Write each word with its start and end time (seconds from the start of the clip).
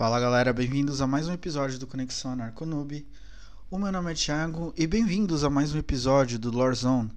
Fala 0.00 0.18
galera, 0.18 0.50
bem-vindos 0.50 1.02
a 1.02 1.06
mais 1.06 1.28
um 1.28 1.34
episódio 1.34 1.78
do 1.78 1.86
Conexão 1.86 2.32
Anarconoob. 2.32 3.06
O 3.70 3.78
meu 3.78 3.92
nome 3.92 4.10
é 4.10 4.14
Thiago 4.14 4.72
e 4.74 4.86
bem-vindos 4.86 5.44
a 5.44 5.50
mais 5.50 5.74
um 5.74 5.78
episódio 5.78 6.38
do 6.38 6.50
Lore 6.50 6.74
Zone, 6.74 7.12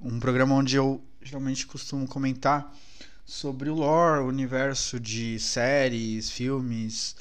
um 0.00 0.18
programa 0.18 0.54
onde 0.54 0.76
eu 0.76 1.04
geralmente 1.20 1.66
costumo 1.66 2.08
comentar 2.08 2.74
sobre 3.26 3.68
o 3.68 3.74
lore, 3.74 4.22
o 4.22 4.28
universo 4.28 4.98
de 4.98 5.38
séries, 5.38 6.30
filmes 6.30 7.16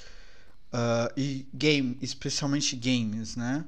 uh, 0.72 1.12
e 1.18 1.46
game, 1.54 1.98
especialmente 2.02 2.74
games, 2.78 3.36
né? 3.36 3.66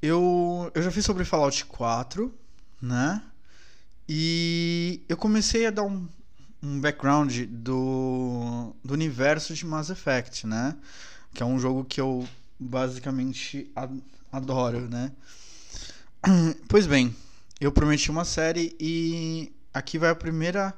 Eu, 0.00 0.72
eu 0.74 0.82
já 0.82 0.90
fiz 0.90 1.04
sobre 1.04 1.22
Fallout 1.26 1.66
4, 1.66 2.34
né? 2.80 3.22
E 4.08 5.02
eu 5.06 5.18
comecei 5.18 5.66
a 5.66 5.70
dar 5.70 5.82
um, 5.82 6.08
um 6.62 6.80
background 6.80 7.46
do, 7.48 8.74
do 8.84 8.94
universo 8.94 9.54
de 9.54 9.64
Mass 9.64 9.90
Effect, 9.90 10.46
né? 10.46 10.76
Que 11.32 11.42
é 11.42 11.46
um 11.46 11.58
jogo 11.58 11.84
que 11.84 12.00
eu 12.00 12.26
basicamente 12.58 13.70
adoro, 14.30 14.88
né? 14.88 15.12
Pois 16.68 16.86
bem, 16.86 17.14
eu 17.60 17.72
prometi 17.72 18.10
uma 18.10 18.24
série 18.24 18.76
e 18.78 19.52
aqui 19.72 19.98
vai 19.98 20.10
a 20.10 20.14
primeira. 20.14 20.74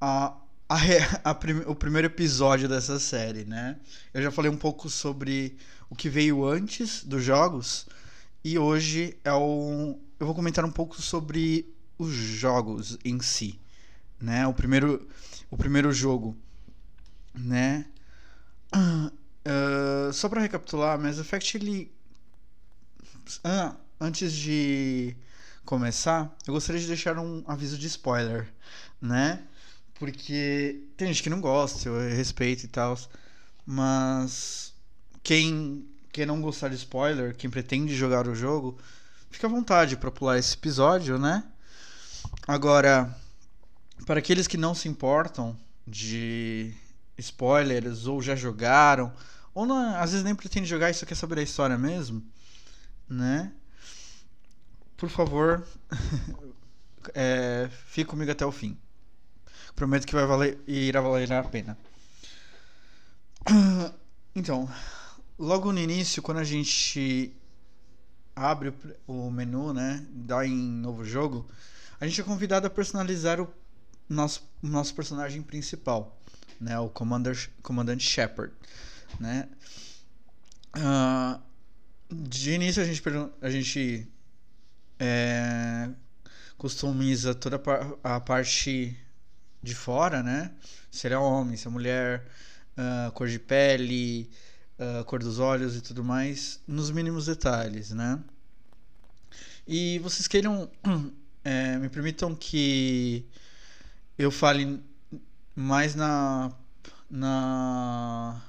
A, 0.00 0.34
a, 0.68 0.76
a, 1.24 1.30
a, 1.30 1.38
o 1.66 1.74
primeiro 1.74 2.06
episódio 2.06 2.68
dessa 2.68 2.98
série, 2.98 3.44
né? 3.44 3.76
Eu 4.14 4.22
já 4.22 4.30
falei 4.30 4.50
um 4.50 4.56
pouco 4.56 4.88
sobre 4.88 5.56
o 5.90 5.94
que 5.94 6.08
veio 6.08 6.44
antes 6.44 7.04
dos 7.04 7.22
jogos 7.22 7.86
e 8.42 8.58
hoje 8.58 9.16
é 9.24 9.32
o, 9.32 9.98
eu 10.18 10.26
vou 10.26 10.34
comentar 10.34 10.64
um 10.64 10.70
pouco 10.70 11.00
sobre 11.02 11.74
os 11.98 12.12
jogos 12.12 12.96
em 13.04 13.20
si, 13.20 13.58
né? 14.20 14.46
O 14.46 14.54
primeiro, 14.54 15.06
o 15.50 15.56
primeiro 15.56 15.92
jogo, 15.92 16.36
né? 17.34 17.86
Uh, 18.74 20.12
só 20.12 20.28
para 20.28 20.40
recapitular, 20.40 20.98
Mass 20.98 21.18
Effect 21.18 21.56
ele 21.56 21.92
ah, 23.44 23.74
antes 24.00 24.32
de 24.32 25.16
começar, 25.64 26.34
eu 26.46 26.54
gostaria 26.54 26.80
de 26.80 26.86
deixar 26.86 27.18
um 27.18 27.42
aviso 27.46 27.76
de 27.76 27.86
spoiler, 27.86 28.52
né? 29.00 29.42
Porque 29.94 30.82
tem 30.96 31.08
gente 31.08 31.22
que 31.22 31.30
não 31.30 31.40
gosta, 31.40 31.88
eu 31.88 32.16
respeito 32.16 32.64
e 32.64 32.68
tal, 32.68 32.98
mas 33.64 34.72
quem 35.22 35.88
quem 36.12 36.24
não 36.24 36.40
gostar 36.40 36.68
de 36.68 36.76
spoiler, 36.76 37.36
quem 37.36 37.50
pretende 37.50 37.94
jogar 37.94 38.26
o 38.26 38.34
jogo, 38.34 38.78
fica 39.30 39.46
à 39.46 39.50
vontade 39.50 39.96
para 39.96 40.10
pular 40.10 40.38
esse 40.38 40.54
episódio, 40.54 41.18
né? 41.18 41.44
Agora, 42.46 43.14
para 44.04 44.18
aqueles 44.18 44.46
que 44.46 44.56
não 44.56 44.74
se 44.74 44.88
importam 44.88 45.56
de 45.86 46.74
spoilers 47.16 48.06
ou 48.06 48.20
já 48.20 48.36
jogaram, 48.36 49.12
ou 49.54 49.64
não, 49.64 49.96
às 49.96 50.10
vezes 50.10 50.24
nem 50.24 50.34
pretende 50.34 50.66
jogar 50.66 50.90
e 50.90 50.94
só 50.94 51.06
quer 51.06 51.14
saber 51.14 51.38
a 51.38 51.42
história 51.42 51.78
mesmo, 51.78 52.22
né? 53.08 53.52
Por 54.96 55.08
favor, 55.08 55.66
é, 57.14 57.68
fique 57.86 58.10
comigo 58.10 58.30
até 58.30 58.44
o 58.44 58.52
fim. 58.52 58.76
Prometo 59.74 60.06
que 60.06 60.14
vai 60.14 60.26
valer 60.26 60.58
irá 60.66 61.00
valer 61.00 61.32
a 61.32 61.42
pena. 61.42 61.78
Então, 64.38 64.68
logo 65.38 65.72
no 65.72 65.78
início, 65.78 66.22
quando 66.22 66.36
a 66.36 66.44
gente 66.44 67.34
abre 68.34 68.70
o 69.06 69.30
menu, 69.30 69.72
né, 69.72 70.06
dá 70.10 70.46
em 70.46 70.54
novo 70.54 71.06
jogo, 71.06 71.48
a 71.98 72.06
gente 72.06 72.20
é 72.20 72.24
convidado 72.24 72.66
a 72.66 72.70
personalizar 72.70 73.40
o 73.40 73.50
nosso, 74.08 74.42
nosso 74.62 74.94
personagem 74.94 75.42
principal, 75.42 76.20
né, 76.60 76.78
o 76.78 76.88
Commander, 76.88 77.50
Comandante 77.62 78.04
Shepard, 78.04 78.52
né. 79.20 79.48
Uh, 80.76 81.40
de 82.10 82.52
início 82.52 82.82
a 82.82 82.86
gente, 82.86 83.02
a 83.40 83.50
gente 83.50 84.08
é, 84.98 85.88
customiza 86.56 87.34
toda 87.34 87.60
a 88.02 88.20
parte 88.20 88.96
de 89.62 89.74
fora, 89.74 90.22
né? 90.22 90.52
Se 90.90 91.06
ele 91.06 91.14
é 91.14 91.18
homem, 91.18 91.56
se 91.56 91.66
é 91.66 91.70
mulher, 91.70 92.26
uh, 92.76 93.10
cor 93.12 93.28
de 93.28 93.38
pele, 93.38 94.30
uh, 94.78 95.04
cor 95.04 95.18
dos 95.18 95.38
olhos 95.38 95.76
e 95.76 95.80
tudo 95.80 96.04
mais, 96.04 96.60
nos 96.66 96.90
mínimos 96.90 97.26
detalhes, 97.26 97.90
né? 97.90 98.20
E 99.66 99.98
vocês 99.98 100.28
queiram 100.28 100.70
é, 101.44 101.76
me 101.78 101.88
permitam 101.88 102.34
que 102.34 103.26
eu 104.18 104.30
fale 104.30 104.82
mais 105.54 105.94
na 105.94 106.52
na 107.10 108.42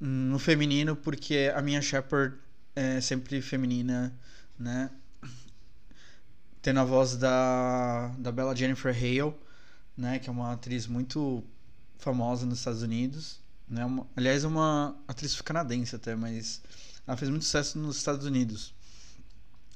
no 0.00 0.38
feminino 0.38 0.96
porque 0.96 1.52
a 1.54 1.62
minha 1.62 1.82
Shepard 1.82 2.36
é 2.74 3.00
sempre 3.00 3.42
feminina, 3.42 4.14
né? 4.58 4.90
Tendo 6.62 6.80
a 6.80 6.84
voz 6.84 7.16
da, 7.16 8.08
da 8.18 8.30
bela 8.30 8.54
Jennifer 8.54 8.94
Hale, 8.94 9.34
né? 9.96 10.18
Que 10.18 10.28
é 10.28 10.32
uma 10.32 10.52
atriz 10.52 10.86
muito 10.86 11.42
famosa 11.98 12.46
nos 12.46 12.58
Estados 12.58 12.82
Unidos, 12.82 13.40
né? 13.68 13.84
Uma, 13.84 14.06
aliás, 14.16 14.44
é 14.44 14.46
uma 14.46 14.96
atriz 15.08 15.40
canadense 15.40 15.96
até, 15.96 16.14
mas 16.14 16.62
ela 17.06 17.16
fez 17.16 17.30
muito 17.30 17.44
sucesso 17.44 17.78
nos 17.78 17.96
Estados 17.96 18.26
Unidos 18.26 18.74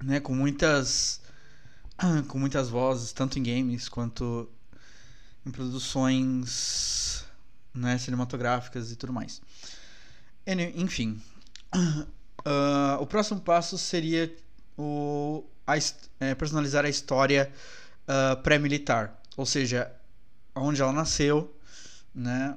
né, 0.03 0.21
com 0.21 0.35
muitas 0.35 1.21
com 2.29 2.39
muitas 2.39 2.69
vozes, 2.69 3.13
tanto 3.13 3.39
em 3.39 3.43
games 3.43 3.89
quanto 3.89 4.49
em 5.47 5.51
produções 5.51 7.25
né, 7.73 7.99
cinematográficas 7.99 8.91
e 8.91 8.97
tudo 8.97 9.13
mais. 9.13 9.41
Enfim, 10.75 11.21
uh, 11.75 12.97
o 13.01 13.07
próximo 13.07 13.41
passo 13.41 13.79
seria 13.79 14.35
o, 14.77 15.45
a, 15.67 15.75
é, 16.21 16.35
personalizar 16.35 16.85
a 16.85 16.89
história 16.89 17.53
uh, 18.09 18.43
pré-militar, 18.43 19.21
ou 19.37 19.47
seja, 19.47 19.91
onde 20.55 20.83
ela 20.83 20.93
nasceu, 20.93 21.55
né, 22.15 22.57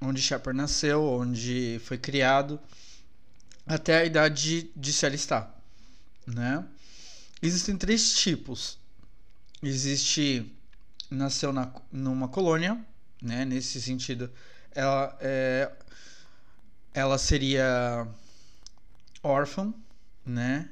onde 0.00 0.22
Shepard 0.22 0.56
nasceu, 0.56 1.02
onde 1.02 1.80
foi 1.84 1.98
criado, 1.98 2.60
até 3.66 3.98
a 3.98 4.04
idade 4.04 4.62
de, 4.62 4.72
de 4.74 4.92
se 4.92 5.04
alistar 5.04 5.58
né? 6.34 6.64
Existem 7.40 7.76
três 7.76 8.14
tipos. 8.14 8.78
Existe 9.62 10.50
nasceu 11.10 11.52
na, 11.52 11.72
numa 11.90 12.28
colônia, 12.28 12.84
né? 13.22 13.44
Nesse 13.44 13.80
sentido, 13.80 14.30
ela 14.72 15.16
é, 15.20 15.72
ela 16.92 17.18
seria 17.18 18.06
órfã, 19.22 19.72
né? 20.24 20.68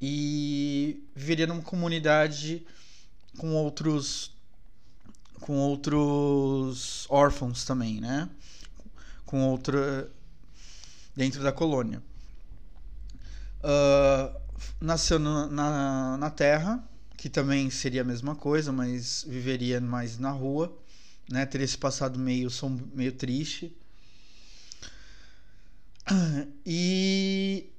E 0.00 1.02
viveria 1.14 1.46
numa 1.46 1.62
comunidade 1.62 2.66
com 3.38 3.54
outros 3.54 4.32
com 5.40 5.58
outros 5.58 7.06
órfãos 7.10 7.64
também, 7.64 8.00
né? 8.00 8.28
Com 9.24 9.48
outra 9.48 10.10
dentro 11.16 11.42
da 11.42 11.52
colônia. 11.52 12.02
Uh, 13.62 14.43
nasceu 14.80 15.18
no, 15.18 15.48
na, 15.50 16.16
na 16.16 16.30
Terra, 16.30 16.82
que 17.16 17.28
também 17.28 17.70
seria 17.70 18.02
a 18.02 18.04
mesma 18.04 18.34
coisa, 18.34 18.72
mas 18.72 19.24
viveria 19.26 19.80
mais 19.80 20.18
na 20.18 20.30
rua, 20.30 20.76
né? 21.30 21.46
Teria 21.46 21.64
esse 21.64 21.78
passado 21.78 22.18
meio, 22.18 22.48
meio 22.94 23.12
triste. 23.12 23.76
E 26.66 27.70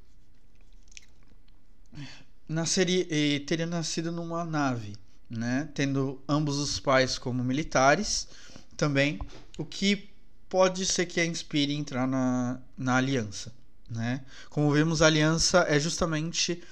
nasceria 2.47 3.05
e 3.09 3.39
teria 3.41 3.65
nascido 3.65 4.11
numa 4.11 4.43
nave, 4.43 4.95
né? 5.29 5.69
Tendo 5.73 6.21
ambos 6.27 6.57
os 6.57 6.79
pais 6.79 7.17
como 7.17 7.43
militares, 7.43 8.27
também, 8.75 9.19
o 9.57 9.65
que 9.65 10.09
pode 10.49 10.85
ser 10.85 11.05
que 11.05 11.19
a 11.19 11.25
inspire 11.25 11.73
a 11.73 11.75
entrar 11.75 12.07
na, 12.07 12.59
na 12.77 12.95
aliança, 12.95 13.53
né? 13.89 14.23
Como 14.49 14.71
vemos, 14.71 15.01
a 15.01 15.07
aliança 15.07 15.65
é 15.67 15.79
justamente 15.79 16.63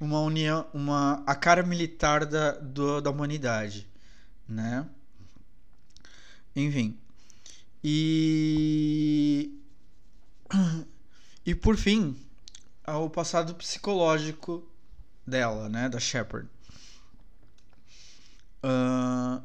uma 0.00 0.20
união, 0.20 0.66
uma 0.72 1.22
a 1.26 1.34
cara 1.34 1.62
militar 1.62 2.24
da, 2.24 2.52
do, 2.52 3.00
da 3.00 3.10
humanidade, 3.10 3.86
né? 4.48 4.86
Enfim. 6.56 6.98
E 7.84 9.52
e 11.44 11.54
por 11.54 11.76
fim, 11.76 12.16
o 12.86 13.08
passado 13.10 13.54
psicológico 13.54 14.66
dela, 15.26 15.68
né, 15.68 15.88
da 15.88 16.00
Shepard. 16.00 16.48
Uh, 18.62 19.42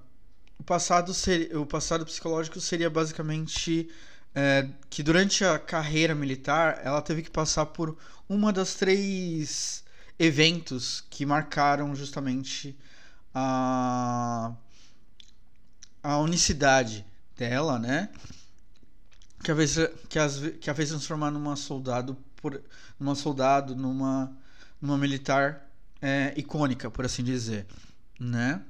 o 0.59 0.63
passado 0.63 1.13
seria, 1.13 1.59
o 1.59 1.65
passado 1.65 2.05
psicológico 2.05 2.59
seria 2.59 2.89
basicamente 2.89 3.89
é, 4.33 4.67
que 4.89 5.01
durante 5.01 5.45
a 5.45 5.57
carreira 5.57 6.13
militar 6.13 6.81
ela 6.83 7.01
teve 7.01 7.21
que 7.23 7.31
passar 7.31 7.67
por 7.67 7.97
uma 8.27 8.51
das 8.51 8.75
três 8.75 9.84
eventos 10.17 11.03
que 11.09 11.25
marcaram 11.25 11.95
justamente 11.95 12.77
a, 13.33 14.53
a 16.01 16.17
unicidade 16.19 17.05
dela, 17.37 17.77
né? 17.77 18.09
Que 19.43 19.51
a 19.51 19.53
vez 19.53 19.77
que, 20.09 20.17
as, 20.17 20.39
que 20.59 20.69
a 20.69 20.75
fez 20.75 20.89
transformar 20.89 21.31
numa 21.31 21.55
soldado 21.55 22.17
por 22.37 22.61
numa 22.99 23.15
soldado, 23.15 23.75
numa 23.75 24.35
numa 24.81 24.97
militar 24.97 25.69
é, 26.01 26.33
icônica, 26.37 26.89
por 26.89 27.05
assim 27.05 27.23
dizer, 27.23 27.65
né? 28.19 28.61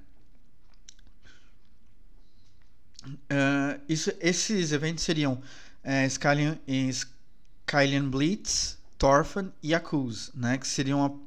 Uh, 3.05 3.79
isso, 3.87 4.11
esses 4.19 4.71
eventos 4.71 5.03
seriam 5.03 5.39
é, 5.83 6.05
Skylian, 6.07 6.57
Skylian 6.67 8.09
Blitz, 8.09 8.79
Thorfinn 8.97 9.51
e 9.61 9.75
Akuz, 9.75 10.31
né? 10.33 10.57
Que 10.57 10.67
seriam 10.67 11.21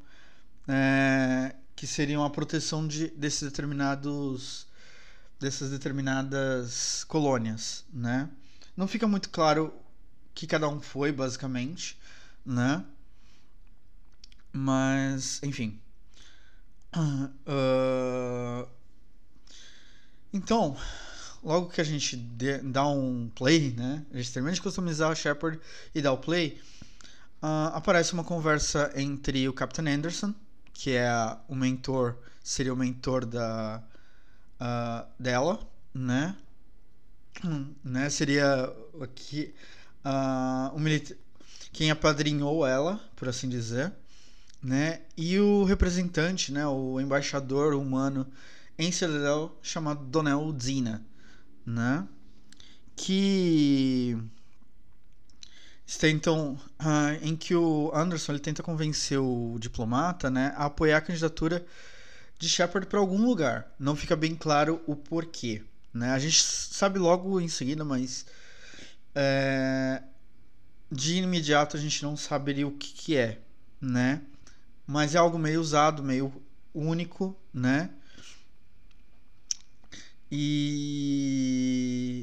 é, 0.69 1.55
que 1.75 1.87
seriam 1.87 2.23
a 2.25 2.31
proteção 2.31 2.87
de, 2.87 3.09
desses 3.09 3.43
determinados 3.43 4.69
dessas 5.41 5.71
determinadas 5.71 7.05
colônias, 7.05 7.85
né? 7.93 8.29
Não 8.77 8.89
fica 8.89 9.07
muito 9.07 9.31
claro 9.31 9.73
que 10.35 10.47
cada 10.47 10.69
um 10.69 10.81
foi, 10.81 11.13
basicamente, 11.13 11.99
né? 12.45 12.85
Mas, 14.53 15.41
enfim. 15.43 15.81
Uh, 16.97 18.69
então, 20.33 20.77
logo 21.43 21.69
que 21.69 21.81
a 21.81 21.85
gente 21.85 22.17
dá 22.65 22.87
um 22.89 23.31
play, 23.35 23.75
né? 23.75 24.05
A 24.13 24.17
gente 24.17 24.33
termina 24.33 24.55
de 24.55 24.63
customizar 24.63 25.11
o 25.11 25.15
Shepard 25.15 25.61
e 25.95 26.03
dá 26.03 26.13
o 26.13 26.19
play, 26.19 26.61
uh, 27.43 27.75
aparece 27.75 28.13
uma 28.13 28.25
conversa 28.25 28.93
entre 28.97 29.49
o 29.49 29.53
Captain 29.53 29.89
Anderson, 29.89 30.35
que 30.79 30.93
é 30.93 31.11
o 31.49 31.57
mentor, 31.57 32.17
seria 32.41 32.73
o 32.73 32.77
mentor 32.77 33.27
da 33.27 33.83
uh, 34.61 35.09
dela, 35.21 35.59
né? 35.93 36.37
Hum, 37.45 37.75
né? 37.83 38.09
Seria 38.09 38.73
aqui 39.01 39.53
uh, 40.05 40.77
o 40.77 41.19
quem 41.73 41.91
apadrinhou 41.91 42.65
ela, 42.65 43.01
por 43.17 43.29
assim 43.29 43.49
dizer, 43.49 43.93
né? 44.63 45.01
E 45.17 45.37
o 45.41 45.65
representante, 45.65 46.53
né? 46.53 46.65
O 46.69 47.01
embaixador 47.01 47.75
humano 47.75 48.25
em 48.79 48.93
Citadel 48.93 49.59
chamado 49.61 50.05
Donel 50.05 50.57
Zina, 50.63 51.05
né? 51.67 52.07
Que 52.95 54.17
então 56.11 56.61
uh, 56.81 57.25
em 57.25 57.35
que 57.35 57.55
o 57.55 57.91
Anderson 57.95 58.33
ele 58.33 58.41
tenta 58.41 58.63
convencer 58.63 59.19
o 59.19 59.57
diplomata, 59.59 60.29
né, 60.31 60.53
a 60.57 60.67
apoiar 60.67 60.99
a 60.99 61.01
candidatura 61.01 61.65
de 62.39 62.49
Shepard 62.49 62.87
para 62.87 63.01
algum 63.01 63.25
lugar. 63.25 63.73
Não 63.79 63.97
fica 63.97 64.15
bem 64.15 64.35
claro 64.37 64.83
o 64.87 64.95
porquê. 64.95 65.63
Né? 65.93 66.11
A 66.11 66.19
gente 66.19 66.43
sabe 66.43 66.99
logo 66.99 67.41
em 67.41 67.49
seguida, 67.49 67.85
mas 67.85 68.27
é, 69.15 70.03
de 70.93 71.17
imediato 71.17 71.77
a 71.77 71.81
gente 71.81 72.03
não 72.03 72.17
saberia 72.17 72.67
o 72.67 72.73
que, 72.73 72.93
que 72.93 73.17
é, 73.17 73.41
né? 73.81 74.21
Mas 74.87 75.15
é 75.15 75.19
algo 75.19 75.39
meio 75.39 75.61
usado, 75.61 76.03
meio 76.03 76.33
único, 76.75 77.37
né? 77.53 77.91
E 80.31 82.18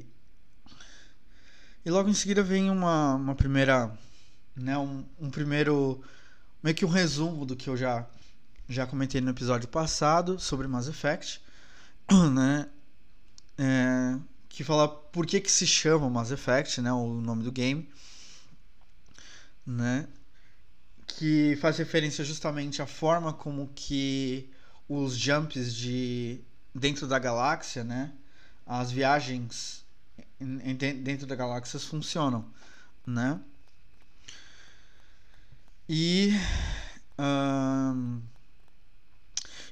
e 1.85 1.91
logo 1.91 2.09
em 2.09 2.13
seguida 2.13 2.41
vem 2.41 2.71
uma, 2.71 3.13
uma 3.13 3.35
primeira, 3.35 3.95
né? 4.55 4.75
Um, 4.75 5.05
um 5.19 5.29
primeiro 5.29 6.03
meio 6.63 6.75
que 6.75 6.83
um 6.83 6.89
resumo 6.89 7.45
do 7.45 7.55
que 7.55 7.69
eu 7.69 7.77
já 7.77 8.07
já 8.67 8.87
comentei 8.87 9.21
no 9.21 9.29
episódio 9.29 9.67
passado 9.67 10.39
sobre 10.39 10.67
Mass 10.67 10.87
Effect, 10.87 11.39
né? 12.33 12.67
É, 13.57 14.17
que 14.49 14.63
fala 14.63 14.87
por 14.87 15.27
que, 15.27 15.39
que 15.39 15.51
se 15.51 15.67
chama 15.67 16.09
Mass 16.09 16.31
Effect, 16.31 16.81
né? 16.81 16.91
O 16.91 17.21
nome 17.21 17.43
do 17.43 17.51
game, 17.51 17.87
né? 19.63 20.07
Que 21.05 21.55
faz 21.57 21.77
referência 21.77 22.25
justamente 22.25 22.81
à 22.81 22.87
forma 22.87 23.31
como 23.31 23.69
que 23.75 24.49
os 24.89 25.15
jumps 25.15 25.75
de 25.75 26.41
dentro 26.73 27.07
da 27.07 27.19
galáxia, 27.19 27.83
né? 27.83 28.11
As 28.65 28.91
viagens 28.91 29.84
dentro 30.77 31.25
da 31.27 31.35
galáxia 31.35 31.79
funcionam, 31.79 32.45
né? 33.05 33.39
E 35.87 36.31
um, 37.19 38.21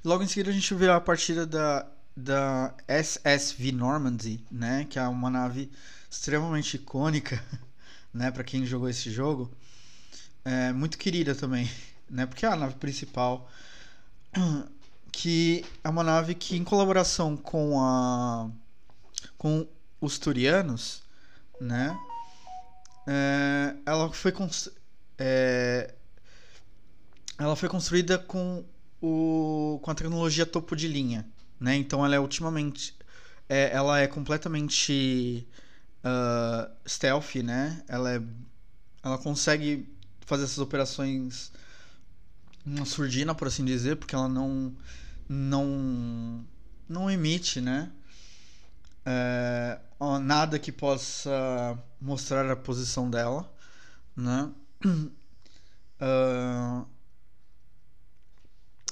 Logo 0.04 0.22
em 0.22 0.28
seguida 0.28 0.50
a 0.50 0.54
gente 0.54 0.74
vê 0.74 0.90
a 0.90 1.00
partida 1.00 1.46
da, 1.46 1.88
da 2.16 2.76
SSV 2.90 3.72
Normandy, 3.72 4.44
né? 4.52 4.86
Que 4.90 5.00
é 5.00 5.08
uma 5.08 5.30
nave 5.30 5.72
extremamente 6.12 6.76
icônica, 6.76 7.42
né? 8.14 8.30
Para 8.30 8.44
quem 8.44 8.66
jogou 8.66 8.90
esse 8.90 9.10
jogo. 9.10 9.50
É, 10.44 10.74
muito 10.74 10.98
querida 10.98 11.34
também, 11.34 11.72
né? 12.10 12.26
Porque 12.26 12.46
é 12.46 12.50
a 12.50 12.56
nave 12.56 12.76
principal. 12.76 13.50
Que 15.16 15.64
é 15.84 15.90
uma 15.90 16.04
nave 16.04 16.34
que, 16.34 16.58
em 16.58 16.64
colaboração 16.64 17.38
com 17.38 17.80
a 17.80 18.50
com 19.38 19.68
os 20.04 20.20
turianos, 20.20 21.02
né? 21.62 21.98
É, 23.08 23.76
ela 23.86 24.12
foi 24.12 24.34
é, 25.18 25.94
ela 27.40 27.56
foi 27.56 27.70
construída 27.70 28.18
com 28.18 28.66
o, 29.02 29.80
com 29.82 29.92
a 29.92 29.96
tecnologia 29.96 30.46
topo 30.46 30.76
de 30.76 30.88
linha, 30.88 31.26
né? 31.60 31.76
Então 31.76 32.06
ela 32.06 32.16
é 32.16 32.20
ultimamente, 32.20 32.96
é, 33.48 33.72
ela 33.74 34.00
é 34.00 34.08
completamente 34.08 35.48
uh, 36.04 36.70
stealth, 36.86 37.36
né? 37.36 37.82
Ela 37.88 38.16
é, 38.16 38.22
ela 39.04 39.18
consegue 39.18 39.88
fazer 40.26 40.44
essas 40.44 40.60
operações 40.60 41.52
uma 42.66 42.86
surdina, 42.86 43.34
por 43.34 43.48
assim 43.48 43.64
dizer, 43.64 43.96
porque 43.98 44.16
ela 44.16 44.28
não 44.28 44.74
não 45.30 46.46
não 46.90 47.10
emite, 47.10 47.62
né? 47.62 47.90
É, 49.06 49.80
nada 50.22 50.58
que 50.58 50.72
possa 50.72 51.78
mostrar 52.00 52.50
a 52.50 52.56
posição 52.56 53.10
dela, 53.10 53.52
né? 54.16 54.52
Uh, 56.02 56.86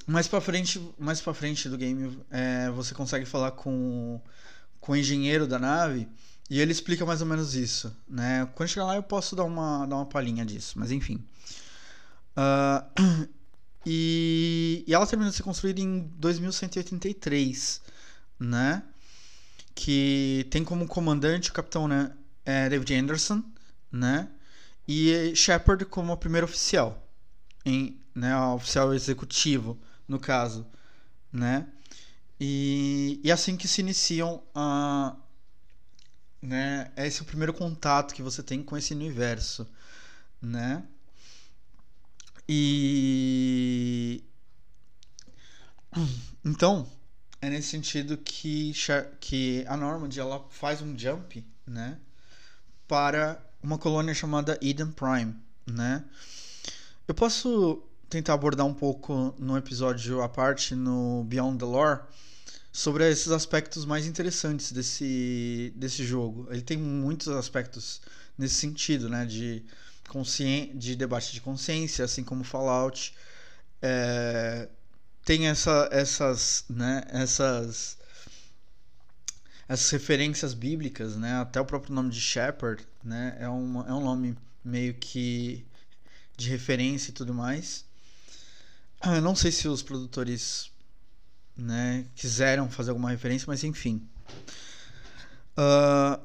mais 0.08 0.28
para 0.28 0.42
frente, 0.42 0.94
mais 0.98 1.22
para 1.22 1.34
frente 1.34 1.70
do 1.70 1.78
game, 1.78 2.20
é, 2.30 2.70
você 2.72 2.94
consegue 2.94 3.26
falar 3.26 3.52
com, 3.52 4.22
com 4.80 4.92
o 4.92 4.96
engenheiro 4.96 5.48
da 5.48 5.60
nave 5.60 6.08
e 6.50 6.60
ele 6.60 6.72
explica 6.72 7.06
mais 7.06 7.22
ou 7.22 7.28
menos 7.28 7.56
isso, 7.56 7.96
né? 8.08 8.46
Quando 8.56 8.70
chegar 8.70 8.86
lá 8.86 8.96
eu 8.96 9.04
posso 9.04 9.36
dar 9.36 9.46
uma, 9.46 9.86
dar 9.86 9.96
uma 9.96 10.06
palhinha 10.06 10.46
disso, 10.46 10.78
mas 10.78 10.92
enfim. 10.92 11.26
Uh, 12.36 13.30
e, 13.86 14.84
e 14.86 14.94
ela 14.94 15.08
termina 15.08 15.30
de 15.30 15.38
ser 15.38 15.44
construída 15.44 15.80
em 15.80 16.02
2183, 16.18 17.82
né? 18.40 18.84
Que 19.84 20.46
tem 20.52 20.64
como 20.64 20.88
comandante 20.88 21.50
o 21.50 21.54
capitão 21.54 21.88
né, 21.88 22.16
é 22.46 22.70
David 22.70 22.94
Anderson, 22.94 23.44
né? 23.92 24.30
E 24.88 25.36
Shepard 25.36 25.86
como 25.86 26.16
primeiro 26.18 26.46
oficial, 26.46 27.10
em, 27.66 28.00
né, 28.14 28.38
oficial 28.38 28.94
executivo 28.94 29.80
no 30.08 30.20
caso, 30.20 30.68
né? 31.34 31.68
E, 32.40 33.20
e 33.24 33.32
assim 33.32 33.58
que 33.58 33.68
se 33.68 33.82
iniciam 33.82 34.44
a 34.54 35.16
né, 36.40 36.92
esse 36.96 37.20
é 37.22 37.24
o 37.24 37.26
primeiro 37.26 37.52
contato 37.52 38.14
que 38.14 38.22
você 38.22 38.44
tem 38.44 38.62
com 38.62 38.78
esse 38.78 38.94
universo, 38.94 39.68
né? 40.40 40.84
E 42.48 44.24
então, 46.46 46.88
é 47.42 47.50
nesse 47.50 47.70
sentido 47.70 48.18
que 48.18 48.74
que 49.20 49.66
a 49.68 49.76
Normand 49.76 50.16
ela 50.18 50.46
faz 50.50 50.82
um 50.82 50.98
jump, 50.98 51.46
né, 51.66 51.98
para 52.88 53.42
uma 53.62 53.78
colônia 53.78 54.14
chamada 54.14 54.58
Eden 54.62 54.92
Prime, 54.92 55.36
né? 55.66 56.04
Eu 57.08 57.16
posso 57.16 57.84
tentar 58.10 58.34
abordar 58.34 58.66
um 58.66 58.74
pouco 58.74 59.34
no 59.40 59.58
episódio 59.58 60.22
à 60.22 60.30
parte, 60.30 60.76
no 60.76 61.24
Beyond 61.26 61.60
the 61.60 61.66
Lore, 61.66 62.02
sobre 62.72 63.10
esses 63.10 63.30
aspectos 63.30 63.86
mais 63.86 64.06
interessantes 64.06 64.72
desse, 64.72 65.74
desse 65.76 66.06
jogo. 66.06 66.48
Ele 66.52 66.62
tem 66.62 66.78
muitos 66.78 67.28
aspectos 67.30 68.02
nesse 68.38 68.56
sentido, 68.56 69.10
né? 69.10 69.26
De, 69.26 69.64
conscien 70.12 70.78
de 70.78 70.94
debate 70.96 71.32
de 71.32 71.40
consciência, 71.40 72.04
assim 72.04 72.24
como 72.24 72.44
Fallout. 72.44 73.14
É, 73.82 74.68
tem 75.24 75.48
essa, 75.48 75.88
essas, 75.92 76.66
né, 76.70 77.04
essas, 77.10 77.98
essas 79.68 79.90
referências 79.90 80.54
bíblicas, 80.54 81.16
né? 81.16 81.40
Até 81.40 81.62
o 81.62 81.66
próprio 81.66 81.94
nome 81.94 82.10
de 82.10 82.20
Shepherd, 82.20 82.86
né? 83.04 83.38
É 83.40 83.50
um, 83.50 83.88
é 83.88 83.94
um 83.94 84.04
nome 84.04 84.38
meio 84.64 84.94
que 84.96 85.66
de 86.36 86.50
referência 86.50 87.12
e 87.12 87.14
tudo 87.14 87.34
mais. 87.34 87.86
Ah, 89.00 89.16
eu 89.16 89.22
não 89.22 89.36
sei 89.36 89.52
se 89.52 89.68
os 89.68 89.82
produtores, 89.82 90.72
né, 91.58 92.06
quiseram 92.16 92.70
fazer 92.70 92.92
alguma 92.92 93.10
referência, 93.10 93.46
mas 93.48 93.64
enfim. 93.64 94.08
Uh, 95.58 96.20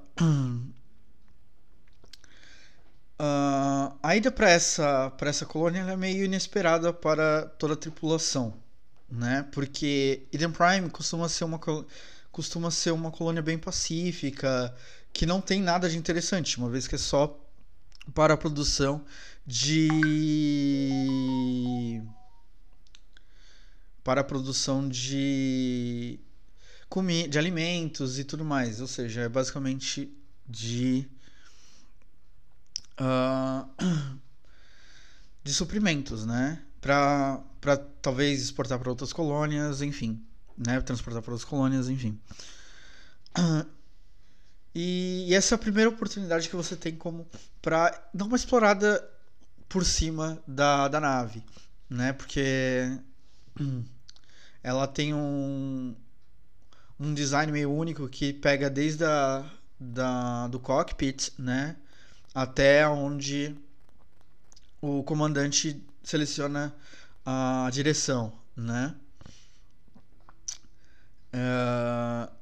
uh, 3.21 3.97
a 4.03 4.17
ida 4.17 4.31
para 4.31 4.51
essa, 4.51 5.13
essa 5.21 5.47
colônia 5.47 5.81
é 5.81 5.97
meio 5.97 6.25
inesperada 6.25 6.93
para 6.93 7.47
toda 7.47 7.75
a 7.75 7.77
tripulação 7.77 8.66
né? 9.11 9.47
Porque 9.53 10.27
Eden 10.33 10.51
Prime 10.51 10.91
costuma 10.91 11.29
ser 11.29 11.45
uma, 11.45 11.61
costuma 12.31 12.71
ser 12.71 12.91
uma 12.93 13.11
colônia 13.11 13.43
bem 13.43 13.59
pacífica, 13.59 14.75
que 15.13 15.25
não 15.27 15.41
tem 15.41 15.61
nada 15.63 15.89
de 15.89 15.97
interessante, 15.97 16.59
uma 16.59 16.69
vez 16.69 16.87
que 16.87 16.95
é 16.95 16.99
só 16.99 17.39
para 18.15 18.35
a 18.35 18.37
produção 18.37 19.05
de 19.47 19.89
para 24.05 24.21
a 24.21 24.25
produção 24.25 24.89
de 24.89 26.21
de 27.29 27.39
alimentos 27.39 28.19
e 28.19 28.25
tudo 28.25 28.45
mais, 28.45 28.81
ou 28.81 28.87
seja, 28.87 29.23
é 29.23 29.29
basicamente 29.29 30.11
de 30.49 31.07
uh, 33.01 33.69
de 35.43 35.53
suprimentos, 35.53 36.25
né? 36.25 36.63
Para 36.81 37.43
talvez 37.75 38.43
exportar 38.43 38.79
para 38.79 38.91
outras 38.91 39.15
colônias, 39.15 39.81
enfim, 39.81 40.23
né? 40.59 40.79
Transportar 40.83 41.23
para 41.23 41.33
outras 41.33 41.49
colônias, 41.49 41.89
enfim. 41.89 42.21
Uh, 43.39 43.67
e, 44.75 45.27
e, 45.29 45.35
essa 45.35 45.55
é 45.55 45.57
a 45.57 45.59
primeira 45.59 45.89
oportunidade 45.89 46.51
que 46.51 46.57
você 46.57 46.77
tem 46.77 46.95
como 46.95 47.27
para 47.63 48.09
dar 48.13 48.27
uma 48.27 48.37
explorada 48.37 49.03
por 49.69 49.87
cima 49.87 50.43
da, 50.47 50.87
da 50.89 51.01
nave, 51.01 51.43
né? 51.89 52.13
Porque 52.13 52.99
ela 54.63 54.87
tem 54.87 55.15
um, 55.15 55.97
um 57.01 57.15
design 57.15 57.51
meio 57.51 57.73
único 57.73 58.07
que 58.09 58.33
pega 58.33 58.69
desde 58.69 59.05
a, 59.05 59.51
da, 59.81 60.49
do 60.49 60.61
cockpit, 60.61 61.33
né? 61.39 61.77
Até 62.35 62.87
onde 62.87 63.57
o 64.81 65.03
comandante 65.03 65.83
seleciona 66.03 66.75
a 67.27 67.69
direção, 67.73 68.33
né? 68.57 68.95
Uh, 71.35 72.33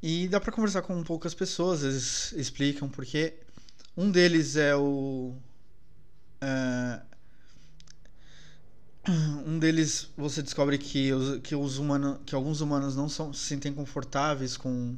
e 0.00 0.28
dá 0.28 0.40
para 0.40 0.52
conversar 0.52 0.82
com 0.82 1.02
poucas 1.02 1.34
pessoas, 1.34 1.82
eles 1.82 2.32
explicam 2.32 2.88
porque 2.88 3.34
um 3.96 4.10
deles 4.10 4.54
é 4.54 4.76
o 4.76 5.34
uh, 6.42 7.08
um 9.46 9.58
deles 9.58 10.08
você 10.16 10.42
descobre 10.42 10.78
que 10.78 11.12
os, 11.12 11.40
que 11.40 11.56
os 11.56 11.78
humanos 11.78 12.20
que 12.24 12.34
alguns 12.34 12.60
humanos 12.60 12.94
não 12.94 13.08
são, 13.08 13.32
se 13.32 13.46
sentem 13.46 13.72
confortáveis 13.74 14.56
com 14.56 14.96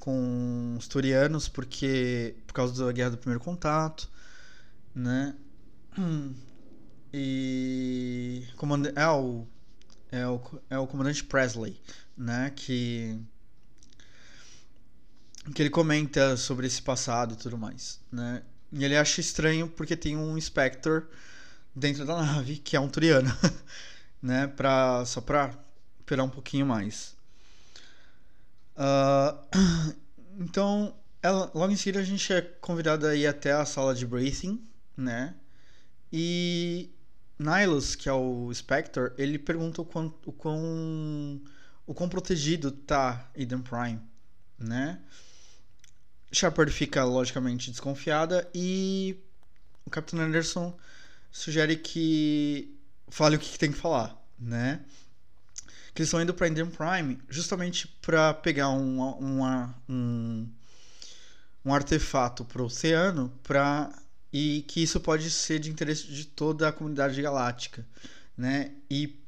com 0.00 0.74
os 0.76 0.88
turianos 0.88 1.48
porque 1.48 2.34
por 2.46 2.54
causa 2.54 2.84
da 2.84 2.92
guerra 2.92 3.10
do 3.10 3.18
primeiro 3.18 3.40
contato 3.42 4.10
né 4.94 5.34
e 7.12 8.46
comandante 8.56 8.98
é 8.98 9.08
o, 9.08 9.46
é 10.10 10.26
o 10.26 10.40
é 10.70 10.78
o 10.78 10.86
comandante 10.86 11.24
Presley 11.24 11.80
né 12.16 12.50
que 12.54 13.18
que 15.54 15.62
ele 15.62 15.70
comenta 15.70 16.36
sobre 16.36 16.66
esse 16.66 16.80
passado 16.80 17.34
e 17.34 17.36
tudo 17.36 17.58
mais 17.58 18.00
né 18.10 18.42
e 18.72 18.84
ele 18.84 18.96
acha 18.96 19.20
estranho 19.20 19.68
porque 19.68 19.94
tem 19.94 20.16
um 20.16 20.40
Spectre 20.40 21.02
dentro 21.74 22.04
da 22.04 22.22
nave, 22.22 22.56
que 22.56 22.76
é 22.76 22.80
um 22.80 22.88
Turiano, 22.88 23.30
né? 24.20 24.46
Pra, 24.46 25.04
só 25.04 25.20
pra 25.20 25.54
esperar 26.00 26.24
um 26.24 26.30
pouquinho 26.30 26.66
mais. 26.66 27.14
Uh, 28.76 29.94
então, 30.40 30.94
ela, 31.22 31.50
logo 31.54 31.72
em 31.72 31.76
seguida 31.76 32.00
a 32.00 32.04
gente 32.04 32.32
é 32.32 32.40
convidado 32.40 33.06
a 33.06 33.14
ir 33.14 33.26
até 33.26 33.52
a 33.52 33.64
sala 33.64 33.94
de 33.94 34.06
briefing, 34.06 34.62
né? 34.96 35.34
E 36.10 36.90
Nihilus, 37.42 37.94
que 37.94 38.08
é 38.08 38.12
o 38.12 38.52
Spectre, 38.52 39.12
ele 39.18 39.38
pergunta 39.38 39.82
o 39.82 39.84
quão, 39.84 40.14
o 40.24 40.32
quão, 40.32 41.40
o 41.86 41.94
quão 41.94 42.08
protegido 42.08 42.70
tá 42.70 43.28
Eden 43.34 43.60
Prime, 43.60 44.00
né? 44.58 45.00
Shepard 46.32 46.72
fica 46.72 47.04
logicamente 47.04 47.70
desconfiada 47.70 48.48
e 48.54 49.18
o 49.84 49.90
Capitão 49.90 50.20
Anderson 50.20 50.76
sugere 51.30 51.76
que 51.76 52.74
fale 53.08 53.36
o 53.36 53.38
que 53.38 53.58
tem 53.58 53.70
que 53.70 53.78
falar, 53.78 54.16
né? 54.38 54.80
Que 55.94 56.00
eles 56.00 56.08
estão 56.08 56.22
indo 56.22 56.32
para 56.32 56.48
Indian 56.48 56.70
Prime 56.70 57.20
justamente 57.28 57.86
para 58.00 58.32
pegar 58.32 58.70
um, 58.70 59.00
uma, 59.18 59.74
um, 59.86 60.48
um 61.64 61.74
artefato 61.74 62.46
para 62.46 62.62
o 62.62 62.66
oceano 62.66 63.28
para 63.42 63.92
e 64.32 64.62
que 64.68 64.82
isso 64.82 65.00
pode 65.00 65.30
ser 65.30 65.58
de 65.58 65.70
interesse 65.70 66.06
de 66.06 66.24
toda 66.24 66.68
a 66.68 66.72
comunidade 66.72 67.20
galáctica, 67.20 67.86
né? 68.36 68.72
E 68.90 69.20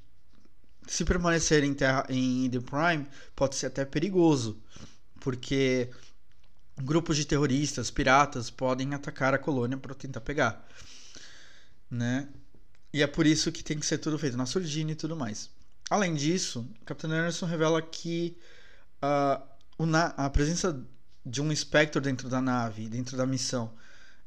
se 0.86 1.04
permanecer 1.04 1.64
em 1.64 1.74
terra 1.74 2.06
em 2.08 2.46
Indian 2.46 2.62
Prime 2.62 3.06
pode 3.34 3.56
ser 3.56 3.66
até 3.66 3.84
perigoso, 3.84 4.58
porque 5.20 5.90
grupos 6.82 7.16
de 7.16 7.24
terroristas, 7.24 7.90
piratas 7.90 8.50
podem 8.50 8.94
atacar 8.94 9.34
a 9.34 9.38
colônia 9.38 9.76
para 9.76 9.94
tentar 9.94 10.20
pegar 10.20 10.66
né? 11.94 12.28
E 12.92 13.02
é 13.02 13.06
por 13.06 13.26
isso 13.26 13.50
que 13.52 13.62
tem 13.62 13.78
que 13.78 13.86
ser 13.86 13.98
tudo 13.98 14.18
feito 14.18 14.36
na 14.36 14.46
surdina 14.46 14.92
e 14.92 14.94
tudo 14.94 15.16
mais. 15.16 15.50
Além 15.90 16.14
disso, 16.14 16.68
Capitão 16.84 17.10
Anderson 17.10 17.46
revela 17.46 17.80
que 17.82 18.36
uh, 19.02 19.42
a 20.16 20.30
presença 20.30 20.80
de 21.24 21.42
um 21.42 21.54
Spectre 21.54 22.00
dentro 22.00 22.28
da 22.28 22.40
nave, 22.40 22.88
dentro 22.88 23.16
da 23.16 23.26
missão, 23.26 23.72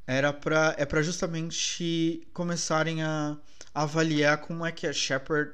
era 0.08 0.34
para 0.34 0.76
é 0.78 0.86
para 0.86 1.02
justamente 1.04 2.28
começarem 2.34 3.04
a, 3.04 3.38
a, 3.74 3.84
avaliar 3.84 4.40
como 4.42 4.66
é 4.66 4.72
que 4.72 4.88
é 4.88 4.94
Shepard 4.94 5.54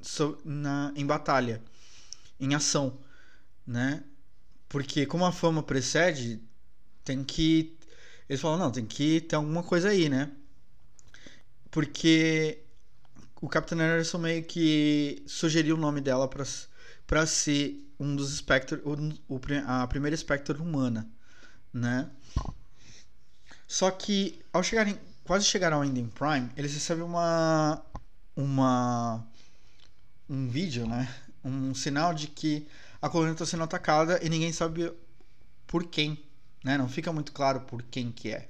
so, 0.00 0.38
na, 0.44 0.92
em 0.94 1.06
batalha, 1.06 1.62
em 2.38 2.54
ação, 2.54 2.98
né? 3.66 4.04
Porque 4.68 5.06
como 5.06 5.24
a 5.26 5.32
fama 5.32 5.62
precede, 5.62 6.40
tem 7.04 7.24
que 7.24 7.76
eles 8.28 8.40
falam 8.40 8.58
não, 8.58 8.72
tem 8.72 8.86
que 8.86 9.20
ter 9.22 9.36
alguma 9.36 9.62
coisa 9.62 9.88
aí, 9.90 10.08
né? 10.08 10.30
porque 11.76 12.62
o 13.38 13.50
Capitão 13.50 13.78
Anderson 13.78 14.16
meio 14.16 14.42
que 14.42 15.22
sugeriu 15.26 15.76
o 15.76 15.78
nome 15.78 16.00
dela 16.00 16.26
para 16.26 17.26
ser 17.26 17.86
um 18.00 18.16
dos 18.16 18.34
Spectre, 18.34 18.80
o, 18.82 19.38
a 19.66 19.86
primeira 19.86 20.16
Spectre 20.16 20.56
humana, 20.56 21.06
né? 21.70 22.08
Só 23.66 23.90
que 23.90 24.40
ao 24.52 24.62
chegarem, 24.62 24.98
quase 25.24 25.44
chegar 25.44 25.72
ao 25.72 25.84
Ending 25.84 26.08
Prime, 26.08 26.50
eles 26.56 26.72
recebem 26.72 27.04
uma 27.04 27.82
uma 28.36 29.26
um 30.28 30.48
vídeo, 30.48 30.86
né? 30.86 31.12
Um 31.44 31.74
sinal 31.74 32.14
de 32.14 32.28
que 32.28 32.66
a 33.00 33.08
colônia 33.08 33.32
está 33.32 33.46
sendo 33.46 33.64
atacada 33.64 34.20
e 34.24 34.28
ninguém 34.28 34.52
sabe 34.52 34.92
por 35.66 35.84
quem, 35.84 36.22
né? 36.64 36.78
Não 36.78 36.88
fica 36.88 37.12
muito 37.12 37.32
claro 37.32 37.60
por 37.60 37.82
quem 37.82 38.10
que 38.12 38.30
é, 38.30 38.48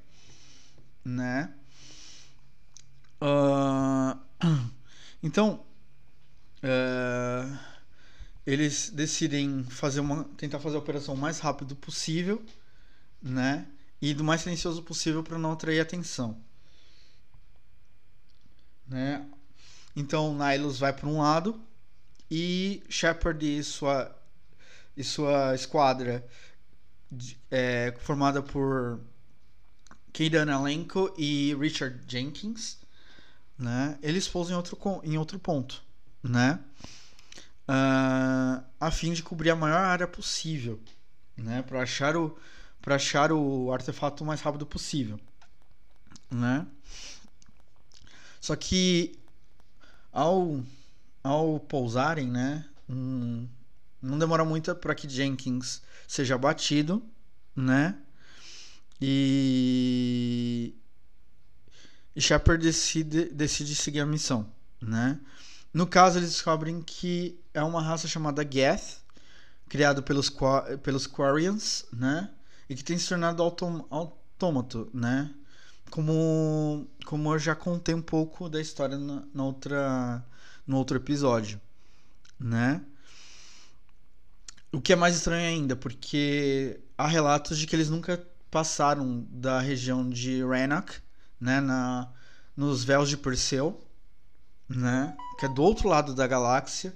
né? 1.04 1.52
Uh, 3.20 4.18
então, 5.23 5.64
uh, 6.62 7.58
eles 8.46 8.90
decidem 8.90 9.64
fazer 9.64 10.00
uma, 10.00 10.25
tentar 10.37 10.61
fazer 10.61 10.76
a 10.76 10.78
operação 10.78 11.14
o 11.14 11.18
mais 11.18 11.38
rápido 11.38 11.75
possível, 11.76 12.44
né? 13.23 13.66
E 14.00 14.12
do 14.14 14.24
mais 14.24 14.42
silencioso 14.42 14.82
possível 14.82 15.22
para 15.22 15.38
não 15.38 15.52
atrair 15.52 15.80
atenção, 15.80 16.40
né? 18.86 19.26
Então, 19.94 20.36
Nihilus 20.36 20.78
vai 20.78 20.92
para 20.92 21.08
um 21.08 21.18
lado 21.18 21.60
e 22.30 22.82
Shepard 22.88 23.44
e 23.44 23.64
sua 23.64 24.14
e 24.96 25.04
sua 25.04 25.54
esquadra 25.54 26.26
é, 27.50 27.94
formada 28.00 28.42
por 28.42 29.00
Kaidan 30.12 30.50
Alenko 30.52 31.14
e 31.18 31.54
Richard 31.54 32.00
Jenkins 32.08 32.78
né? 33.58 33.98
Eles 34.02 34.28
pousam 34.28 34.54
em 34.54 34.56
outro, 34.56 34.78
em 35.02 35.18
outro 35.18 35.38
ponto, 35.38 35.82
né? 36.22 36.60
Uh, 37.68 38.62
a 38.78 38.90
fim 38.90 39.12
de 39.12 39.22
cobrir 39.22 39.50
a 39.50 39.56
maior 39.56 39.80
área 39.80 40.06
possível, 40.06 40.80
né? 41.36 41.62
Para 41.62 41.82
achar 41.82 42.16
o 42.16 42.36
para 42.87 42.95
achar 42.95 43.33
o 43.33 43.73
artefato 43.73 44.23
o 44.23 44.26
mais 44.28 44.40
rápido 44.40 44.64
possível, 44.64 45.19
né? 46.31 46.64
Só 48.40 48.55
que 48.55 49.19
ao 50.12 50.62
ao 51.21 51.59
pousarem, 51.59 52.28
né? 52.28 52.64
Um, 52.88 53.49
não 54.00 54.16
demora 54.16 54.45
muito 54.45 54.73
para 54.76 54.95
que 54.95 55.09
Jenkins 55.09 55.83
seja 56.07 56.37
abatido, 56.37 57.02
né? 57.57 57.99
E 59.00 60.73
e 62.14 62.21
Shepard 62.21 62.62
decide, 62.62 63.25
decide 63.31 63.75
seguir 63.75 63.99
a 63.99 64.07
missão, 64.07 64.49
né? 64.81 65.19
No 65.75 65.88
caso, 65.88 66.21
eles 66.21 66.31
descobrem 66.31 66.81
que 66.81 67.37
é 67.52 67.64
uma 67.64 67.83
raça 67.83 68.07
chamada 68.07 68.49
Geth, 68.49 69.00
criado 69.69 70.05
pelos, 70.05 70.31
pelos 70.85 71.09
Quarians, 71.09 71.85
né? 71.93 72.31
E 72.68 72.75
que 72.75 72.85
tem 72.85 72.99
se 72.99 73.08
tornado 73.08 73.42
autom, 73.42 73.87
autômato, 73.90 74.90
né? 74.92 75.32
como, 75.90 76.87
como 77.04 77.32
eu 77.32 77.38
já 77.38 77.54
contei 77.54 77.94
um 77.94 78.02
pouco 78.02 78.49
da 78.49 78.61
história 78.61 78.99
na, 78.99 79.23
na 79.32 79.44
outra, 79.44 80.25
no 80.66 80.76
outro 80.76 80.96
episódio, 80.96 81.61
né? 82.38 82.82
O 84.73 84.80
que 84.80 84.92
é 84.92 84.96
mais 84.96 85.16
estranho 85.16 85.46
ainda, 85.46 85.76
porque 85.76 86.80
há 86.99 87.06
relatos 87.06 87.58
de 87.58 87.66
que 87.66 87.75
eles 87.75 87.88
nunca 87.88 88.23
passaram 88.50 89.26
da 89.30 89.61
região 89.61 90.08
de 90.08 90.44
Renak, 90.44 91.00
né, 91.40 91.61
na, 91.61 92.11
nos 92.56 92.85
véus 92.85 93.08
de 93.08 93.16
Perseu, 93.16 93.80
né, 94.68 95.16
que 95.38 95.46
é 95.46 95.49
do 95.49 95.62
outro 95.62 95.88
lado 95.88 96.14
da 96.14 96.26
galáxia, 96.26 96.94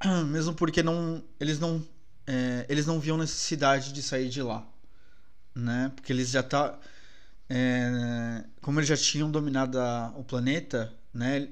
mesmo 0.26 0.54
porque 0.54 0.82
não, 0.82 1.22
eles 1.38 1.60
não, 1.60 1.84
é, 2.26 2.66
eles 2.68 2.86
não 2.86 2.98
viam 2.98 3.16
necessidade 3.16 3.92
de 3.92 4.02
sair 4.02 4.28
de 4.28 4.42
lá, 4.42 4.66
né, 5.54 5.92
porque 5.94 6.12
eles 6.12 6.30
já 6.30 6.42
tá, 6.42 6.78
é, 7.48 8.44
como 8.62 8.78
eles 8.80 8.88
já 8.88 8.96
tinham 8.96 9.30
dominado 9.30 9.78
a, 9.78 10.12
o 10.16 10.24
planeta, 10.24 10.92
né, 11.12 11.48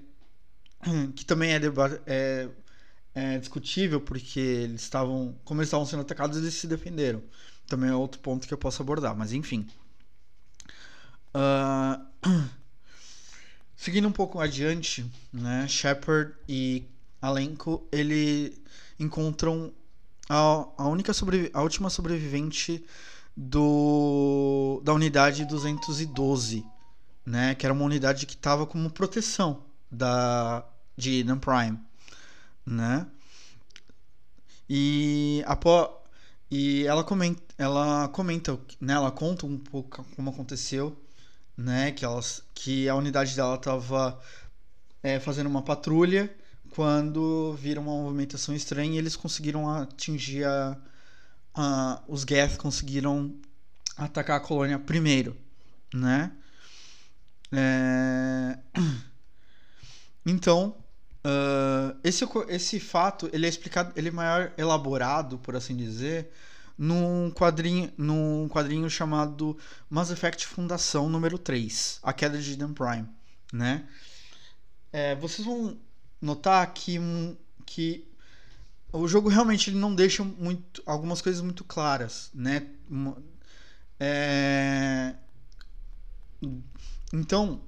que 1.15 1.25
também 1.25 1.53
é, 1.53 1.61
é, 2.07 2.49
é 3.15 3.39
discutível 3.39 4.01
porque 4.01 4.41
eles 4.41 4.83
estavam, 4.83 5.37
como 5.45 5.61
eles 5.61 5.69
estavam 5.69 5.87
sendo 5.87 6.03
atacados, 6.03 6.39
eles 6.39 6.55
se 6.55 6.67
defenderam. 6.67 7.23
Também 7.67 7.91
é 7.91 7.95
outro 7.95 8.21
ponto 8.21 8.47
que 8.47 8.53
eu 8.53 8.59
posso 8.59 8.83
abordar, 8.83 9.17
mas 9.17 9.33
enfim. 9.33 9.67
Uh, 11.35 12.05
seguindo 13.77 14.09
um 14.09 14.13
pouco 14.13 14.41
adiante, 14.41 15.11
né, 15.33 15.67
Shepard 15.69 16.35
e 16.49 16.85
Alenco, 17.21 17.87
ele 17.93 18.61
encontram 18.99 19.73
a, 20.33 20.67
a 20.79 20.89
única 20.89 21.13
sobrevi 21.13 21.51
a 21.53 21.61
última 21.61 21.91
sobrevivente 21.91 22.83
do 23.37 24.81
da 24.83 24.95
unidade 24.95 25.45
212, 25.45 26.65
né, 27.25 27.55
que 27.55 27.67
era 27.67 27.73
uma 27.75 27.85
unidade 27.85 28.25
que 28.25 28.35
estava 28.35 28.67
como 28.67 28.91
proteção 28.91 29.65
da 29.91 30.65
de 30.97 31.21
Eden 31.21 31.39
Prime, 31.39 31.79
né? 32.65 33.07
E 34.69 35.43
após 35.47 35.91
e 36.51 36.87
ela 36.87 37.05
comenta, 37.05 37.43
ela 37.59 38.09
comenta, 38.09 38.59
né, 38.81 38.95
ela 38.95 39.11
conta 39.11 39.47
um 39.47 39.59
pouco 39.59 40.05
como 40.17 40.31
aconteceu, 40.31 40.97
né, 41.57 41.93
que 41.93 42.05
elas 42.05 42.43
que 42.55 42.89
a 42.89 42.95
unidade 42.95 43.37
dela 43.37 43.57
estava 43.57 44.19
é, 45.03 45.21
fazendo 45.21 45.49
uma 45.49 45.63
patrulha 45.63 46.35
quando 46.75 47.55
viram 47.55 47.83
uma 47.83 48.03
movimentação 48.03 48.55
estranha 48.55 48.99
eles 48.99 49.15
conseguiram 49.15 49.69
atingir 49.69 50.45
a, 50.45 50.77
a 51.55 52.03
os 52.09 52.23
Geth 52.23 52.57
conseguiram 52.57 53.35
atacar 53.97 54.39
a 54.39 54.41
colônia 54.41 54.79
primeiro, 54.79 55.37
né? 55.95 56.33
É... 57.53 58.59
Então, 60.25 60.77
uh, 61.27 61.99
esse, 62.05 62.25
esse 62.49 62.79
fato 62.79 63.29
ele 63.33 63.45
é 63.45 63.49
explicado, 63.49 63.93
ele 63.97 64.07
é 64.07 64.13
maior 64.13 64.53
elaborado, 64.57 65.37
por 65.37 65.57
assim 65.57 65.77
dizer, 65.77 66.31
num 66.79 67.33
quadrinho, 67.33 67.93
num 67.99 68.49
quadrinho 68.49 68.89
chamado 68.89 69.59
Mass 69.91 70.13
Effect 70.13 70.47
Fundação 70.47 71.09
número 71.09 71.37
3, 71.39 71.99
A 72.05 72.13
Queda 72.13 72.39
de 72.39 72.53
Eden 72.53 72.73
Prime, 72.73 73.09
né? 73.53 73.85
É, 74.93 75.17
vocês 75.17 75.45
vão 75.45 75.77
notar 76.23 76.73
que, 76.73 76.99
que 77.67 78.07
o 78.93 79.09
jogo 79.09 79.29
realmente 79.29 79.69
ele 79.71 79.79
não 79.79 79.93
deixa 79.93 80.23
muito, 80.23 80.83
algumas 80.87 81.21
coisas 81.21 81.43
muito 81.43 81.65
claras, 81.65 82.31
né? 82.33 82.69
É... 83.99 85.15
Então, 87.13 87.61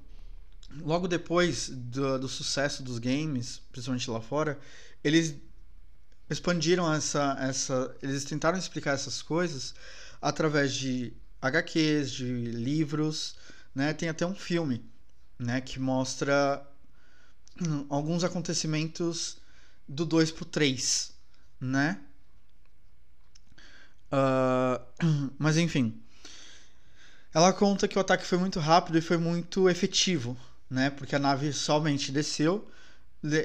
logo 0.80 1.08
depois 1.08 1.68
do, 1.68 2.18
do, 2.18 2.28
sucesso 2.28 2.82
dos 2.82 2.98
games, 2.98 3.60
principalmente 3.72 4.10
lá 4.10 4.20
fora, 4.20 4.58
eles 5.02 5.34
expandiram 6.30 6.92
essa, 6.92 7.36
essa. 7.40 7.96
Eles 8.02 8.24
tentaram 8.24 8.58
explicar 8.58 8.92
essas 8.92 9.22
coisas 9.22 9.74
através 10.20 10.72
de 10.72 11.12
HQs, 11.40 12.12
de 12.12 12.24
livros, 12.24 13.36
né? 13.74 13.92
Tem 13.92 14.08
até 14.08 14.26
um 14.26 14.34
filme, 14.34 14.84
né? 15.38 15.60
Que 15.60 15.78
mostra 15.78 16.66
alguns 17.88 18.24
acontecimentos 18.24 19.38
do 19.88 20.04
2 20.04 20.30
pro 20.32 20.44
3, 20.44 21.12
né? 21.60 22.00
Uh, 24.10 25.30
mas 25.38 25.56
enfim. 25.56 26.00
Ela 27.32 27.52
conta 27.52 27.88
que 27.88 27.98
o 27.98 28.00
ataque 28.00 28.24
foi 28.24 28.38
muito 28.38 28.60
rápido 28.60 28.96
e 28.96 29.00
foi 29.00 29.16
muito 29.16 29.68
efetivo, 29.68 30.36
né? 30.70 30.90
Porque 30.90 31.16
a 31.16 31.18
nave 31.18 31.52
somente 31.52 32.12
desceu, 32.12 32.68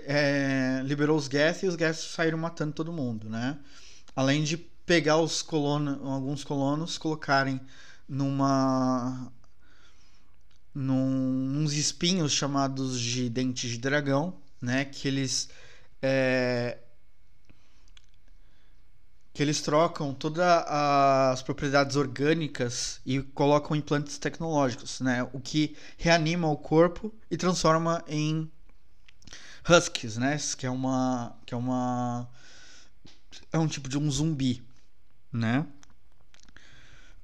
é, 0.05 0.81
liberou 0.83 1.17
os 1.17 1.25
Geth 1.25 1.63
e 1.63 1.67
os 1.67 1.75
Geth 1.75 1.95
saíram 1.95 2.37
matando 2.37 2.73
todo 2.73 2.93
mundo, 2.93 3.29
né? 3.29 3.57
Além 4.15 4.43
de 4.43 4.57
pegar 4.57 5.17
os 5.17 5.41
colonos, 5.41 5.99
alguns 6.03 6.43
colonos, 6.43 6.97
colocarem 6.97 7.59
numa 8.07 9.31
num, 10.73 11.61
uns 11.61 11.73
espinhos 11.73 12.31
chamados 12.31 12.99
de 12.99 13.29
dentes 13.29 13.71
de 13.71 13.77
dragão, 13.77 14.35
né? 14.61 14.85
Que 14.85 15.07
eles 15.07 15.49
é, 16.01 16.77
que 19.33 19.43
eles 19.43 19.61
trocam 19.61 20.13
todas 20.13 20.45
as 20.67 21.41
propriedades 21.41 21.95
orgânicas 21.95 22.99
e 23.05 23.21
colocam 23.21 23.75
implantes 23.75 24.17
tecnológicos, 24.17 24.99
né? 24.99 25.23
O 25.31 25.39
que 25.39 25.77
reanima 25.97 26.49
o 26.49 26.57
corpo 26.57 27.13
e 27.31 27.37
transforma 27.37 28.03
em 28.07 28.51
huskies, 29.69 30.17
né? 30.17 30.37
Que 30.57 30.65
é 30.65 30.69
uma 30.69 31.37
que 31.45 31.53
é 31.53 31.57
uma 31.57 32.29
é 33.53 33.57
um 33.57 33.67
tipo 33.67 33.87
de 33.87 33.97
um 33.97 34.11
zumbi, 34.11 34.61
né? 35.31 35.65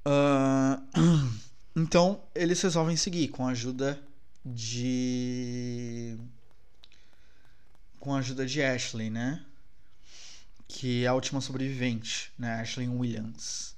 Uh, 0.06 1.36
então 1.76 2.24
eles 2.34 2.62
resolvem 2.62 2.96
seguir 2.96 3.28
com 3.30 3.48
a 3.48 3.52
ajuda 3.52 4.00
de 4.46 6.18
com 8.00 8.14
a 8.14 8.20
ajuda 8.20 8.46
de 8.46 8.62
Ashley, 8.62 9.10
né? 9.10 9.44
que 10.68 11.04
é 11.04 11.08
a 11.08 11.14
última 11.14 11.42
sobrevivente, 11.42 12.32
né, 12.38 12.60
Ashley 12.60 12.88
Williams. 12.88 13.76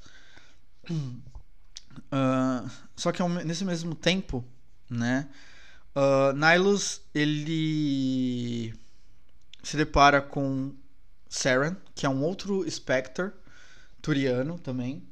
Uh, 0.89 2.69
só 2.95 3.11
que 3.11 3.21
nesse 3.45 3.65
mesmo 3.65 3.93
tempo, 3.93 4.43
né, 4.89 5.29
uh, 5.95 7.01
ele 7.13 8.73
se 9.61 9.75
depara 9.75 10.21
com 10.21 10.73
Saren, 11.29 11.75
que 11.93 12.05
é 12.05 12.09
um 12.09 12.23
outro 12.23 12.69
Spectre 12.69 13.31
turiano 14.01 14.57
também, 14.57 15.03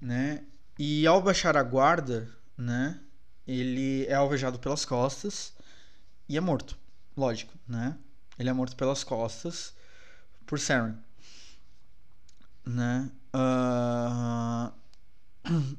né, 0.00 0.44
e 0.78 1.06
ao 1.06 1.20
baixar 1.20 1.56
a 1.56 1.62
guarda, 1.62 2.30
né, 2.56 3.00
ele 3.46 4.06
é 4.06 4.14
alvejado 4.14 4.58
pelas 4.58 4.84
costas 4.84 5.52
e 6.28 6.36
é 6.36 6.40
morto, 6.40 6.78
lógico, 7.16 7.52
né, 7.66 7.96
ele 8.38 8.48
é 8.48 8.52
morto 8.52 8.76
pelas 8.76 9.02
costas 9.02 9.74
por 10.46 10.60
Saren. 10.60 10.94
Né? 12.64 13.10
Uh, 13.34 14.72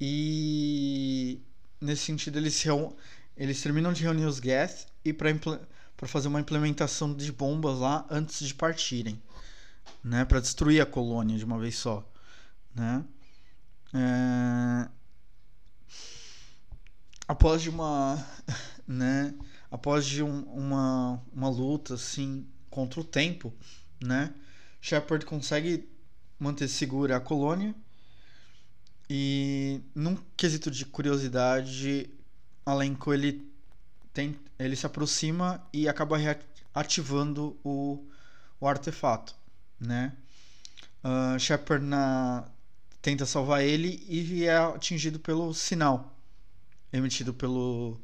e 0.00 1.40
nesse 1.80 2.02
sentido 2.02 2.38
eles, 2.38 2.64
eles 3.36 3.62
terminam 3.62 3.92
de 3.92 4.02
reunir 4.02 4.24
os 4.24 4.38
Geth 4.38 4.86
e 5.04 5.12
para 5.12 6.08
fazer 6.08 6.28
uma 6.28 6.40
implementação 6.40 7.14
de 7.14 7.30
bombas 7.30 7.78
lá 7.78 8.06
antes 8.10 8.46
de 8.46 8.54
partirem, 8.54 9.20
né? 10.02 10.24
Para 10.24 10.40
destruir 10.40 10.80
a 10.80 10.86
colônia 10.86 11.38
de 11.38 11.44
uma 11.44 11.58
vez 11.58 11.76
só, 11.76 12.06
né? 12.74 13.04
É... 13.94 14.88
Após 17.26 17.62
de 17.62 17.70
uma, 17.70 18.24
né? 18.86 19.34
Após 19.70 20.04
de 20.04 20.22
um, 20.22 20.42
uma 20.44 21.22
uma 21.32 21.48
luta 21.48 21.94
assim 21.94 22.46
contra 22.70 23.00
o 23.00 23.04
tempo, 23.04 23.52
né? 24.02 24.34
Shepard 24.80 25.24
consegue 25.26 25.88
manter 26.38 26.68
segura 26.68 27.16
a 27.16 27.20
colônia 27.20 27.74
e 29.12 29.80
num 29.92 30.16
quesito 30.36 30.70
de 30.70 30.86
curiosidade, 30.86 32.08
Alenco 32.64 33.12
ele 33.12 33.44
tem, 34.12 34.38
ele 34.56 34.76
se 34.76 34.86
aproxima 34.86 35.60
e 35.72 35.88
acaba 35.88 36.16
ativando 36.72 37.58
o, 37.64 38.06
o 38.60 38.68
artefato, 38.68 39.34
né? 39.80 40.12
Uh, 41.02 41.36
Shepard 41.40 41.84
na, 41.84 42.44
tenta 43.02 43.26
salvar 43.26 43.62
ele 43.62 44.04
e 44.08 44.44
é 44.44 44.56
atingido 44.56 45.18
pelo 45.18 45.52
sinal 45.54 46.16
emitido 46.92 47.32
pelo 47.32 48.00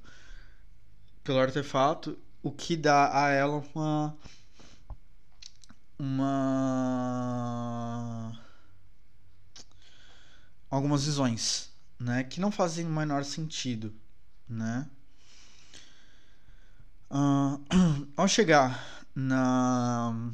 pelo 1.25 1.41
artefato, 1.41 2.17
o 2.43 2.53
que 2.53 2.77
dá 2.77 3.25
a 3.25 3.31
ela 3.31 3.65
uma 3.75 4.17
uma 5.99 6.87
algumas 10.71 11.05
visões, 11.05 11.71
né, 11.99 12.23
que 12.25 12.41
não 12.41 12.53
fazem 12.53 12.87
o 12.87 12.91
menor 12.91 13.25
sentido, 13.25 13.95
né? 14.49 14.89
Uh, 17.11 17.61
ao 18.17 18.29
chegar 18.29 19.05
na 19.15 20.33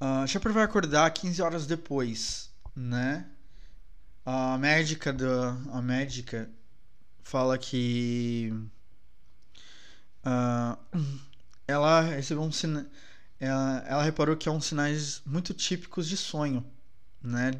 uh, 0.00 0.26
Shepard 0.26 0.54
vai 0.54 0.64
acordar 0.64 1.10
15 1.10 1.42
horas 1.42 1.66
depois, 1.66 2.50
né? 2.74 3.26
A 4.24 4.58
médica 4.58 5.12
da 5.12 5.56
a 5.72 5.80
médica 5.80 6.50
fala 7.22 7.56
que 7.58 8.52
uh, 10.24 10.78
ela 11.66 12.00
recebeu 12.02 12.42
um 12.42 12.52
sina 12.52 12.90
ela, 13.40 13.84
ela 13.86 14.02
reparou 14.02 14.36
que 14.36 14.48
é 14.48 14.52
um 14.52 14.60
sinais 14.60 15.22
muito 15.24 15.54
típicos 15.54 16.08
de 16.08 16.16
sonho, 16.16 16.64
né? 17.22 17.52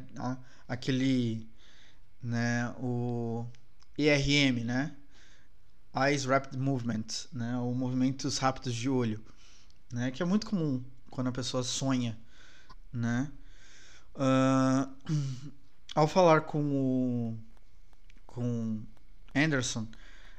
Aquele, 0.67 1.49
né? 2.21 2.69
O 2.79 3.45
IRM, 3.97 4.63
né? 4.63 4.95
Eyes 5.95 6.25
Rapid 6.25 6.59
Movement, 6.59 7.05
né? 7.31 7.57
Ou 7.57 7.73
movimentos 7.73 8.37
rápidos 8.37 8.73
de 8.73 8.89
olho, 8.89 9.23
né? 9.91 10.11
Que 10.11 10.21
é 10.21 10.25
muito 10.25 10.47
comum 10.47 10.83
quando 11.09 11.27
a 11.27 11.31
pessoa 11.31 11.63
sonha, 11.63 12.17
né? 12.91 13.31
Uh, 14.15 14.89
ao 15.95 16.07
falar 16.07 16.41
com 16.41 16.61
o 16.61 17.39
com 18.25 18.81
Anderson, 19.35 19.87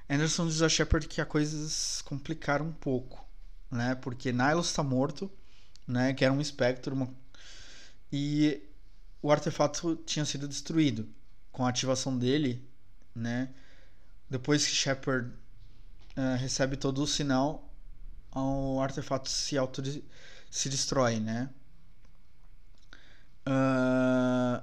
Anderson 0.08 0.46
diz 0.46 0.62
a 0.62 0.68
Shepard 0.68 1.06
que 1.06 1.20
as 1.20 1.28
coisas 1.28 2.02
complicaram 2.02 2.66
um 2.66 2.72
pouco, 2.72 3.24
né? 3.70 3.94
Porque 3.94 4.32
Nihilus 4.32 4.68
está 4.68 4.82
morto, 4.82 5.30
né? 5.86 6.12
Que 6.14 6.24
era 6.24 6.32
um 6.32 6.40
espectro, 6.40 6.94
uma... 6.94 7.08
e 8.12 8.62
o 9.22 9.30
artefato 9.30 9.96
tinha 10.06 10.24
sido 10.24 10.48
destruído 10.48 11.08
com 11.52 11.64
a 11.64 11.68
ativação 11.68 12.16
dele, 12.16 12.66
né? 13.14 13.50
Depois 14.28 14.66
que 14.66 14.72
Shepard 14.72 15.30
uh, 16.16 16.36
recebe 16.38 16.76
todo 16.76 17.02
o 17.02 17.06
sinal, 17.06 17.68
o 18.34 18.80
artefato 18.80 19.28
se 19.28 19.58
auto 19.58 19.82
se 20.50 20.68
destrói, 20.68 21.20
né? 21.20 21.50
Uh, 23.46 24.62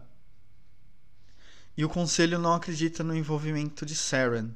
e 1.75 1.85
o 1.85 1.89
conselho 1.89 2.39
não 2.39 2.53
acredita 2.53 3.03
no 3.03 3.15
envolvimento 3.15 3.85
de 3.85 3.95
Saren, 3.95 4.49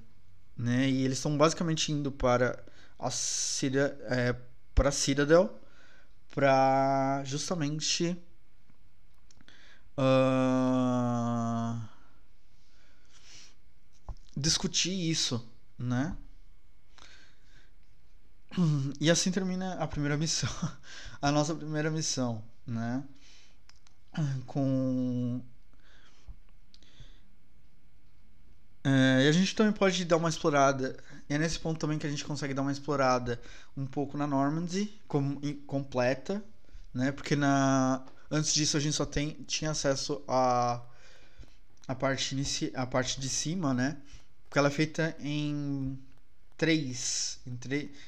né? 0.58 0.90
E 0.90 1.04
eles 1.04 1.18
estão 1.18 1.38
basicamente 1.38 1.92
indo 1.92 2.12
para 2.12 2.64
a 2.98 3.10
Cida, 3.12 3.98
é, 4.10 4.36
para 4.74 4.92
Citadel 4.92 5.62
para 6.32 7.24
justamente 7.26 8.18
uh, 9.98 11.82
discutir 14.36 14.94
isso, 14.94 15.46
né? 15.78 16.16
E 19.00 19.10
assim 19.10 19.32
termina 19.32 19.76
a 19.76 19.88
primeira 19.88 20.18
missão, 20.18 20.50
a 21.22 21.32
nossa 21.32 21.56
primeira 21.56 21.90
missão, 21.92 22.44
né? 22.66 23.04
Com 24.45 25.41
é, 28.84 29.26
e 29.26 29.28
a 29.28 29.32
gente 29.32 29.56
também 29.56 29.74
pode 29.74 30.04
dar 30.06 30.17
uma 30.17 30.30
explorada. 30.30 30.97
E 31.30 31.34
é 31.34 31.38
nesse 31.38 31.60
ponto 31.60 31.80
também 31.80 32.00
que 32.00 32.08
a 32.08 32.10
gente 32.10 32.26
consegue 32.26 32.54
dar 32.54 32.62
uma 32.62 32.71
explorada 32.71 33.39
um 33.78 33.86
pouco 33.86 34.17
na 34.17 34.26
Normandy, 34.28 35.00
com, 35.08 35.39
completa, 35.67 36.43
né? 36.93 37.12
Porque 37.12 37.36
na 37.36 38.04
antes 38.30 38.54
disso 38.54 38.78
a 38.78 38.80
gente 38.80 38.95
só 38.95 39.06
tem, 39.06 39.34
tinha 39.47 39.71
acesso 39.71 40.24
a 40.28 40.82
a 41.88 41.95
parte 41.95 42.34
inici, 42.34 42.71
a 42.76 42.86
parte 42.86 43.19
de 43.19 43.30
cima, 43.30 43.74
né? 43.74 43.97
Porque 44.47 44.60
ela 44.60 44.69
é 44.69 44.71
feita 44.71 45.15
em 45.19 45.97
três, 46.58 47.39
em, 47.45 47.58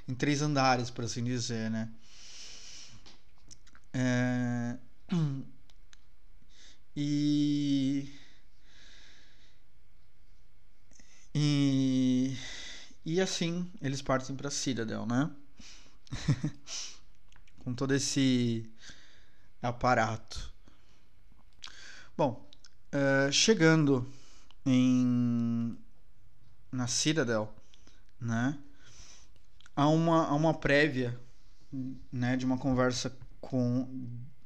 em 0.07 0.15
três 0.15 0.41
andares, 0.41 0.89
por 0.89 1.05
assim 1.05 1.23
dizer, 1.23 1.69
né? 1.71 1.89
É... 3.93 4.77
E... 6.95 8.07
E... 11.33 12.37
E 13.05 13.19
assim, 13.19 13.69
eles 13.81 14.01
partem 14.01 14.35
para 14.35 14.49
Citadel, 14.49 15.05
né? 15.05 15.29
Com 17.63 17.73
todo 17.73 17.93
esse 17.93 18.69
aparato. 19.61 20.51
Bom, 22.15 22.47
uh, 22.93 23.31
chegando 23.31 24.07
em 24.65 25.77
na 26.71 26.87
Citadel, 26.87 27.53
né? 28.19 28.57
Há 29.75 29.87
uma, 29.87 30.27
há 30.27 30.33
uma 30.33 30.53
prévia, 30.53 31.19
né, 32.11 32.37
de 32.37 32.45
uma 32.45 32.57
conversa 32.57 33.15
com 33.41 33.87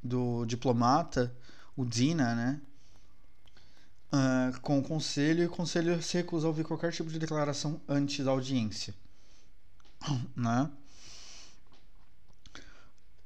do 0.04 0.46
diplomata, 0.46 1.36
o 1.78 1.86
Dina, 1.86 2.36
né? 2.36 2.60
Uh, 4.12 4.60
com 4.62 4.80
o 4.80 4.84
conselho 4.84 5.44
e 5.44 5.46
o 5.46 5.50
conselho 5.50 6.02
se 6.02 6.18
recusa 6.18 6.48
a 6.48 6.50
ouvir 6.50 6.64
qualquer 6.64 6.92
tipo 6.92 7.10
de 7.10 7.20
declaração 7.20 7.80
antes 7.88 8.26
da 8.26 8.32
audiência, 8.32 8.96
né? 10.36 10.72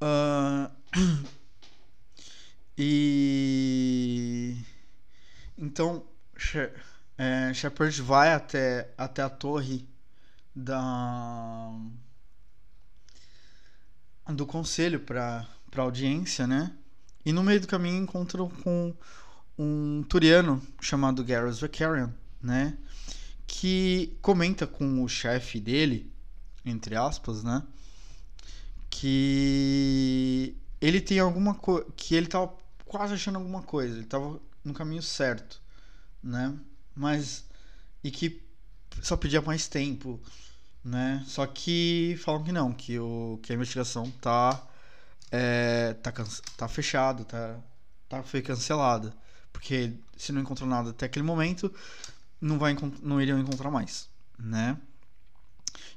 Uh, 0.02 0.70
e 2.78 4.58
então 5.58 6.04
é, 7.18 7.54
Shepard 7.54 8.02
vai 8.02 8.34
até, 8.34 8.92
até 8.98 9.22
a 9.22 9.30
torre 9.30 9.88
da 10.56 11.72
do 14.28 14.46
conselho 14.46 15.00
para 15.00 15.48
para 15.70 15.84
audiência, 15.84 16.46
né? 16.46 16.76
E 17.26 17.32
no 17.32 17.44
meio 17.44 17.62
do 17.62 17.68
caminho 17.68 18.02
encontram 18.02 18.50
com 18.50 18.94
um 19.58 20.04
turiano 20.08 20.62
chamado 20.80 21.24
Garrus 21.24 21.60
Vakarian, 21.60 22.14
né? 22.42 22.78
Que 23.46 24.18
comenta 24.22 24.66
com 24.66 25.04
o 25.04 25.10
chefe 25.10 25.60
dele, 25.60 26.12
entre 26.66 26.96
aspas, 26.96 27.44
né? 27.44 27.64
Que 28.90 30.56
ele 30.80 31.00
tem 31.00 31.20
alguma 31.20 31.54
coisa. 31.54 31.86
Que 31.96 32.16
ele 32.16 32.28
tava 32.28 32.54
quase 32.86 33.14
achando 33.14 33.38
alguma 33.38 33.62
coisa. 33.62 33.96
Ele 33.96 34.06
tava 34.06 34.40
no 34.64 34.74
caminho 34.74 35.02
certo, 35.04 35.62
né? 36.24 36.58
Mas. 36.96 37.46
E 38.04 38.10
que 38.10 38.42
só 39.02 39.16
pedia 39.16 39.42
mais 39.42 39.68
tempo, 39.68 40.20
né? 40.84 41.24
Só 41.28 41.46
que 41.46 42.18
falam 42.24 42.44
que 42.44 42.52
não, 42.52 42.74
que, 42.74 42.98
o, 43.00 43.40
que 43.44 43.52
a 43.52 43.56
investigação 43.56 44.10
tá. 44.22 44.68
É, 45.32 45.94
tá, 45.96 46.12
tá 46.58 46.68
fechada, 46.68 47.24
tá, 47.24 47.58
tá, 48.10 48.24
foi 48.24 48.42
cancelada. 48.42 49.14
Porque 49.52 49.94
se 50.18 50.32
não 50.32 50.42
encontrou 50.42 50.68
nada 50.68 50.92
até 50.92 51.06
aquele 51.06 51.26
momento, 51.26 51.74
não, 52.40 52.58
vai, 52.60 52.76
não 53.02 53.22
iriam 53.22 53.40
encontrar 53.40 53.72
mais, 53.72 54.10
né? 54.38 54.78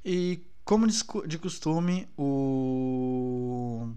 E 0.05 0.41
como 0.65 0.87
de 1.27 1.39
costume, 1.39 2.09
o 2.17 3.89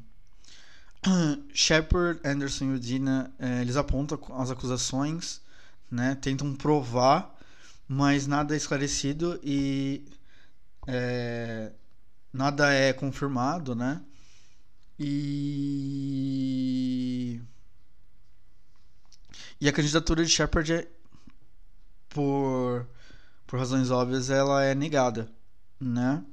Shepard, 1.53 2.19
Anderson 2.23 2.65
e 2.65 2.75
Udina, 2.75 3.33
é, 3.39 3.61
eles 3.61 3.77
apontam 3.77 4.19
as 4.37 4.51
acusações, 4.51 5.41
né? 5.89 6.15
Tentam 6.15 6.53
provar, 6.55 7.35
mas 7.87 8.27
nada 8.27 8.53
é 8.53 8.57
esclarecido 8.57 9.39
e 9.43 10.05
é, 10.87 11.71
nada 12.33 12.73
é 12.73 12.93
confirmado, 12.93 13.75
né? 13.75 14.01
E 14.99 16.07
e 19.59 19.67
a 19.67 19.73
candidatura 19.73 20.23
de 20.23 20.29
Shepard 20.29 20.71
é, 20.71 20.87
por, 22.09 22.87
por 23.45 23.59
razões 23.59 23.89
óbvias, 23.89 24.29
ela 24.29 24.63
é 24.63 24.75
negada, 24.75 25.27
né? 25.79 26.23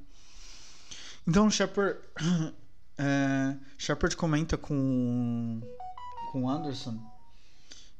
Então 1.27 1.49
Shepard, 1.49 1.99
é, 2.97 3.55
Shepard 3.77 4.15
comenta 4.15 4.57
com 4.57 5.61
com 6.31 6.49
Anderson 6.49 6.99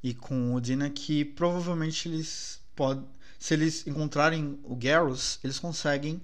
e 0.04 0.14
com 0.14 0.54
o 0.54 0.62
Dina 0.62 0.90
que 0.90 1.26
provavelmente 1.26 2.08
eles 2.08 2.62
podem, 2.76 3.08
se 3.40 3.54
eles 3.54 3.88
encontrarem 3.88 4.60
o 4.64 4.76
Garrus, 4.76 5.40
eles 5.44 5.58
conseguem 5.58 6.22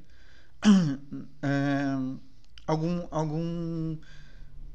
é, 1.42 1.96
algum 2.68 3.08
algum 3.10 3.98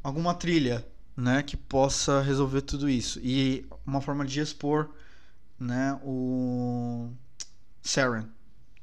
alguma 0.07 0.33
trilha 0.35 0.87
né, 1.17 1.43
que 1.43 1.57
possa 1.57 2.23
resolver 2.23 2.63
tudo 2.63 2.89
isso. 2.89 3.19
E 3.21 3.67
uma 3.85 4.01
forma 4.01 4.25
de 4.25 4.39
expor, 4.39 4.89
né, 5.59 5.99
o 6.05 7.11
Saren, 7.83 8.29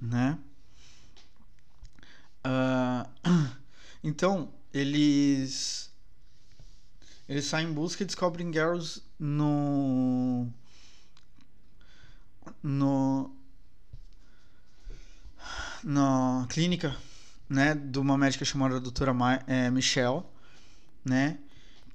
né? 0.02 0.38
Uh, 2.46 3.10
então, 4.04 4.52
eles 4.74 5.90
eles 7.30 7.46
saem 7.46 7.70
em 7.70 7.74
busca 7.74 8.04
e 8.04 8.06
descobrem 8.06 8.52
Garrus 8.52 9.02
no 9.18 10.50
no 12.62 13.34
na 15.82 16.46
clínica, 16.50 16.98
né, 17.48 17.74
de 17.76 17.98
uma 17.98 18.18
médica 18.18 18.44
chamada 18.44 18.78
doutora 18.80 19.14
Ma 19.14 19.42
é, 19.48 19.70
Michelle, 19.70 20.24
né, 21.04 21.38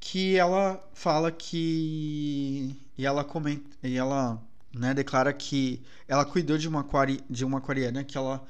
que 0.01 0.37
ela 0.37 0.83
fala 0.93 1.31
que 1.33 2.77
e 2.97 3.07
ela 3.07 3.25
comenta 3.25 3.77
e 3.83 3.97
ela 3.97 4.43
né, 4.73 4.95
declara 4.95 5.33
que 5.33 5.83
ela 6.07 6.25
cuidou 6.25 6.59
de 6.59 6.69
uma 6.69 6.81
aquari, 6.81 7.21
de 7.29 7.45
uma 7.45 7.59
aquariana 7.59 8.05
que 8.05 8.17
ela 8.17 8.45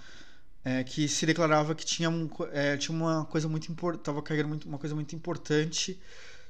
é, 0.64 0.84
que 0.84 1.08
se 1.08 1.24
declarava 1.24 1.74
que 1.74 1.84
tinha, 1.86 2.10
um, 2.10 2.28
é, 2.52 2.76
tinha 2.76 2.94
uma 2.94 3.24
coisa 3.26 3.48
muito 3.48 3.70
importante, 3.72 4.00
estava 4.00 4.22
carregando 4.22 4.48
muito, 4.50 4.68
uma 4.68 4.78
coisa 4.78 4.94
muito 4.94 5.14
importante 5.14 5.98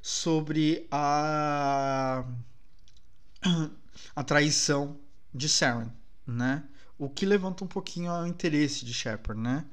sobre 0.02 0.86
a 0.90 2.24
a 4.16 4.24
traição 4.24 4.98
de 5.32 5.48
Saren, 5.48 5.90
né? 6.26 6.64
O 6.98 7.08
que 7.08 7.24
levanta 7.24 7.64
um 7.64 7.68
pouquinho 7.68 8.10
o 8.12 8.26
interesse 8.26 8.84
de 8.84 8.92
Shepard, 8.92 9.40
né? 9.40 9.64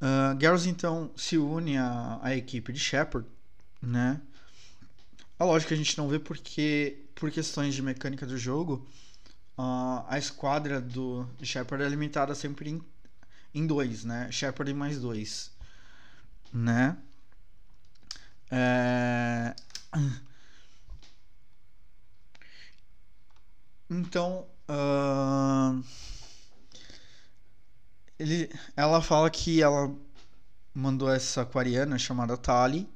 Uh, 0.00 0.68
então 0.68 1.10
se 1.16 1.38
une 1.38 1.78
à 1.78 2.36
equipe 2.36 2.72
de 2.72 2.78
Shepard, 2.78 3.26
né? 3.84 4.20
É 5.38 5.44
lógico 5.44 5.68
que 5.68 5.74
a 5.74 5.76
gente 5.76 5.98
não 5.98 6.08
vê 6.08 6.18
porque 6.18 7.04
por 7.14 7.30
questões 7.30 7.74
de 7.74 7.82
mecânica 7.82 8.26
do 8.26 8.38
jogo, 8.38 8.86
uh, 9.58 10.04
a 10.08 10.16
esquadra 10.18 10.80
do 10.80 11.28
Shepard 11.42 11.84
é 11.84 11.88
limitada 11.88 12.34
sempre 12.34 12.70
em, 12.70 12.82
em 13.54 13.66
dois, 13.66 14.04
né? 14.04 14.30
Shepard 14.30 14.70
e 14.70 14.74
mais 14.74 15.00
dois, 15.00 15.50
né? 16.52 16.96
É... 18.50 19.54
Então, 23.90 24.46
uh... 24.68 25.84
ele, 28.18 28.50
ela 28.74 29.00
fala 29.02 29.30
que 29.30 29.62
ela 29.62 29.94
mandou 30.74 31.08
essa 31.10 31.42
aquariana 31.42 31.98
chamada 31.98 32.36
Tali 32.36 32.88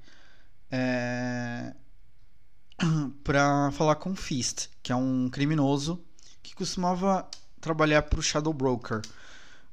é... 0.71 1.75
para 3.25 3.71
falar 3.73 3.97
com 3.97 4.15
Fist, 4.15 4.69
que 4.83 4.93
é 4.93 4.97
um 4.97 5.29
criminoso 5.29 6.03
que 6.43 6.55
costumava 6.55 7.29
trabalhar 7.61 8.03
para 8.03 8.21
o 8.21 8.23
Shadow 8.23 8.53
Broker. 8.53 9.03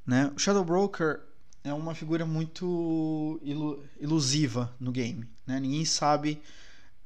Né? 0.05 0.31
O 0.36 0.39
Shadow 0.39 0.63
Broker 0.63 1.21
é 1.63 1.73
uma 1.73 1.95
figura 1.95 2.25
muito 2.25 3.39
ilu 3.43 3.84
ilusiva 3.99 4.73
no 4.79 4.91
game. 4.91 5.27
Né? 5.45 5.60
Ninguém 5.60 5.86
sabe 5.86 6.41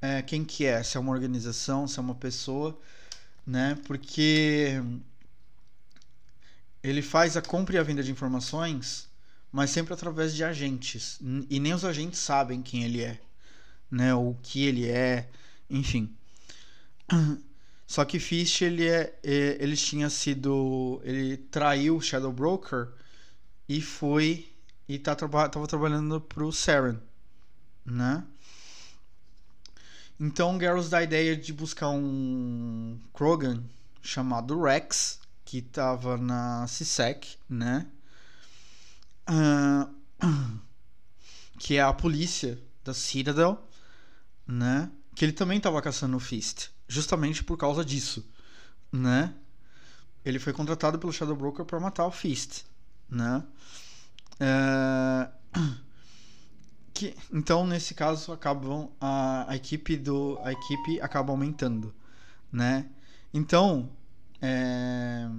é, 0.02 0.22
quem 0.22 0.44
que 0.44 0.66
é, 0.66 0.82
se 0.84 0.98
é 0.98 1.00
uma 1.00 1.12
organização, 1.12 1.88
se 1.88 2.00
é 2.00 2.02
uma 2.02 2.16
pessoa, 2.16 2.80
né? 3.46 3.78
Porque 3.86 4.82
ele 6.84 7.02
faz 7.02 7.36
a 7.36 7.42
compra 7.42 7.76
e 7.76 7.80
a 7.80 7.84
venda 7.84 8.04
de 8.04 8.12
informações, 8.12 9.10
mas 9.52 9.70
sempre 9.70 9.94
através 9.94 10.34
de 10.34 10.44
agentes. 10.44 11.20
E 11.50 11.60
nem 11.60 11.74
os 11.74 11.84
agentes 11.84 12.20
sabem 12.20 12.62
quem 12.62 12.84
ele 12.84 13.02
é, 13.02 13.20
né? 13.90 14.14
O 14.14 14.36
que 14.42 14.66
ele 14.66 14.88
é, 14.88 15.30
enfim. 15.70 16.14
Só 17.88 18.06
que 18.06 18.20
Fist 18.20 18.62
ele 18.62 18.88
é, 18.88 19.18
é 19.24 19.58
ele 19.60 19.76
tinha 19.76 20.10
sido, 20.10 21.02
ele 21.04 21.38
traiu 21.38 21.98
o 21.98 22.02
Shadow 22.02 22.32
Broker 22.32 22.90
e 23.68 23.82
foi 23.82 24.48
e 24.88 24.98
tá 25.00 25.16
tava 25.16 25.68
trabalhando 25.68 26.22
pro 26.22 26.52
Saren, 26.52 27.00
né? 27.86 28.24
Então 30.20 30.58
Garrus 30.58 30.90
dá 30.90 30.98
a 30.98 31.04
ideia 31.04 31.36
de 31.36 31.54
buscar 31.54 31.90
um 31.90 33.00
Krogan 33.14 33.64
chamado 34.02 34.62
Rex, 34.62 35.20
que 35.46 35.62
tava 35.62 36.18
na 36.18 36.66
CSEC, 36.68 37.38
né? 37.48 37.88
Uh, 39.30 39.90
que 41.58 41.76
é 41.76 41.82
a 41.82 41.94
polícia 41.94 42.60
da 42.84 42.94
Citadel, 42.94 43.64
né? 44.50 44.92
Que 45.14 45.26
ele 45.26 45.32
também 45.32 45.60
tava 45.60 45.80
caçando 45.82 46.18
o 46.18 46.20
Fist 46.20 46.70
justamente 46.88 47.44
por 47.44 47.56
causa 47.56 47.86
disso, 47.86 48.28
né? 48.92 49.34
Ele 50.26 50.40
foi 50.40 50.52
contratado 50.52 50.98
pelo 50.98 51.14
Shadow 51.14 51.36
Broker 51.36 51.64
para 51.64 51.80
matar 51.80 52.08
o 52.08 52.12
Fist, 52.12 52.64
né? 53.08 53.44
É... 54.40 55.30
Que, 56.92 57.16
então 57.32 57.66
nesse 57.66 57.94
caso 57.94 58.34
acabam 58.34 58.90
a, 59.00 59.50
a 59.50 59.56
equipe 59.56 59.96
do 59.96 60.38
a 60.44 60.52
equipe 60.52 61.00
acaba 61.00 61.32
aumentando, 61.32 61.96
né? 62.52 62.90
Então 63.34 63.90
é... 64.42 65.30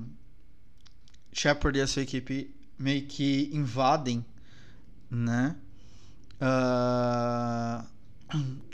Shepard 1.30 1.78
e 1.78 1.82
a 1.82 1.86
sua 1.86 2.02
equipe 2.02 2.54
meio 2.78 3.04
que 3.06 3.50
invadem, 3.52 4.24
né? 5.10 5.54
Uh... 6.40 7.84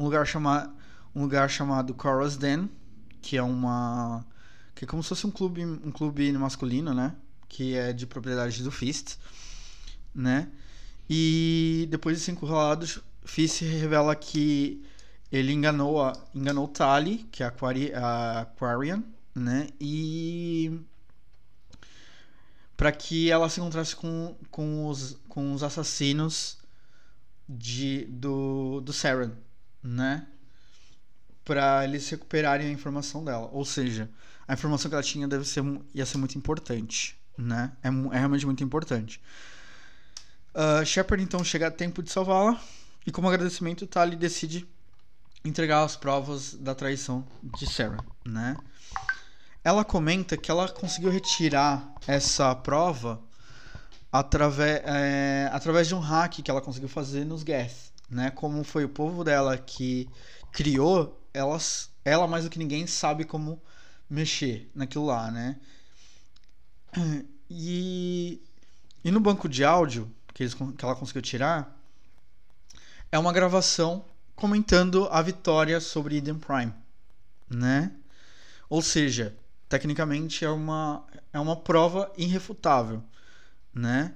Um 0.00 0.04
lugar 0.04 0.26
chamado 0.26 0.72
um 1.14 1.22
lugar 1.22 1.50
chamado 1.50 1.92
Cora's 1.92 2.36
Den, 2.36 2.70
que 3.20 3.36
é 3.36 3.42
uma 3.42 4.24
que 4.74 4.84
é 4.84 4.88
como 4.88 5.02
se 5.02 5.10
fosse 5.10 5.26
um 5.26 5.30
clube 5.30 5.64
um 5.64 5.92
clube 5.92 6.32
masculino, 6.32 6.94
né? 6.94 7.14
Que 7.48 7.76
é 7.76 7.92
de 7.92 8.06
propriedade 8.06 8.62
do 8.62 8.70
Fist, 8.70 9.16
né? 10.14 10.48
E 11.08 11.86
depois 11.90 12.16
de 12.16 12.24
cinco 12.24 12.46
rolados, 12.46 13.00
Fist 13.24 13.60
revela 13.62 14.16
que 14.16 14.82
ele 15.30 15.52
enganou 15.52 16.02
a 16.02 16.12
enganou 16.34 16.66
Tali, 16.66 17.18
que 17.30 17.42
é 17.42 17.46
a, 17.46 17.48
Aquari, 17.50 17.92
Aquarian, 17.94 19.04
né? 19.34 19.68
E 19.78 20.80
para 22.74 22.90
que 22.90 23.30
ela 23.30 23.50
se 23.50 23.60
encontrasse 23.60 23.94
com, 23.94 24.34
com, 24.50 24.86
os, 24.86 25.18
com 25.28 25.52
os 25.52 25.62
assassinos 25.62 26.56
de, 27.46 28.06
do, 28.06 28.80
do 28.80 28.92
Saren, 28.92 29.32
né? 29.82 30.26
para 31.50 31.84
eles 31.84 32.08
recuperarem 32.08 32.68
a 32.68 32.70
informação 32.70 33.24
dela. 33.24 33.48
Ou 33.52 33.64
seja, 33.64 34.08
a 34.46 34.54
informação 34.54 34.88
que 34.88 34.94
ela 34.94 35.02
tinha 35.02 35.26
deve 35.26 35.44
ser, 35.44 35.64
ia 35.92 36.06
ser 36.06 36.16
muito 36.16 36.38
importante, 36.38 37.18
né? 37.36 37.72
É, 37.82 37.88
é 37.88 38.18
realmente 38.18 38.46
muito 38.46 38.62
importante. 38.62 39.20
Uh, 40.54 40.86
Shepard 40.86 41.22
então 41.22 41.42
chega 41.42 41.66
a 41.66 41.70
tempo 41.70 42.04
de 42.04 42.10
salvá-la 42.12 42.60
e 43.04 43.10
como 43.10 43.28
agradecimento 43.28 43.84
Tali 43.84 44.14
decide 44.14 44.64
entregar 45.44 45.82
as 45.82 45.96
provas 45.96 46.54
da 46.54 46.72
traição 46.72 47.26
de 47.42 47.68
Sarah, 47.68 48.04
né? 48.24 48.56
Ela 49.64 49.84
comenta 49.84 50.36
que 50.36 50.52
ela 50.52 50.68
conseguiu 50.68 51.10
retirar 51.10 51.94
essa 52.06 52.54
prova 52.54 53.20
através, 54.12 54.82
é, 54.84 55.50
através 55.52 55.88
de 55.88 55.96
um 55.96 56.00
hack 56.00 56.42
que 56.42 56.50
ela 56.50 56.60
conseguiu 56.60 56.88
fazer 56.88 57.24
nos 57.24 57.42
Geth, 57.42 57.89
né? 58.10 58.30
Como 58.30 58.64
foi 58.64 58.84
o 58.84 58.88
povo 58.88 59.22
dela 59.22 59.56
que 59.56 60.08
criou 60.52 61.18
elas, 61.32 61.90
ela 62.04 62.26
mais 62.26 62.44
do 62.44 62.50
que 62.50 62.58
ninguém 62.58 62.86
sabe 62.86 63.24
como 63.24 63.62
mexer 64.08 64.68
naquilo 64.74 65.06
lá, 65.06 65.30
né? 65.30 65.56
E, 67.48 68.42
e 69.04 69.10
no 69.10 69.20
banco 69.20 69.48
de 69.48 69.64
áudio 69.64 70.10
que, 70.34 70.42
eles, 70.42 70.54
que 70.54 70.84
ela 70.84 70.96
conseguiu 70.96 71.22
tirar 71.22 71.76
é 73.12 73.18
uma 73.18 73.32
gravação 73.32 74.04
comentando 74.34 75.06
a 75.10 75.20
vitória 75.20 75.80
sobre 75.80 76.16
Eden 76.16 76.38
Prime, 76.38 76.72
né? 77.48 77.92
Ou 78.68 78.80
seja, 78.80 79.36
tecnicamente 79.68 80.44
é 80.44 80.50
uma, 80.50 81.04
é 81.32 81.38
uma 81.38 81.56
prova 81.56 82.12
irrefutável, 82.16 83.02
né? 83.74 84.14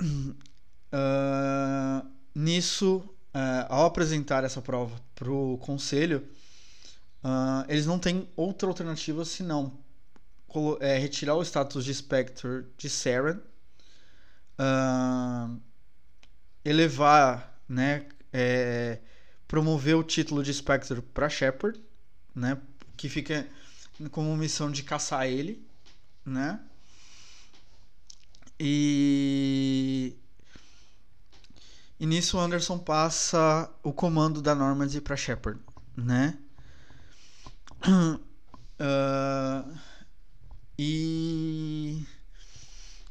Uh, 0.00 2.08
nisso 2.38 2.98
uh, 3.34 3.66
ao 3.68 3.86
apresentar 3.86 4.44
essa 4.44 4.62
prova 4.62 4.96
para 5.14 5.28
o 5.30 5.58
conselho, 5.58 6.24
uh, 7.24 7.64
eles 7.68 7.84
não 7.84 7.98
têm 7.98 8.28
outra 8.36 8.68
alternativa 8.68 9.24
senão 9.24 9.76
é, 10.80 10.96
retirar 10.98 11.34
o 11.34 11.42
status 11.42 11.84
de 11.84 11.92
Spectre 11.92 12.64
de 12.76 12.88
Saren, 12.88 13.38
uh, 14.58 15.60
elevar, 16.64 17.60
né, 17.68 18.06
é, 18.32 18.98
promover 19.46 19.96
o 19.96 20.04
título 20.04 20.42
de 20.42 20.54
Spectre 20.54 21.02
para 21.02 21.28
Shepard, 21.28 21.80
né, 22.34 22.56
que 22.96 23.08
fica 23.08 23.46
como 24.10 24.36
missão 24.36 24.70
de 24.70 24.82
caçar 24.84 25.26
ele, 25.26 25.66
né, 26.24 26.60
e 28.58 30.16
e 32.00 32.06
nisso 32.06 32.36
o 32.36 32.40
Anderson 32.40 32.78
passa 32.78 33.70
o 33.82 33.92
comando 33.92 34.40
da 34.40 34.54
Normandy 34.54 35.00
para 35.00 35.16
Shepard, 35.16 35.60
né? 35.96 36.38
Uh, 37.86 39.78
e 40.78 42.06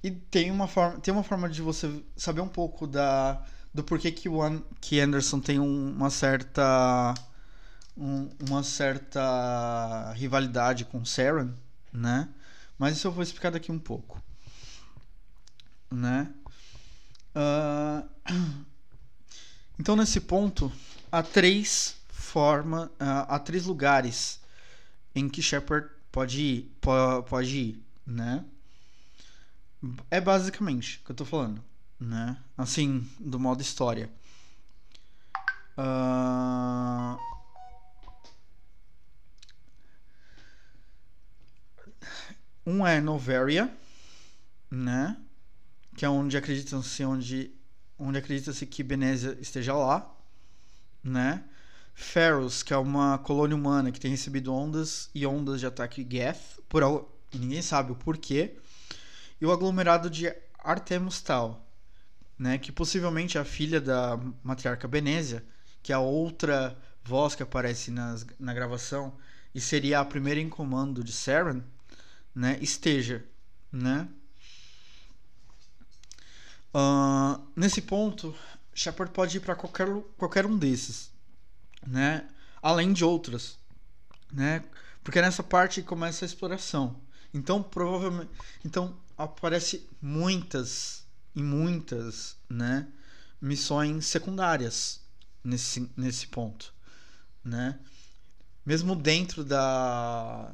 e 0.03 0.11
tem 0.11 0.51
uma 0.51 0.67
forma 0.67 0.99
tem 1.01 1.13
uma 1.13 1.23
forma 1.23 1.49
de 1.49 1.61
você 1.61 2.03
saber 2.15 2.41
um 2.41 2.47
pouco 2.47 2.87
da 2.87 3.43
do 3.73 3.83
porquê 3.83 4.11
que 4.11 4.29
o 4.29 4.39
que 4.79 4.99
Anderson 4.99 5.39
tem 5.39 5.59
um, 5.59 5.91
uma 5.91 6.09
certa 6.09 7.13
um, 7.97 8.29
uma 8.47 8.63
certa 8.63 10.13
rivalidade 10.13 10.85
com 10.85 11.03
Saren, 11.03 11.53
né? 11.91 12.29
Mas 12.77 12.95
isso 12.95 13.07
eu 13.07 13.11
vou 13.11 13.23
explicar 13.23 13.51
daqui 13.51 13.71
um 13.71 13.79
pouco, 13.79 14.21
né? 15.91 16.33
Uh... 17.35 18.67
Então 19.79 19.95
nesse 19.95 20.19
ponto 20.19 20.71
há 21.11 21.21
três 21.21 21.97
forma, 22.09 22.91
há 22.99 23.39
três 23.39 23.65
lugares 23.65 24.39
em 25.15 25.29
que 25.29 25.41
Shepard 25.41 25.89
pode 26.11 26.41
ir, 26.41 26.71
pode 27.29 27.57
ir, 27.57 27.83
né? 28.05 28.43
É 30.09 30.19
basicamente 30.19 30.99
o 30.99 31.05
que 31.05 31.11
eu 31.11 31.15
tô 31.15 31.25
falando, 31.25 31.63
né? 31.99 32.37
Assim, 32.57 33.07
do 33.19 33.39
modo 33.39 33.61
história. 33.61 34.09
Uh... 35.77 37.17
Um 42.65 42.85
é 42.85 42.99
Novaria, 42.99 43.73
né? 44.69 45.15
Que 45.95 46.03
é 46.03 46.09
onde 46.09 46.35
acreditam-se 46.35 47.05
onde, 47.05 47.51
onde 47.97 48.17
acredita-se 48.17 48.65
que 48.65 48.83
Benezia 48.83 49.37
esteja 49.41 49.73
lá, 49.73 50.13
né? 51.03 51.43
Ferros, 51.93 52.61
que 52.61 52.73
é 52.73 52.77
uma 52.77 53.17
colônia 53.17 53.55
humana 53.55 53.91
que 53.91 53.99
tem 53.99 54.11
recebido 54.11 54.53
ondas 54.53 55.09
e 55.15 55.25
ondas 55.25 55.59
de 55.59 55.65
ataque 55.65 56.07
Geth, 56.09 56.61
por 56.69 57.09
ninguém 57.33 57.61
sabe 57.61 57.91
o 57.91 57.95
porquê. 57.95 58.55
E 59.41 59.45
o 59.45 59.51
aglomerado 59.51 60.09
de 60.09 60.31
Artemustal, 60.59 61.67
né, 62.37 62.57
que 62.57 62.71
possivelmente 62.71 63.37
é 63.37 63.41
a 63.41 63.45
filha 63.45 63.81
da 63.81 64.19
matriarca 64.43 64.87
Benésia, 64.87 65.43
que 65.81 65.91
é 65.91 65.95
a 65.95 65.99
outra 65.99 66.77
voz 67.03 67.33
que 67.33 67.41
aparece 67.41 67.89
nas, 67.89 68.25
na 68.39 68.53
gravação 68.53 69.17
e 69.55 69.61
seria 69.61 69.99
a 69.99 70.05
primeira 70.05 70.39
em 70.39 70.49
comando 70.49 71.03
de 71.03 71.11
Saren, 71.11 71.63
né, 72.35 72.59
esteja, 72.61 73.25
né? 73.71 74.07
Uh, 76.73 77.41
nesse 77.55 77.81
ponto, 77.81 78.35
Shepard 78.73 79.11
pode 79.11 79.37
ir 79.37 79.39
para 79.39 79.55
qualquer, 79.55 79.87
qualquer 80.17 80.45
um 80.45 80.57
desses, 80.57 81.11
né? 81.85 82.27
Além 82.61 82.93
de 82.93 83.03
outras, 83.03 83.57
né? 84.31 84.63
Porque 85.03 85.21
nessa 85.21 85.41
parte 85.41 85.81
começa 85.81 86.25
a 86.25 86.27
exploração. 86.27 86.99
Então, 87.33 87.63
provavelmente, 87.63 88.31
então 88.63 88.97
aparece 89.17 89.87
muitas 90.01 91.05
e 91.33 91.41
muitas, 91.41 92.37
né, 92.49 92.87
missões 93.41 94.05
secundárias 94.05 95.01
nesse 95.43 95.91
nesse 95.95 96.27
ponto, 96.27 96.73
né? 97.43 97.79
Mesmo 98.65 98.95
dentro 98.95 99.43
da 99.43 100.53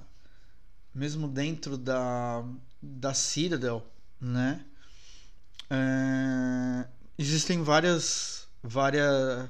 mesmo 0.94 1.28
dentro 1.28 1.78
da 1.78 2.44
da 2.82 3.14
Citadel, 3.14 3.86
né? 4.20 4.66
É, 5.70 6.88
existem 7.18 7.64
várias 7.64 8.48
várias 8.62 9.50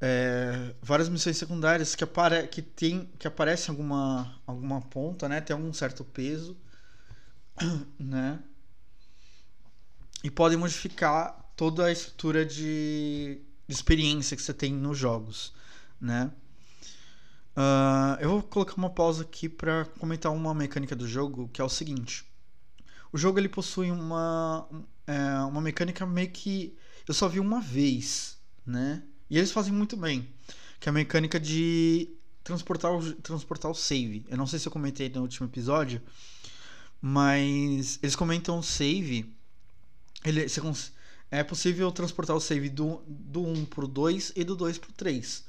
é, 0.00 0.74
várias 0.82 1.08
missões 1.08 1.36
secundárias 1.36 1.94
que, 1.94 2.04
apare 2.04 2.46
que, 2.48 2.60
tem, 2.60 3.08
que 3.18 3.26
aparecem 3.26 3.72
alguma, 3.72 4.38
alguma 4.46 4.80
ponta, 4.82 5.28
né? 5.28 5.40
Tem 5.40 5.56
algum 5.56 5.72
certo 5.72 6.04
peso, 6.04 6.56
né? 7.98 8.38
E 10.22 10.30
podem 10.30 10.58
modificar 10.58 11.50
toda 11.56 11.86
a 11.86 11.92
estrutura 11.92 12.44
de, 12.44 13.40
de 13.66 13.74
experiência 13.74 14.36
que 14.36 14.42
você 14.42 14.52
tem 14.52 14.74
nos 14.74 14.98
jogos, 14.98 15.54
né? 15.98 16.30
Uh, 17.56 18.20
eu 18.20 18.28
vou 18.30 18.42
colocar 18.42 18.74
uma 18.74 18.90
pausa 18.90 19.22
aqui 19.22 19.48
para 19.48 19.84
comentar 19.98 20.32
uma 20.32 20.52
mecânica 20.52 20.96
do 20.96 21.06
jogo 21.06 21.48
que 21.48 21.60
é 21.60 21.64
o 21.64 21.68
seguinte: 21.68 22.26
o 23.14 23.16
jogo 23.16 23.38
ele 23.38 23.48
possui 23.48 23.92
uma 23.92 24.68
é, 25.06 25.38
uma 25.44 25.60
mecânica 25.60 26.04
meio 26.04 26.28
que 26.30 26.76
eu 27.06 27.14
só 27.14 27.28
vi 27.28 27.38
uma 27.38 27.60
vez, 27.60 28.36
né? 28.66 29.04
E 29.30 29.38
eles 29.38 29.52
fazem 29.52 29.72
muito 29.72 29.96
bem. 29.96 30.28
Que 30.80 30.88
é 30.88 30.90
a 30.90 30.92
mecânica 30.92 31.38
de 31.38 32.12
transportar 32.42 32.92
o, 32.92 33.14
transportar 33.14 33.70
o 33.70 33.74
save. 33.74 34.26
Eu 34.28 34.36
não 34.36 34.48
sei 34.48 34.58
se 34.58 34.66
eu 34.66 34.72
comentei 34.72 35.08
no 35.10 35.20
último 35.20 35.46
episódio, 35.46 36.02
mas 37.00 38.00
eles 38.02 38.16
comentam 38.16 38.58
o 38.58 38.64
save. 38.64 39.32
Ele, 40.24 40.48
você, 40.48 40.90
é 41.30 41.44
possível 41.44 41.92
transportar 41.92 42.34
o 42.34 42.40
save 42.40 42.68
do, 42.68 43.00
do 43.06 43.46
1 43.46 43.66
pro 43.66 43.86
2 43.86 44.32
e 44.34 44.42
do 44.42 44.56
2 44.56 44.78
pro 44.78 44.92
3. 44.92 45.44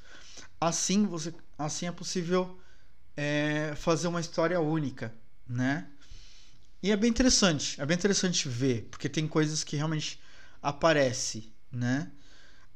Assim, 0.62 1.08
você, 1.08 1.34
assim 1.58 1.88
é 1.88 1.92
possível 1.92 2.60
é, 3.18 3.74
fazer 3.76 4.08
uma 4.08 4.22
história 4.22 4.60
única, 4.60 5.12
né? 5.48 5.90
E 6.86 6.92
é 6.92 6.96
bem 6.96 7.10
interessante, 7.10 7.82
é 7.82 7.86
bem 7.88 7.96
interessante 7.98 8.48
ver, 8.48 8.88
porque 8.92 9.10
tem 9.10 9.28
coisas 9.28 9.64
que 9.64 9.76
realmente 9.76 10.22
aparecem, 10.62 11.52
né? 11.72 12.12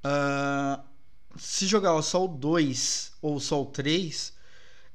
Uh, 0.04 0.84
se 1.38 1.67
jogar 1.67 2.02
só 2.02 2.26
o 2.26 2.28
2 2.28 3.12
ou 3.22 3.39
só 3.39 3.62
o 3.62 3.67
3, 3.67 4.34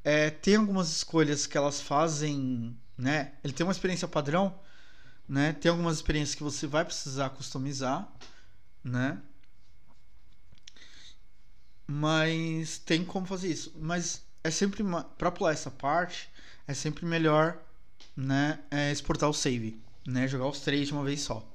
é, 0.03 0.31
tem 0.31 0.57
algumas 0.57 0.91
escolhas 0.91 1.47
que 1.47 1.57
elas 1.57 1.81
fazem, 1.81 2.77
né? 2.99 3.35
Ele 3.45 3.53
tem 3.53 3.65
uma 3.65 3.71
experiência 3.71 4.09
padrão, 4.09 4.59
né? 5.29 5.53
Tem 5.53 5.71
algumas 5.71 5.95
experiências 5.95 6.35
que 6.35 6.43
você 6.43 6.67
vai 6.67 6.85
precisar 6.85 7.31
customizar, 7.31 8.13
né? 8.83 9.23
Mas 11.87 12.79
tem 12.79 13.05
como 13.05 13.27
fazer 13.27 13.47
isso. 13.47 13.73
Mas 13.77 14.25
é 14.43 14.51
sempre 14.51 14.83
para 15.17 15.31
pular 15.31 15.53
essa 15.53 15.71
parte, 15.71 16.29
é 16.67 16.75
sempre 16.75 17.07
melhor, 17.07 17.64
né, 18.17 18.61
é 18.71 18.93
exportar 18.93 19.29
o 19.29 19.35
save, 19.35 19.81
né, 20.07 20.29
jogar 20.29 20.49
os 20.49 20.61
três 20.61 20.89
de 20.89 20.93
uma 20.93 21.05
vez 21.05 21.21
só. 21.21 21.47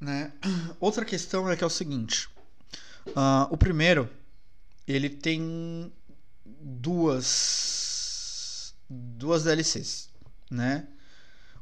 Né? 0.00 0.32
Outra 0.80 1.04
questão 1.04 1.48
é 1.50 1.56
que 1.56 1.64
é 1.64 1.66
o 1.66 1.70
seguinte, 1.70 2.28
Uh, 3.08 3.48
o 3.50 3.56
primeiro, 3.56 4.08
ele 4.86 5.08
tem 5.08 5.92
duas 6.60 7.74
duas 8.88 9.44
DLCs, 9.44 10.10
né? 10.50 10.86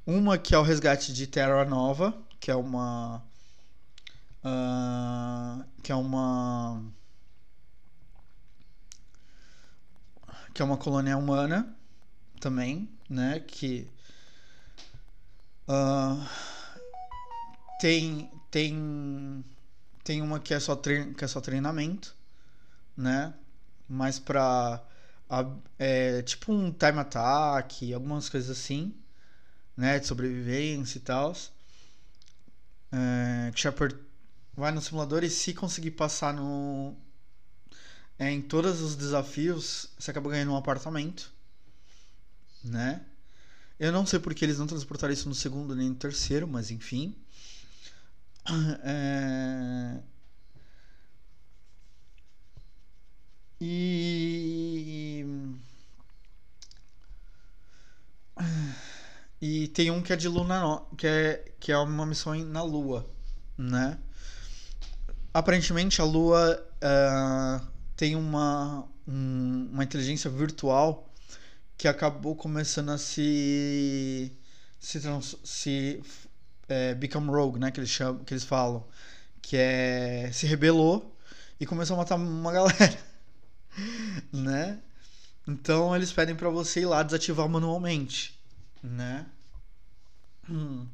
Uma 0.06 0.36
que 0.38 0.54
é 0.54 0.58
o 0.58 0.62
resgate 0.62 1.12
de 1.12 1.26
Terra 1.26 1.64
Nova, 1.64 2.16
que 2.40 2.50
é 2.50 2.54
uma 2.54 3.22
uh, 4.44 5.64
que 5.82 5.92
é 5.92 5.94
uma 5.94 6.82
que 10.52 10.60
é 10.62 10.64
uma 10.64 10.76
colônia 10.76 11.16
humana 11.16 11.74
também, 12.40 12.88
né? 13.08 13.40
Que 13.40 13.88
uh, 15.68 16.28
tem 17.80 18.30
tem 18.50 19.44
tem 20.08 20.22
uma 20.22 20.40
que 20.40 20.54
é 20.54 20.60
só, 20.60 20.74
trein, 20.74 21.12
que 21.12 21.22
é 21.24 21.28
só 21.28 21.38
treinamento, 21.40 22.14
né? 22.96 23.34
Mais 23.88 24.18
pra. 24.18 24.82
É, 25.78 26.22
tipo 26.22 26.50
um 26.52 26.72
time 26.72 26.98
attack, 27.00 27.92
algumas 27.92 28.28
coisas 28.30 28.50
assim, 28.50 28.94
né? 29.76 29.98
De 29.98 30.06
sobrevivência 30.06 30.98
e 30.98 31.02
tal. 31.02 31.34
É, 32.90 33.52
Shepard 33.54 33.96
vai 34.56 34.72
no 34.72 34.80
simulador 34.80 35.22
e 35.24 35.30
se 35.30 35.52
conseguir 35.54 35.90
passar 35.92 36.32
no. 36.32 36.96
É, 38.18 38.30
em 38.30 38.40
todos 38.42 38.80
os 38.80 38.96
desafios, 38.96 39.90
você 39.98 40.10
acaba 40.10 40.30
ganhando 40.30 40.52
um 40.52 40.56
apartamento, 40.56 41.30
né? 42.64 43.04
Eu 43.78 43.92
não 43.92 44.04
sei 44.06 44.18
porque 44.18 44.44
eles 44.44 44.58
não 44.58 44.66
transportaram 44.66 45.12
isso 45.12 45.28
no 45.28 45.34
segundo 45.34 45.74
nem 45.74 45.88
no 45.90 45.94
terceiro, 45.94 46.48
mas 46.48 46.70
enfim. 46.70 47.14
É... 48.82 50.00
E... 53.60 55.24
E 59.40 59.68
tem 59.68 59.90
um 59.90 60.02
que 60.02 60.12
é 60.12 60.16
de 60.16 60.28
Luna, 60.28 60.82
que 60.96 61.06
é, 61.06 61.52
que 61.60 61.70
é 61.70 61.78
uma 61.78 62.04
missão 62.04 62.34
na 62.34 62.62
Lua, 62.62 63.08
né? 63.56 63.98
Aparentemente 65.32 66.00
a 66.00 66.04
Lua 66.04 66.60
uh, 66.82 67.66
tem 67.96 68.16
uma, 68.16 68.84
um, 69.06 69.68
uma 69.72 69.84
inteligência 69.84 70.28
virtual 70.28 71.07
que 71.78 71.88
acabou 71.88 72.36
começando 72.36 72.90
a 72.90 72.98
se 72.98 74.32
se, 74.80 75.00
se 75.44 76.02
é, 76.68 76.94
become 76.94 77.30
rogue, 77.30 77.58
né? 77.58 77.70
Que 77.70 77.80
eles, 77.80 77.90
chamam, 77.90 78.24
que 78.24 78.34
eles 78.34 78.44
falam. 78.44 78.86
Que 79.40 79.56
é. 79.56 80.30
Se 80.32 80.46
rebelou 80.46 81.16
e 81.60 81.66
começou 81.66 81.94
a 81.94 81.98
matar 81.98 82.16
uma 82.16 82.52
galera. 82.52 82.98
né? 84.32 84.80
Então 85.46 85.94
eles 85.96 86.12
pedem 86.12 86.36
para 86.36 86.50
você 86.50 86.80
ir 86.80 86.86
lá 86.86 87.02
desativar 87.02 87.48
manualmente, 87.48 88.38
né? 88.82 89.26
Hum. 90.50 90.86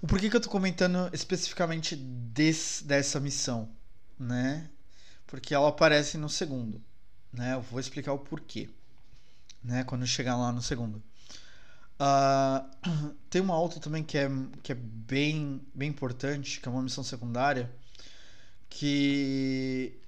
O 0.00 0.06
porquê 0.06 0.30
que 0.30 0.36
eu 0.36 0.40
tô 0.40 0.50
comentando 0.50 1.10
especificamente 1.12 1.96
desse, 1.96 2.84
dessa 2.84 3.18
missão, 3.18 3.68
né? 4.18 4.68
Porque 5.26 5.54
ela 5.54 5.68
aparece 5.68 6.16
no 6.18 6.28
segundo, 6.28 6.80
né? 7.32 7.54
Eu 7.54 7.62
vou 7.62 7.80
explicar 7.80 8.12
o 8.12 8.18
porquê, 8.18 8.68
né? 9.62 9.84
Quando 9.84 10.06
chegar 10.06 10.36
lá 10.36 10.52
no 10.52 10.62
segundo. 10.62 11.02
Uh, 11.98 13.14
tem 13.30 13.40
uma 13.40 13.58
outra 13.58 13.80
também 13.80 14.02
que 14.04 14.18
é, 14.18 14.28
que 14.62 14.72
é 14.72 14.74
bem, 14.74 15.60
bem 15.74 15.88
importante, 15.88 16.60
que 16.60 16.68
é 16.68 16.70
uma 16.70 16.82
missão 16.82 17.02
secundária, 17.02 17.70
que 18.68 19.98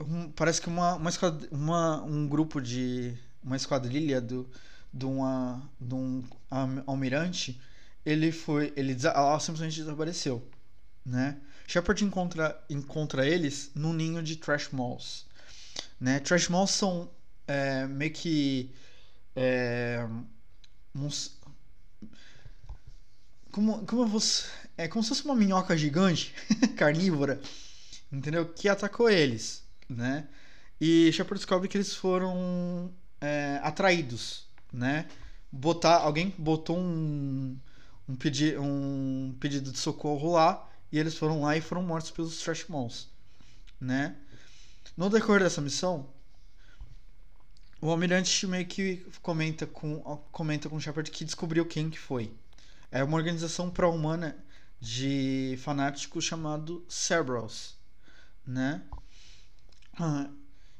um, 0.00 0.30
parece 0.30 0.60
que 0.60 0.68
uma, 0.68 0.94
uma, 0.94 1.10
uma, 1.50 2.02
um 2.02 2.28
grupo 2.28 2.60
de. 2.60 3.16
uma 3.42 3.56
esquadrilha 3.56 4.20
do, 4.20 4.48
de, 4.92 5.04
uma, 5.04 5.62
de 5.80 5.94
um 5.94 6.24
almirante, 6.86 7.60
ele 8.04 8.32
foi. 8.32 8.72
ele 8.76 8.96
ela 9.04 9.38
simplesmente 9.40 9.76
desapareceu. 9.76 10.46
Né? 11.04 11.38
Shepard 11.66 12.04
encontra, 12.04 12.62
encontra 12.68 13.26
eles 13.26 13.70
no 13.74 13.92
ninho 13.92 14.22
de 14.22 14.36
trash 14.36 14.70
malls. 14.72 15.26
Né? 16.00 16.18
Trash 16.20 16.48
malls 16.48 16.70
são 16.70 17.10
é, 17.46 17.86
meio 17.86 18.12
que. 18.12 18.72
É, 19.36 20.06
uns, 20.94 21.38
como, 23.52 23.84
como 23.86 24.06
vou. 24.06 24.20
É 24.76 24.88
como 24.88 25.02
se 25.02 25.10
fosse 25.10 25.24
uma 25.24 25.36
minhoca 25.36 25.76
gigante, 25.76 26.34
carnívora, 26.76 27.40
entendeu? 28.10 28.46
Que 28.48 28.68
atacou 28.68 29.10
eles 29.10 29.62
né? 29.90 30.28
E 30.80 31.12
Shepard 31.12 31.38
descobre 31.38 31.68
que 31.68 31.76
eles 31.76 31.94
foram 31.94 32.92
é, 33.20 33.60
atraídos, 33.62 34.46
né? 34.72 35.06
Botar, 35.52 35.96
alguém 35.98 36.32
botou 36.38 36.78
um, 36.78 37.58
um, 38.08 38.14
pedi, 38.14 38.56
um 38.56 39.34
pedido 39.40 39.72
de 39.72 39.78
socorro 39.78 40.32
lá 40.32 40.68
e 40.92 40.98
eles 40.98 41.16
foram 41.16 41.42
lá 41.42 41.56
e 41.56 41.60
foram 41.60 41.82
mortos 41.82 42.10
pelos 42.10 42.38
Trash 42.38 42.66
Malls, 42.68 43.08
né? 43.80 44.16
No 44.96 45.08
decorrer 45.08 45.42
dessa 45.42 45.60
missão, 45.60 46.08
o 47.80 47.90
Almirante 47.90 48.46
meio 48.46 48.66
que 48.66 49.06
comenta 49.22 49.66
com, 49.66 50.00
comenta 50.30 50.68
com 50.68 50.76
o 50.76 50.80
Shepard 50.80 51.10
que 51.10 51.24
descobriu 51.24 51.64
quem 51.64 51.88
que 51.88 51.98
foi. 51.98 52.32
É 52.90 53.02
uma 53.02 53.16
organização 53.16 53.70
pró-humana 53.70 54.36
de 54.80 55.58
fanáticos 55.62 56.24
chamado 56.24 56.84
Cerberus, 56.88 57.76
né? 58.46 58.82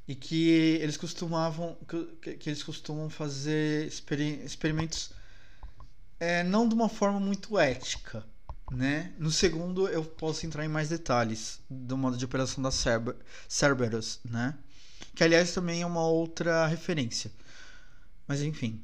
e 0.08 0.14
que 0.14 0.48
eles 0.80 0.96
costumavam 0.96 1.76
que, 2.20 2.36
que 2.36 2.48
eles 2.50 2.62
costumam 2.62 3.08
fazer 3.08 3.86
experi 3.86 4.42
experimentos 4.44 5.12
é, 6.18 6.42
não 6.42 6.68
de 6.68 6.74
uma 6.74 6.88
forma 6.88 7.20
muito 7.20 7.58
ética 7.58 8.24
né? 8.70 9.12
No 9.18 9.30
segundo 9.30 9.88
eu 9.88 10.04
posso 10.04 10.46
entrar 10.46 10.64
em 10.64 10.68
mais 10.68 10.88
detalhes 10.88 11.60
do 11.68 11.96
modo 11.96 12.16
de 12.16 12.24
operação 12.24 12.62
da 12.62 12.70
Cerber 12.70 13.16
Cerberus 13.48 14.20
né? 14.24 14.56
Que 15.14 15.24
aliás 15.24 15.52
também 15.52 15.82
é 15.82 15.86
uma 15.86 16.06
outra 16.06 16.66
referência. 16.66 17.32
Mas 18.26 18.42
enfim. 18.42 18.80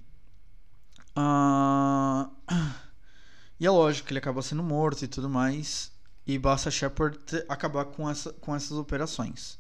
Uh... 1.17 2.29
e 3.61 3.67
é 3.67 3.71
lógico 3.71 4.07
que 4.09 4.13
ele 4.13 4.19
acaba 4.19 4.43
sendo 4.43 4.63
morto 4.63 5.05
e 5.05 5.09
tudo 5.09 5.29
mais 5.29 5.93
e 6.27 6.39
basta 6.39 6.71
Shepard 6.71 7.19
acabar 7.49 7.85
com, 7.85 8.11
essa, 8.11 8.33
com 8.33 8.55
essas 8.55 8.73
operações 8.73 9.59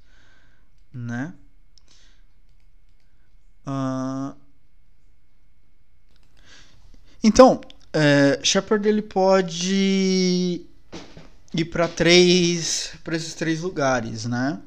né? 0.97 1.35
Uh... 3.67 4.37
Então, 7.23 7.61
é, 7.99 8.39
Shepard 8.43 8.87
ele 8.87 9.01
pode 9.01 10.61
ir 11.55 11.65
para 11.65 11.89
três, 11.89 12.93
para 13.03 13.17
esses 13.17 13.33
três 13.33 13.63
lugares, 13.63 14.27
né? 14.27 14.61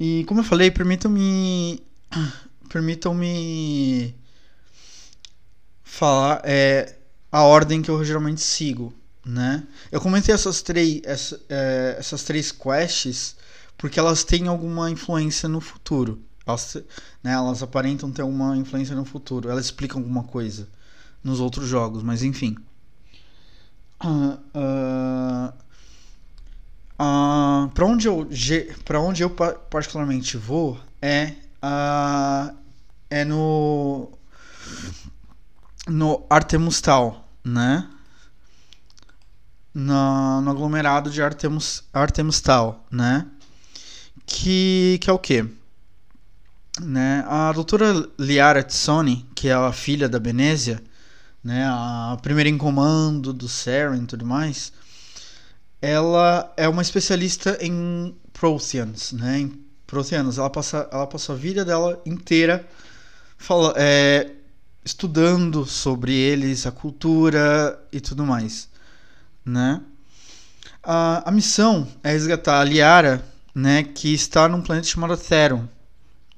E 0.00 0.24
como 0.24 0.40
eu 0.40 0.44
falei, 0.44 0.70
permitam-me, 0.70 1.82
permitam-me 2.70 4.14
falar 5.84 6.40
é, 6.42 6.96
a 7.30 7.42
ordem 7.42 7.82
que 7.82 7.90
eu 7.90 8.02
geralmente 8.02 8.40
sigo, 8.40 8.94
né? 9.22 9.62
Eu 9.90 10.00
comentei 10.00 10.34
essas 10.34 10.62
três, 10.62 11.02
essa, 11.04 11.38
é, 11.50 11.96
essas 11.98 12.22
três 12.22 12.50
quests 12.50 13.36
porque 13.76 14.00
elas 14.00 14.24
têm 14.24 14.48
alguma 14.48 14.90
influência 14.90 15.50
no 15.50 15.60
futuro. 15.60 16.18
Elas, 16.46 16.76
né, 17.22 17.32
elas 17.32 17.62
aparentam 17.62 18.10
ter 18.10 18.22
uma 18.22 18.56
influência 18.56 18.96
no 18.96 19.04
futuro. 19.04 19.50
Elas 19.50 19.66
explicam 19.66 20.00
alguma 20.00 20.24
coisa 20.24 20.66
nos 21.22 21.40
outros 21.40 21.68
jogos, 21.68 22.02
mas 22.02 22.22
enfim. 22.22 22.56
Uh, 24.04 24.38
uh, 24.54 25.52
uh, 27.00 27.68
para 27.68 27.86
onde 27.86 28.08
eu 28.08 28.28
para 28.84 29.00
onde 29.00 29.22
eu 29.22 29.30
particularmente 29.30 30.36
vou 30.36 30.78
é 31.00 31.34
uh, 31.62 32.56
é 33.08 33.24
no 33.24 34.10
no 35.86 36.26
Artemustal, 36.28 37.28
né? 37.44 37.88
No, 39.74 40.42
no 40.42 40.50
aglomerado 40.50 41.10
de 41.10 41.22
Artemus, 41.22 41.82
Artemustal, 41.94 42.84
né? 42.90 43.26
que, 44.26 44.98
que 45.00 45.10
é 45.10 45.12
o 45.12 45.18
quê? 45.18 45.44
Né? 46.80 47.24
A 47.28 47.52
doutora 47.52 48.08
Liara 48.18 48.62
Tsoni, 48.62 49.26
que 49.34 49.48
é 49.48 49.52
a 49.52 49.72
filha 49.72 50.08
da 50.08 50.18
Benésia, 50.18 50.82
né? 51.42 51.64
a 51.66 52.16
primeira 52.22 52.48
em 52.48 52.58
comando 52.58 53.32
do 53.32 53.48
Saren 53.48 54.02
e 54.02 54.06
tudo 54.06 54.24
mais, 54.24 54.72
ela 55.80 56.52
é 56.56 56.68
uma 56.68 56.82
especialista 56.82 57.58
em 57.60 58.14
Protheans, 58.32 59.12
né? 59.12 59.40
Em. 59.40 59.72
Ela 60.38 60.48
passa, 60.48 60.88
ela 60.90 61.06
passa 61.06 61.34
a 61.34 61.36
vida 61.36 61.66
dela 61.66 62.00
inteira 62.06 62.66
fala, 63.42 63.74
é, 63.76 64.30
estudando 64.84 65.66
sobre 65.66 66.14
eles, 66.14 66.64
a 66.64 66.70
cultura 66.70 67.78
e 67.92 68.00
tudo 68.00 68.24
mais, 68.24 68.68
né? 69.44 69.80
A, 70.82 71.28
a 71.28 71.32
missão 71.32 71.88
é 72.04 72.12
resgatar 72.12 72.60
a 72.60 72.64
Liara 72.64 73.24
né, 73.54 73.82
que 73.82 74.14
está 74.14 74.48
num 74.48 74.62
planeta 74.62 74.86
chamado 74.86 75.16
Theron, 75.16 75.68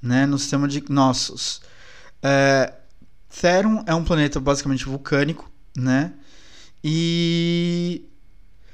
né, 0.03 0.27
no 0.27 0.39
sistema 0.39 0.67
de 0.67 0.83
Nossos. 0.89 1.61
É, 2.23 2.73
Theron 3.41 3.83
é 3.87 3.95
um 3.95 4.05
planeta 4.05 4.39
basicamente 4.41 4.85
vulcânico, 4.85 5.51
né, 5.77 6.13
e 6.83 8.09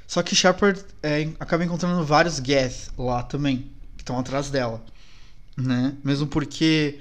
só 0.07 0.21
que 0.21 0.35
Shepard 0.35 0.83
é, 1.01 1.29
acaba 1.39 1.63
encontrando 1.63 2.03
vários 2.03 2.37
Geth 2.37 2.91
lá 2.97 3.23
também, 3.23 3.71
que 3.95 4.03
estão 4.03 4.19
atrás 4.19 4.49
dela, 4.49 4.83
né, 5.57 5.95
mesmo 6.03 6.27
porque 6.27 6.99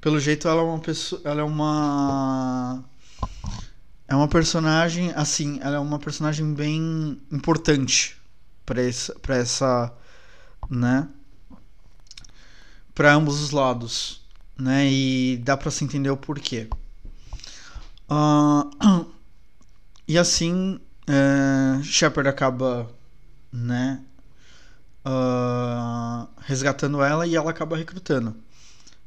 pelo 0.00 0.20
jeito 0.20 0.46
ela 0.46 0.60
é 0.60 0.64
uma 0.64 0.78
pessoa, 0.78 1.20
ela 1.24 1.40
é 1.40 1.44
uma 1.44 2.84
é 4.06 4.14
uma 4.14 4.28
personagem 4.28 5.12
assim, 5.14 5.58
ela 5.60 5.76
é 5.76 5.80
uma 5.80 5.98
personagem 5.98 6.54
bem 6.54 7.20
importante 7.30 8.16
para 8.64 8.80
essa 8.82 9.14
para 9.18 9.36
essa 9.36 9.92
né? 10.70 11.08
Para 12.94 13.14
ambos 13.14 13.40
os 13.40 13.50
lados, 13.50 14.17
né? 14.58 14.90
E 14.90 15.36
dá 15.38 15.56
para 15.56 15.70
se 15.70 15.84
entender 15.84 16.10
o 16.10 16.16
porquê. 16.16 16.68
Uh, 18.10 19.06
e 20.08 20.18
assim, 20.18 20.80
uh, 21.08 21.82
Shepard 21.82 22.28
acaba, 22.28 22.90
né? 23.52 24.02
Uh, 25.06 26.28
resgatando 26.40 27.02
ela 27.02 27.26
e 27.26 27.36
ela 27.36 27.50
acaba 27.50 27.76
recrutando 27.76 28.36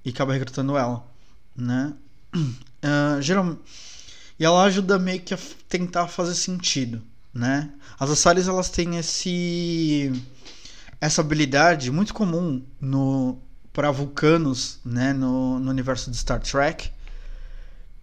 e 0.04 0.10
acaba 0.10 0.34
recrutando 0.34 0.78
ela, 0.78 1.06
né? 1.56 1.94
Uh, 2.34 3.22
geral... 3.22 3.58
E 4.40 4.46
ela 4.46 4.64
ajuda 4.64 4.98
meio 4.98 5.22
que 5.22 5.36
a 5.36 5.40
tentar 5.70 6.08
fazer 6.08 6.34
sentido, 6.34 7.04
né? 7.32 7.72
As 8.00 8.10
Assaris 8.10 8.48
elas 8.48 8.72
têm 8.72 8.98
esse 8.98 10.12
essa 11.00 11.22
habilidade 11.22 11.92
muito 11.92 12.12
comum 12.12 12.64
no 12.80 13.40
para 13.74 13.92
vulcanos, 13.92 14.80
né, 14.84 15.14
no, 15.14 15.60
no 15.60 15.70
universo 15.70 16.12
de 16.12 16.18
Star 16.18 16.40
Trek, 16.40 16.92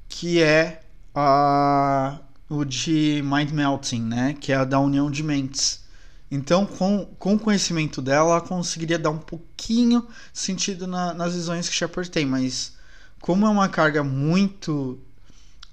que 0.09 0.43
é 0.43 0.81
a 1.15 2.21
o 2.51 2.65
de 2.65 3.23
mind 3.23 3.51
melting, 3.51 4.03
né, 4.03 4.35
que 4.41 4.53
é 4.53 4.57
a 4.57 4.65
da 4.65 4.81
união 4.81 5.11
de 5.11 5.23
mentes. 5.23 5.85
Então, 6.31 6.67
com, 6.67 7.05
com 7.19 7.35
o 7.35 7.39
conhecimento 7.39 8.01
dela, 8.03 8.33
ela 8.33 8.41
conseguiria 8.41 8.99
dar 8.99 9.11
um 9.11 9.19
pouquinho 9.19 10.07
sentido 10.33 10.87
na, 10.87 11.15
nas 11.15 11.35
visões 11.35 11.69
que 11.69 11.75
Shepard 11.75 12.11
tem, 12.11 12.27
mas 12.27 12.73
como 13.21 13.47
é 13.47 13.51
uma 13.51 13.69
carga 13.69 14.03
muito. 14.03 14.99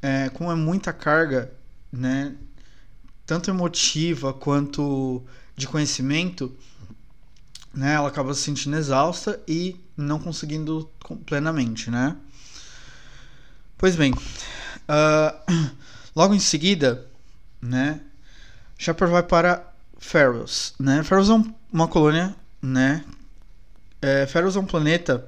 É, 0.02 0.30
como 0.30 0.52
é 0.52 0.56
muita 0.56 0.94
carga, 0.94 1.52
né? 1.92 2.36
Tanto 3.26 3.50
emotiva 3.50 4.34
quanto 4.34 5.24
de 5.56 5.68
conhecimento, 5.68 6.56
né, 7.74 7.94
ela 7.94 8.10
acaba 8.10 8.34
se 8.34 8.42
sentindo 8.42 8.78
exausta 8.78 9.42
e 9.48 9.85
não 9.96 10.20
conseguindo 10.20 10.90
plenamente, 11.26 11.90
né? 11.90 12.16
Pois 13.78 13.96
bem, 13.96 14.14
uh, 14.14 15.72
logo 16.16 16.34
em 16.34 16.40
seguida, 16.40 17.06
né, 17.62 18.02
Shepard 18.78 19.12
vai 19.12 19.24
para 19.24 19.72
Ferros, 19.98 20.74
né? 20.80 21.04
Ferros 21.04 21.30
é 21.30 21.34
um, 21.34 21.54
uma 21.72 21.88
colônia, 21.88 22.36
né? 22.62 23.04
É, 24.02 24.26
Ferros 24.28 24.56
é 24.56 24.60
um 24.60 24.66
planeta 24.66 25.26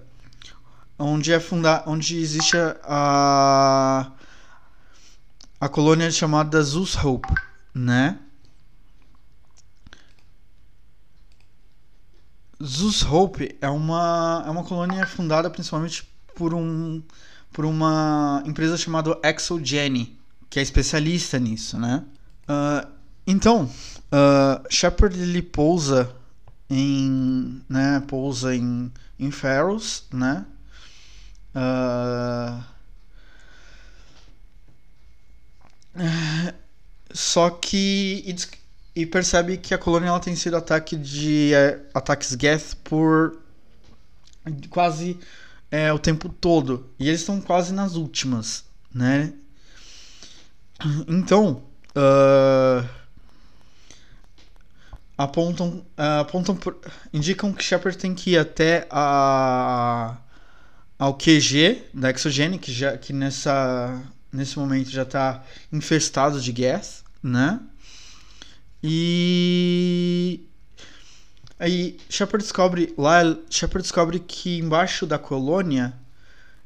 onde 1.00 1.32
é 1.32 1.40
funda 1.40 1.84
onde 1.86 2.18
existe 2.18 2.58
a 2.84 4.12
a 5.60 5.68
colônia 5.70 6.12
chamada 6.12 6.62
Zeus 6.62 6.96
Hope, 6.96 7.34
né? 7.74 8.20
Zeus 12.64 13.04
Hope 13.04 13.56
é 13.62 13.70
uma 13.70 14.44
é 14.46 14.50
uma 14.50 14.64
colônia 14.64 15.06
fundada 15.06 15.50
principalmente 15.50 16.08
por 16.36 16.54
um 16.54 17.02
por 17.52 17.66
uma 17.66 18.44
empresa 18.46 18.78
chamada 18.78 19.20
Exogeny, 19.24 20.18
que 20.50 20.60
é 20.60 20.62
especialista 20.62 21.40
nisso, 21.40 21.80
né? 21.80 22.04
Uh, 22.44 22.88
então, 23.26 23.64
uh, 23.66 24.66
Shepard 24.70 25.20
ele 25.20 25.42
pousa 25.42 26.16
em, 26.70 27.62
né, 27.68 28.04
pousa 28.08 28.56
em, 28.56 28.92
em 29.18 29.32
Pharaohs, 29.32 30.04
né? 30.14 30.46
Uh, 31.56 32.64
só 37.12 37.50
que 37.50 38.24
e, 39.02 39.06
percebe 39.06 39.58
que 39.58 39.74
a 39.74 39.78
colônia 39.78 40.10
ela 40.10 40.20
tem 40.20 40.36
sido 40.36 40.58
ataque 40.58 40.96
de 40.96 41.54
é, 41.54 41.80
ataques 41.94 42.36
Geth 42.40 42.76
por 42.84 43.38
quase 44.70 45.20
é, 45.70 45.92
o 45.94 46.00
tempo 46.00 46.30
todo 46.30 46.90
e 47.00 47.08
eles 47.08 47.22
estão 47.22 47.40
quase 47.40 47.74
nas 47.74 47.96
últimas, 47.96 48.66
né? 48.94 49.34
Então 51.08 51.64
uh, 51.96 52.88
apontam, 55.18 55.86
uh, 55.98 56.22
apontam 56.22 56.56
por, 56.56 56.78
indicam 57.12 57.52
que 57.52 57.64
Shepard 57.64 57.98
tem 57.98 58.14
que 58.14 58.32
ir 58.32 58.38
até 58.38 58.88
a 58.90 60.18
ao 61.00 61.14
QG 61.14 61.84
da 61.94 62.10
Exogene, 62.10 62.58
que 62.58 62.72
já 62.72 62.98
que 62.98 63.14
nessa 63.14 64.02
nesse 64.32 64.58
momento 64.58 64.90
já 64.90 65.04
está 65.04 65.44
infestado 65.72 66.42
de 66.42 66.52
gas, 66.52 67.04
né? 67.22 67.60
E 68.84 70.46
aí 71.60 71.98
Shepard 72.10 72.44
descobre 72.44 72.94
lá 72.98 73.22
Shepard 73.50 73.84
descobre 73.84 74.20
que 74.20 74.60
embaixo 74.60 75.06
da 75.06 75.18
colônia 75.18 75.94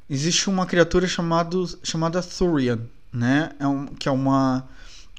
existe 0.10 0.50
uma 0.50 0.66
criatura 0.66 1.08
chamado, 1.08 1.80
chamada 1.84 2.22
Thurian, 2.22 2.80
né? 3.14 3.52
É 3.60 3.68
um, 3.68 3.88
que 3.88 4.10
é 4.10 4.12
uma 4.12 4.68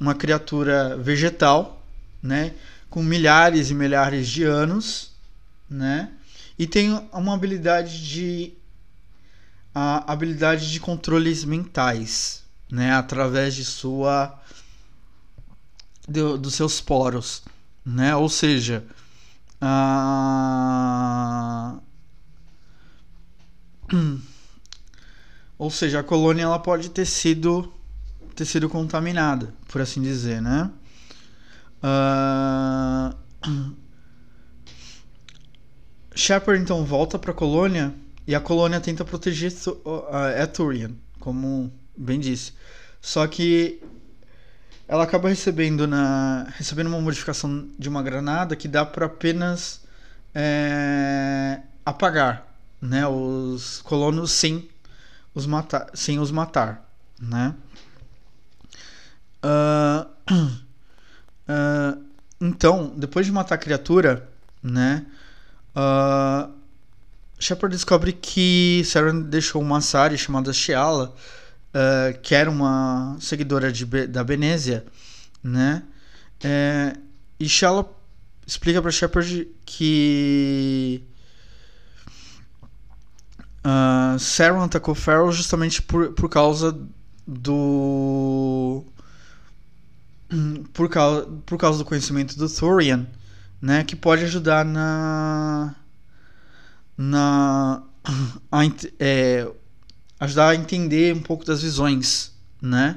uma 0.01 0.15
criatura 0.15 0.97
vegetal, 0.97 1.83
né? 2.23 2.55
Com 2.91 3.03
milhares 3.03 3.71
e 3.71 3.75
milhares 3.75 4.29
de 4.29 4.43
anos, 4.43 5.13
né? 5.71 6.11
E 6.59 6.67
tem 6.67 6.91
uma 7.13 7.35
habilidade 7.35 8.07
de 8.07 8.53
a 9.75 10.13
habilidade 10.13 10.71
de 10.71 10.79
controles 10.79 11.45
mentais, 11.45 12.43
né, 12.71 12.93
através 12.93 13.55
de 13.55 13.65
sua 13.65 14.39
de, 16.09 16.37
dos 16.39 16.55
seus 16.55 16.81
poros, 16.81 17.43
né? 17.85 18.15
Ou 18.17 18.29
seja, 18.29 18.85
a 19.61 20.51
ou 25.59 25.71
seja, 25.71 26.01
a 26.01 26.03
colônia 26.03 26.43
ela 26.45 26.59
pode 26.59 26.91
ter 26.91 27.07
sido 27.07 27.73
ter 28.35 28.45
sido 28.47 28.69
contaminada, 28.69 29.55
por 29.69 29.81
assim 29.81 30.03
dizer, 30.03 30.43
né? 30.43 30.71
Uh... 31.85 33.11
Shepard 36.15 36.63
então 36.63 36.85
volta 36.85 37.19
para 37.19 37.33
a 37.33 37.35
colônia 37.35 37.93
e 38.27 38.35
a 38.35 38.41
colônia 38.41 38.81
tenta 38.81 39.05
proteger 39.05 39.53
a 40.11 40.43
Eturian, 40.43 40.93
como 41.19 41.73
bem 41.97 42.21
disse. 42.21 42.53
Só 43.01 43.27
que 43.27 43.83
ela 44.93 45.05
acaba 45.05 45.31
recebendo 45.31 45.87
na 45.87 46.47
recebendo 46.59 46.89
uma 46.89 47.01
modificação 47.01 47.67
de 47.79 47.89
uma 47.89 48.03
granada 48.03 48.55
que 48.55 48.69
dá 48.69 48.85
para 48.85 49.07
apenas 49.07 49.81
é, 50.35 51.61
apagar, 51.83 52.47
né, 52.79 53.07
os 53.07 53.81
colonos 53.81 54.31
sem 54.33 54.69
os 55.35 55.47
matar, 55.47 55.89
sem 55.95 56.19
os 56.19 56.31
matar, 56.31 56.87
né? 57.19 57.55
Uh, 59.43 60.07
uh, 60.31 62.05
então, 62.39 62.93
depois 62.95 63.25
de 63.25 63.33
matar 63.33 63.55
a 63.55 63.59
criatura, 63.59 64.29
né? 64.63 65.07
Uh, 65.75 66.53
Shepard 67.39 67.75
descobre 67.75 68.13
que 68.13 68.83
Saren 68.85 69.23
deixou 69.23 69.63
uma 69.63 69.81
Sari 69.81 70.19
chamada 70.19 70.53
Shiala, 70.53 71.15
uh, 71.75 72.19
que 72.21 72.35
era 72.35 72.51
uma 72.51 73.17
seguidora 73.21 73.73
de, 73.73 73.85
da 74.07 74.23
Benésia, 74.23 74.85
né? 75.43 75.83
É, 76.43 76.97
e 77.39 77.49
Shiala 77.49 77.89
explica 78.47 78.83
para 78.83 78.91
Shepard 78.91 79.49
que 79.65 81.03
uh, 83.65 84.19
Saren 84.19 84.63
atacou 84.63 84.95
Farrell 84.95 85.33
justamente 85.33 85.81
por, 85.83 86.13
por 86.13 86.29
causa 86.29 86.77
do 87.27 88.85
por 90.73 90.89
causa, 90.89 91.29
por 91.45 91.59
causa 91.59 91.79
do 91.79 91.85
conhecimento 91.85 92.37
do 92.37 92.49
Thorian, 92.49 93.07
né, 93.61 93.85
que 93.85 93.95
pode 93.95 94.25
ajudar 94.25 94.65
na 94.65 95.75
na 96.97 97.83
é, 98.99 99.47
ajudar 100.23 100.51
a 100.51 100.55
entender 100.55 101.13
um 101.13 101.21
pouco 101.21 101.45
das 101.45 101.63
visões, 101.63 102.31
né? 102.61 102.97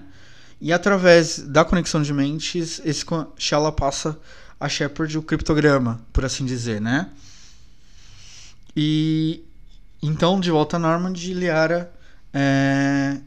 E 0.61 0.71
através 0.71 1.39
da 1.39 1.65
conexão 1.65 2.03
de 2.03 2.13
mentes, 2.13 2.79
esse 2.85 3.03
Shala 3.35 3.71
passa 3.71 4.15
a 4.59 4.69
Shepard 4.69 5.17
o 5.17 5.23
criptograma, 5.23 5.99
por 6.13 6.23
assim 6.23 6.45
dizer, 6.45 6.79
né? 6.79 7.09
E 8.77 9.43
então, 10.03 10.39
de 10.39 10.51
volta 10.51 10.75
a 10.75 10.79
Normand, 10.79 11.13
Liara 11.13 11.91
é, 12.31 13.17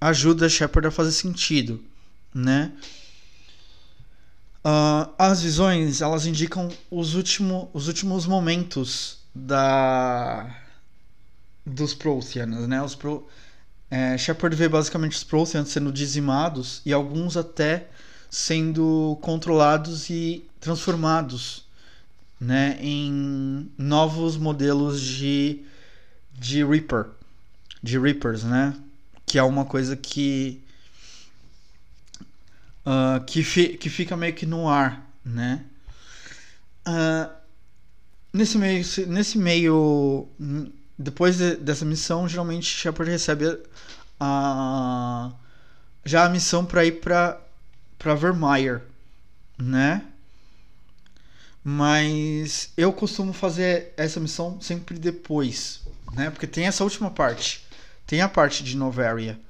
ajuda 0.00 0.48
Shepard 0.48 0.88
a 0.88 0.90
fazer 0.90 1.12
sentido, 1.12 1.84
né? 2.34 2.72
Uh, 4.64 5.12
as 5.18 5.42
visões, 5.42 6.00
elas 6.00 6.24
indicam 6.24 6.70
os, 6.90 7.14
último, 7.14 7.68
os 7.74 7.88
últimos 7.88 8.24
momentos 8.24 9.18
da 9.34 10.63
dos 11.64 11.94
Protheans, 11.94 12.68
né? 12.68 12.82
Os 12.82 12.94
Pro, 12.94 13.26
é, 13.90 14.16
Shepard 14.18 14.54
vê 14.56 14.68
basicamente 14.68 15.16
os 15.16 15.24
Protheans 15.24 15.68
sendo 15.68 15.92
dizimados 15.92 16.82
e 16.84 16.92
alguns 16.92 17.36
até 17.36 17.88
sendo 18.30 19.18
controlados 19.22 20.10
e 20.10 20.44
transformados, 20.60 21.64
né, 22.40 22.76
em 22.80 23.70
novos 23.78 24.36
modelos 24.36 25.00
de 25.00 25.64
de 26.32 26.64
Reaper, 26.64 27.06
de 27.80 27.98
Reapers, 27.98 28.42
né? 28.42 28.74
Que 29.24 29.38
é 29.38 29.42
uma 29.42 29.64
coisa 29.64 29.96
que 29.96 30.60
uh, 32.84 33.24
que, 33.24 33.44
fi, 33.44 33.76
que 33.78 33.88
fica 33.88 34.16
meio 34.16 34.34
que 34.34 34.44
no 34.44 34.68
ar, 34.68 35.08
né? 35.24 35.64
Uh, 36.86 37.44
Nesse 38.34 38.58
meio, 38.58 38.84
nesse 39.06 39.38
meio 39.38 40.26
depois 40.98 41.36
de, 41.36 41.56
dessa 41.56 41.84
missão, 41.84 42.28
geralmente 42.28 42.66
Shepard 42.66 43.10
recebe 43.10 43.58
a, 44.18 45.32
já 46.04 46.24
a 46.24 46.28
missão 46.28 46.64
para 46.64 46.84
ir 46.84 47.00
para 47.00 47.40
para 47.98 48.14
Vermeer, 48.14 48.82
né? 49.56 50.04
Mas 51.62 52.70
eu 52.76 52.92
costumo 52.92 53.32
fazer 53.32 53.94
essa 53.96 54.20
missão 54.20 54.60
sempre 54.60 54.98
depois, 54.98 55.80
né? 56.12 56.28
Porque 56.28 56.46
tem 56.46 56.66
essa 56.66 56.84
última 56.84 57.10
parte. 57.10 57.64
Tem 58.06 58.20
a 58.20 58.28
parte 58.28 58.62
de 58.62 58.76
Novaria, 58.76 59.40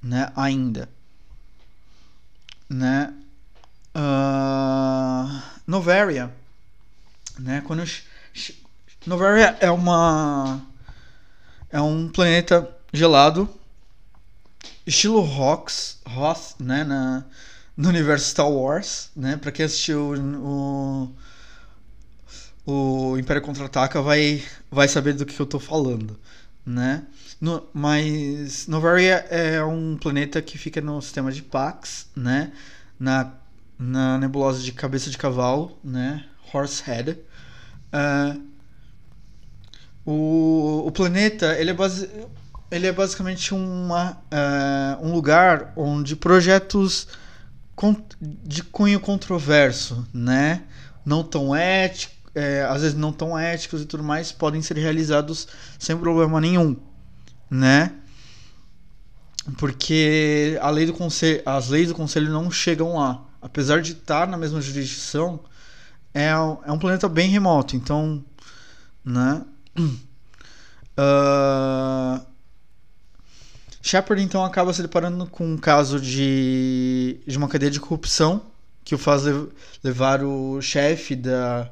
né? 0.00 0.30
Ainda. 0.36 0.88
Né? 2.70 3.12
Uh, 3.96 5.42
Novaria, 5.66 6.32
né? 7.36 7.62
Quando 7.66 7.80
eu, 7.82 8.54
Novaria 9.06 9.56
é 9.60 9.70
uma 9.70 10.64
é 11.74 11.80
um 11.80 12.08
planeta 12.08 12.70
gelado 12.92 13.48
estilo 14.86 15.20
Rocks, 15.20 15.98
Hoth, 16.06 16.54
né, 16.60 16.84
na, 16.84 17.24
no 17.76 17.88
universo 17.88 18.30
Star 18.30 18.48
Wars, 18.48 19.10
né? 19.16 19.36
Para 19.36 19.50
quem 19.50 19.64
assistiu 19.64 20.14
o, 20.14 21.12
o 22.64 23.18
Império 23.18 23.42
Contra-Ataca 23.42 24.00
vai 24.00 24.40
vai 24.70 24.86
saber 24.86 25.14
do 25.14 25.26
que 25.26 25.38
eu 25.38 25.46
tô 25.46 25.58
falando, 25.58 26.16
né? 26.64 27.04
No, 27.40 27.66
mas 27.74 28.68
Novaria 28.68 29.26
é 29.28 29.62
um 29.64 29.96
planeta 29.96 30.40
que 30.40 30.56
fica 30.56 30.80
no 30.80 31.02
sistema 31.02 31.32
de 31.32 31.42
Pax, 31.42 32.06
né? 32.14 32.52
Na, 33.00 33.32
na 33.76 34.16
nebulosa 34.18 34.62
de 34.62 34.70
cabeça 34.70 35.10
de 35.10 35.18
cavalo, 35.18 35.76
né? 35.82 36.24
Horsehead. 36.52 37.18
Uh, 37.92 38.53
O, 40.06 40.84
o 40.86 40.92
planeta, 40.92 41.58
ele 41.58 41.70
é, 41.70 41.74
base, 41.74 42.10
ele 42.70 42.86
é 42.86 42.92
basicamente 42.92 43.54
uma, 43.54 44.12
uh, 44.12 45.06
um 45.06 45.12
lugar 45.12 45.72
onde 45.76 46.14
projetos 46.14 47.08
de 48.20 48.62
cunho 48.62 49.00
controverso, 49.00 50.06
né? 50.12 50.62
Não 51.04 51.22
tão 51.22 51.54
éticos, 51.54 52.16
é, 52.34 52.62
às 52.68 52.82
vezes 52.82 52.96
não 52.96 53.12
tão 53.12 53.38
éticos 53.38 53.82
e 53.82 53.86
tudo 53.86 54.02
mais, 54.02 54.32
podem 54.32 54.60
ser 54.60 54.76
realizados 54.76 55.48
sem 55.78 55.96
problema 55.96 56.40
nenhum, 56.40 56.76
né? 57.50 57.94
Porque 59.58 60.58
a 60.60 60.70
lei 60.70 60.86
do 60.86 60.94
as 61.44 61.68
leis 61.68 61.88
do 61.88 61.94
conselho 61.94 62.30
não 62.30 62.50
chegam 62.50 62.96
lá. 62.96 63.22
Apesar 63.42 63.82
de 63.82 63.92
estar 63.92 64.26
na 64.26 64.38
mesma 64.38 64.60
jurisdição, 64.60 65.40
é, 66.14 66.28
é 66.28 66.72
um 66.72 66.78
planeta 66.78 67.08
bem 67.08 67.28
remoto, 67.28 67.76
então, 67.76 68.24
né? 69.04 69.44
Uh, 69.76 69.94
Shepard 73.82 74.22
então 74.22 74.44
acaba 74.44 74.72
se 74.72 74.80
deparando 74.80 75.26
com 75.26 75.46
um 75.46 75.58
caso 75.58 76.00
de, 76.00 77.18
de 77.26 77.36
uma 77.36 77.48
cadeia 77.48 77.70
de 77.70 77.80
corrupção 77.80 78.42
que 78.84 78.94
o 78.94 78.98
faz 78.98 79.22
levar 79.82 80.22
o 80.22 80.60
chefe 80.60 81.16
da 81.16 81.70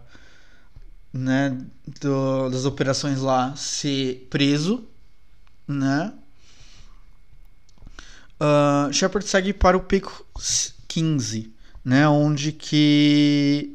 né, 1.12 1.57
do, 2.00 2.48
das 2.48 2.64
operações 2.64 3.20
lá 3.20 3.55
ser 3.55 4.26
preso, 4.30 4.82
né? 5.68 6.12
Uh, 8.40 8.92
Shepard 8.92 9.28
segue 9.28 9.53
para 9.53 9.76
o 9.76 9.80
pico 9.80 10.26
15, 10.88 11.53
né, 11.84 12.09
onde 12.09 12.50
que, 12.50 13.72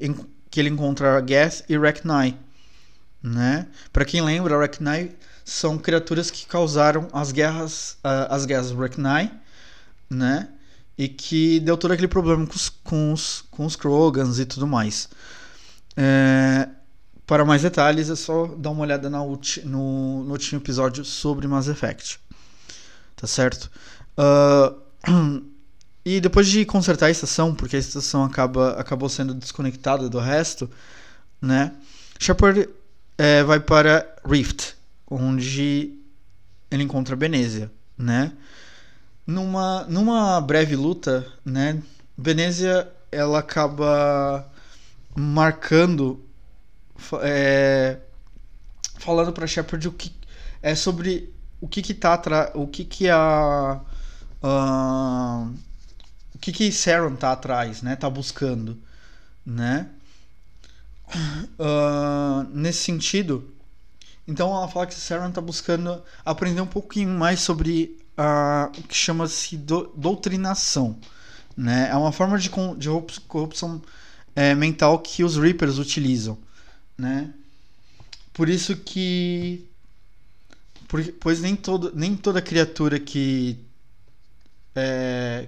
que 0.49 0.59
ele 0.59 0.69
encontra 0.69 1.21
Gas 1.21 1.63
e 1.69 1.77
Rek'Nai, 1.77 2.35
né? 3.27 3.67
Para 3.91 4.05
quem 4.05 4.21
lembra, 4.21 4.59
Rek'Nai 4.59 5.11
são 5.43 5.77
criaturas 5.77 6.31
que 6.31 6.45
causaram 6.45 7.07
as 7.13 7.31
guerras, 7.31 7.97
uh, 8.03 8.27
as 8.29 8.45
guerras 8.45 8.71
Rek'Nai, 8.71 9.31
né? 10.09 10.49
E 10.97 11.07
que 11.07 11.59
deu 11.59 11.77
todo 11.77 11.91
aquele 11.91 12.07
problema 12.07 12.45
com 12.47 12.55
os, 12.55 12.69
com 12.69 13.13
os, 13.13 13.43
com 13.51 13.65
os 13.65 13.75
Krogans 13.75 14.39
e 14.39 14.45
tudo 14.45 14.65
mais. 14.65 15.09
É, 15.95 16.67
para 17.25 17.45
mais 17.45 17.61
detalhes, 17.61 18.09
é 18.09 18.15
só 18.15 18.47
dar 18.47 18.71
uma 18.71 18.81
olhada 18.81 19.09
na 19.09 19.21
ulti, 19.21 19.61
no, 19.65 20.23
no 20.23 20.31
último 20.31 20.59
episódio 20.59 21.05
sobre 21.05 21.47
Mass 21.47 21.67
Effect. 21.67 22.19
Tá 23.15 23.27
certo? 23.27 23.69
Uh, 24.17 25.43
e 26.03 26.19
depois 26.19 26.47
de 26.47 26.65
consertar 26.65 27.07
a 27.07 27.11
estação, 27.11 27.53
porque 27.53 27.75
a 27.75 27.79
estação 27.79 28.23
acaba, 28.23 28.71
acabou 28.71 29.07
sendo 29.07 29.35
desconectada 29.35 30.09
do 30.09 30.19
resto, 30.19 30.69
né? 31.39 31.73
Shepard 32.19 32.67
é, 33.17 33.43
vai 33.43 33.59
para 33.59 34.15
Rift, 34.25 34.75
onde 35.09 35.99
ele 36.69 36.83
encontra 36.83 37.15
Benezia, 37.15 37.71
né? 37.97 38.31
Numa, 39.25 39.83
numa 39.85 40.39
breve 40.39 40.75
luta, 40.75 41.25
né? 41.43 41.81
Benezia 42.17 42.91
ela 43.11 43.39
acaba 43.39 44.49
marcando, 45.15 46.23
é, 47.21 47.97
falando 48.99 49.33
para 49.33 49.47
Shepard 49.47 49.87
o 49.87 49.91
que 49.91 50.11
é 50.61 50.75
sobre 50.75 51.33
o 51.61 51.67
que 51.67 51.81
que 51.81 51.93
tá 51.93 52.51
o 52.53 52.67
que 52.67 52.83
que 52.85 53.09
a 53.09 53.81
o 56.33 56.37
que 56.39 56.51
que 56.51 56.71
Saren 56.71 57.15
tá 57.15 57.31
atrás, 57.31 57.81
né? 57.81 57.95
Tá 57.95 58.09
buscando, 58.09 58.77
né? 59.45 59.89
Uh, 61.57 62.43
nesse 62.53 62.83
sentido, 62.83 63.49
então 64.27 64.53
ela 64.53 64.67
fala 64.67 64.85
que 64.85 64.93
Sharon 64.93 65.29
está 65.29 65.39
buscando 65.39 66.01
aprender 66.25 66.59
um 66.59 66.67
pouquinho 66.67 67.09
mais 67.09 67.39
sobre 67.39 67.97
uh, 68.17 68.77
o 68.77 68.83
que 68.83 68.95
chama-se 68.95 69.55
do, 69.55 69.93
doutrinação. 69.95 70.99
Né? 71.55 71.89
É 71.89 71.95
uma 71.95 72.11
forma 72.11 72.37
de, 72.37 72.49
de 72.77 72.89
corrupção 73.27 73.81
é, 74.35 74.53
mental 74.53 74.99
que 74.99 75.23
os 75.23 75.37
Reapers 75.37 75.77
utilizam. 75.77 76.37
Né? 76.97 77.33
Por 78.33 78.49
isso 78.49 78.75
que. 78.75 79.67
Por, 80.87 81.03
pois 81.19 81.41
nem, 81.41 81.55
todo, 81.55 81.91
nem 81.95 82.15
toda 82.15 82.41
criatura 82.41 82.99
que. 82.99 83.57
É, 84.75 85.47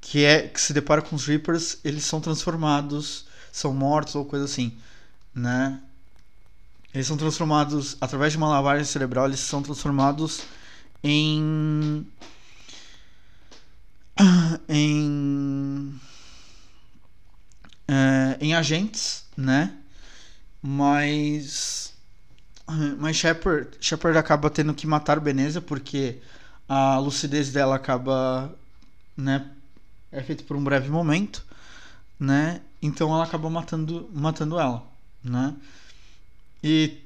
que, 0.00 0.24
é, 0.24 0.48
que 0.48 0.60
se 0.60 0.74
depara 0.74 1.00
com 1.00 1.16
os 1.16 1.24
Reapers, 1.26 1.78
eles 1.84 2.04
são 2.04 2.20
transformados, 2.20 3.24
são 3.52 3.72
mortos 3.72 4.14
ou 4.14 4.24
coisa 4.24 4.46
assim. 4.46 4.72
Né? 5.34 5.80
Eles 6.94 7.06
são 7.06 7.16
transformados, 7.16 7.96
através 8.00 8.32
de 8.32 8.38
uma 8.38 8.48
lavagem 8.48 8.84
cerebral, 8.84 9.26
eles 9.26 9.40
são 9.40 9.62
transformados 9.62 10.42
em. 11.02 12.06
em. 14.68 16.00
É, 17.88 18.36
em 18.40 18.54
agentes, 18.54 19.24
né? 19.36 19.74
Mas. 20.62 21.92
Mas 22.98 23.16
Shepard, 23.16 23.68
Shepard 23.80 24.16
acaba 24.16 24.48
tendo 24.48 24.72
que 24.72 24.86
matar 24.86 25.20
Beneza 25.20 25.60
porque 25.60 26.18
a 26.68 26.98
lucidez 26.98 27.50
dela 27.50 27.76
acaba. 27.76 28.54
né? 29.16 29.50
É 30.10 30.22
feita 30.22 30.44
por 30.44 30.56
um 30.56 30.64
breve 30.64 30.90
momento, 30.90 31.44
né? 32.20 32.60
Então 32.82 33.14
ela 33.14 33.24
acaba 33.24 33.48
matando, 33.48 34.10
matando 34.12 34.58
ela, 34.58 34.82
né? 35.22 35.54
E 36.62 36.98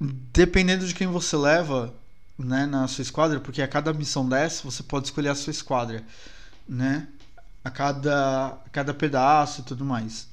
dependendo 0.00 0.86
de 0.86 0.94
quem 0.94 1.06
você 1.06 1.36
leva, 1.36 1.94
né, 2.38 2.66
na 2.66 2.86
sua 2.86 3.02
esquadra, 3.02 3.40
porque 3.40 3.62
a 3.62 3.68
cada 3.68 3.92
missão 3.94 4.28
dessa 4.28 4.62
você 4.64 4.82
pode 4.82 5.06
escolher 5.06 5.28
a 5.28 5.34
sua 5.34 5.52
esquadra, 5.52 6.04
né? 6.68 7.08
A 7.64 7.70
cada, 7.70 8.48
a 8.66 8.68
cada 8.70 8.92
pedaço 8.92 9.60
e 9.60 9.64
tudo 9.64 9.84
mais. 9.84 10.28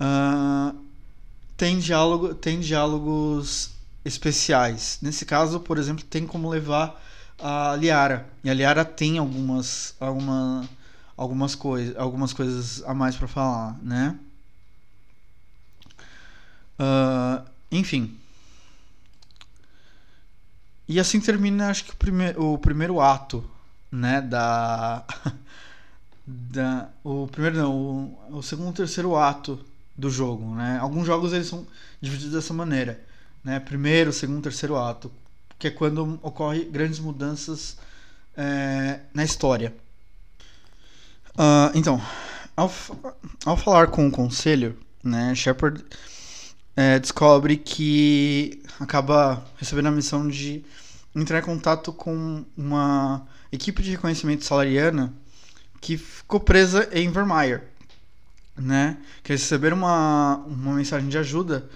Uh, 0.00 0.76
tem 1.56 1.78
diálogo, 1.78 2.34
tem 2.34 2.60
diálogos 2.60 3.70
especiais. 4.04 4.98
Nesse 5.00 5.24
caso, 5.24 5.60
por 5.60 5.78
exemplo, 5.78 6.04
tem 6.04 6.26
como 6.26 6.48
levar 6.48 7.00
a 7.38 7.76
Liara. 7.76 8.28
E 8.42 8.50
a 8.50 8.54
Liara 8.54 8.84
tem 8.84 9.18
algumas, 9.18 9.94
alguma, 10.00 10.68
algumas 11.16 11.54
coisas, 11.54 11.96
algumas 11.96 12.32
coisas 12.32 12.82
a 12.84 12.94
mais 12.94 13.16
para 13.16 13.28
falar, 13.28 13.78
né? 13.82 14.18
Uh, 16.78 17.44
enfim. 17.70 18.18
E 20.88 20.98
assim 20.98 21.20
termina, 21.20 21.70
acho 21.70 21.84
que 21.84 21.92
o, 21.92 21.96
prime 21.96 22.34
o 22.36 22.58
primeiro 22.58 23.00
ato, 23.00 23.48
né, 23.90 24.20
da... 24.20 25.04
da 26.26 26.88
o 27.02 27.26
primeiro 27.28 27.56
não, 27.56 27.74
o, 27.74 28.38
o 28.38 28.42
segundo 28.42 28.74
terceiro 28.74 29.16
ato 29.16 29.58
do 29.96 30.10
jogo, 30.10 30.54
né? 30.54 30.78
Alguns 30.80 31.06
jogos 31.06 31.32
eles 31.32 31.46
são 31.46 31.66
divididos 32.00 32.34
dessa 32.34 32.52
maneira, 32.54 33.02
né? 33.44 33.60
Primeiro, 33.60 34.12
segundo, 34.12 34.42
terceiro 34.42 34.76
ato, 34.76 35.10
que 35.58 35.68
é 35.68 35.70
quando 35.70 36.18
ocorre 36.22 36.64
grandes 36.64 36.98
mudanças 36.98 37.76
é, 38.36 39.00
na 39.14 39.24
história. 39.24 39.74
Uh, 41.34 41.72
então, 41.74 42.00
ao, 42.56 42.70
ao 43.44 43.56
falar 43.56 43.88
com 43.88 44.06
o 44.06 44.10
conselho, 44.10 44.78
né, 45.02 45.34
Shepard 45.34 45.82
é, 46.76 46.98
descobre 46.98 47.56
que 47.56 48.62
acaba 48.80 49.44
recebendo 49.56 49.86
a 49.86 49.90
missão 49.90 50.28
de 50.28 50.64
entrar 51.14 51.38
em 51.38 51.42
contato 51.42 51.92
com 51.92 52.44
uma 52.56 53.26
equipe 53.50 53.82
de 53.82 53.90
reconhecimento 53.92 54.44
salariana 54.44 55.12
que 55.80 55.96
ficou 55.98 56.40
presa 56.40 56.88
em 56.92 57.10
Vermeer, 57.10 57.64
né? 58.56 58.98
Que 59.22 59.32
receberam 59.32 59.76
uma, 59.76 60.36
uma 60.46 60.74
mensagem 60.74 61.08
de 61.08 61.18
ajuda 61.18 61.68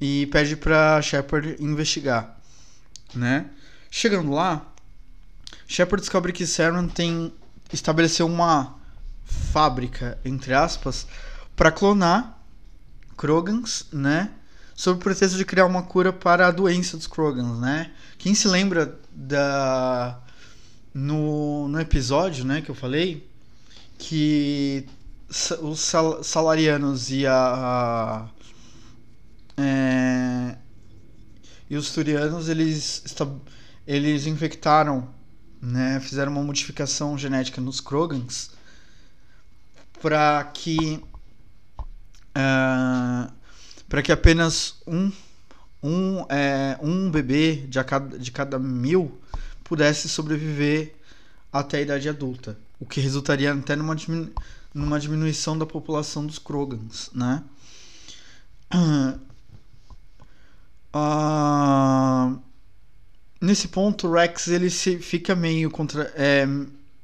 e 0.00 0.26
pede 0.26 0.56
para 0.56 1.02
Shepard 1.02 1.56
investigar, 1.58 2.38
né? 3.14 3.50
Chegando 3.90 4.30
lá, 4.30 4.66
Shepard 5.66 6.00
descobre 6.00 6.32
que 6.32 6.46
Saren 6.46 6.86
tem 6.88 7.32
estabeleceu 7.72 8.26
uma 8.26 8.76
fábrica 9.24 10.18
entre 10.24 10.54
aspas 10.54 11.06
para 11.54 11.72
clonar 11.72 12.38
Krogans, 13.16 13.86
né? 13.92 14.30
Sob 14.74 15.00
o 15.00 15.02
pretexto 15.02 15.38
de 15.38 15.44
criar 15.44 15.64
uma 15.64 15.82
cura 15.82 16.12
para 16.12 16.46
a 16.46 16.50
doença 16.50 16.96
dos 16.96 17.06
Krogans, 17.06 17.58
né? 17.58 17.92
Quem 18.18 18.34
se 18.34 18.46
lembra 18.46 18.98
da 19.10 20.20
no, 20.92 21.68
no 21.68 21.78
episódio, 21.80 22.44
né, 22.44 22.62
que 22.62 22.70
eu 22.70 22.74
falei 22.74 23.28
que 23.98 24.86
os 25.60 25.80
sal, 25.80 26.22
salarianos 26.22 27.10
e 27.10 27.26
a, 27.26 27.34
a 27.34 28.28
é, 29.58 30.56
e 31.68 31.76
os 31.76 31.90
turianos 31.90 32.48
eles 32.48 33.04
eles 33.86 34.26
infectaram, 34.26 35.08
né, 35.66 35.98
fizeram 35.98 36.30
uma 36.30 36.42
modificação 36.42 37.18
genética 37.18 37.60
nos 37.60 37.80
Krogans 37.80 38.52
para 40.00 40.44
que 40.44 41.02
uh, 42.30 43.32
para 43.88 44.02
que 44.02 44.12
apenas 44.12 44.76
um, 44.86 45.10
um, 45.82 46.20
é, 46.28 46.78
um 46.80 47.10
bebê 47.10 47.56
de 47.68 47.82
cada, 47.82 48.16
de 48.16 48.30
cada 48.30 48.58
mil 48.58 49.20
pudesse 49.64 50.08
sobreviver 50.08 50.94
até 51.52 51.78
a 51.78 51.82
idade 51.82 52.08
adulta, 52.08 52.56
o 52.78 52.86
que 52.86 53.00
resultaria 53.00 53.52
até 53.52 53.74
numa, 53.74 53.96
diminu 53.96 54.32
numa 54.72 55.00
diminuição 55.00 55.58
da 55.58 55.66
população 55.66 56.26
dos 56.26 56.38
Krogans, 56.38 57.10
né? 57.12 57.42
Uh, 60.94 62.45
nesse 63.40 63.68
ponto, 63.68 64.08
o 64.08 64.12
Rex 64.12 64.48
ele 64.48 64.70
se 64.70 64.98
fica 64.98 65.34
meio 65.34 65.70
contra, 65.70 66.12
é, 66.16 66.46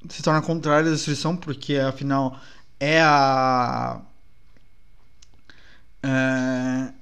se 0.08 0.22
torna 0.22 0.42
contrário 0.42 0.88
à 0.88 0.92
destruição 0.92 1.36
porque 1.36 1.76
afinal 1.76 2.38
é 2.80 3.00
a 3.00 4.00
é, 6.02 6.92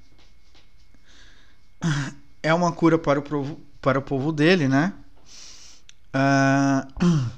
é 2.43 2.53
uma 2.53 2.71
cura 2.71 2.97
para 2.97 3.19
o 3.19 3.23
povo, 3.23 3.59
para 3.81 3.99
o 3.99 4.01
povo 4.01 4.31
dele, 4.31 4.67
né? 4.67 4.93
Uh, 6.13 7.31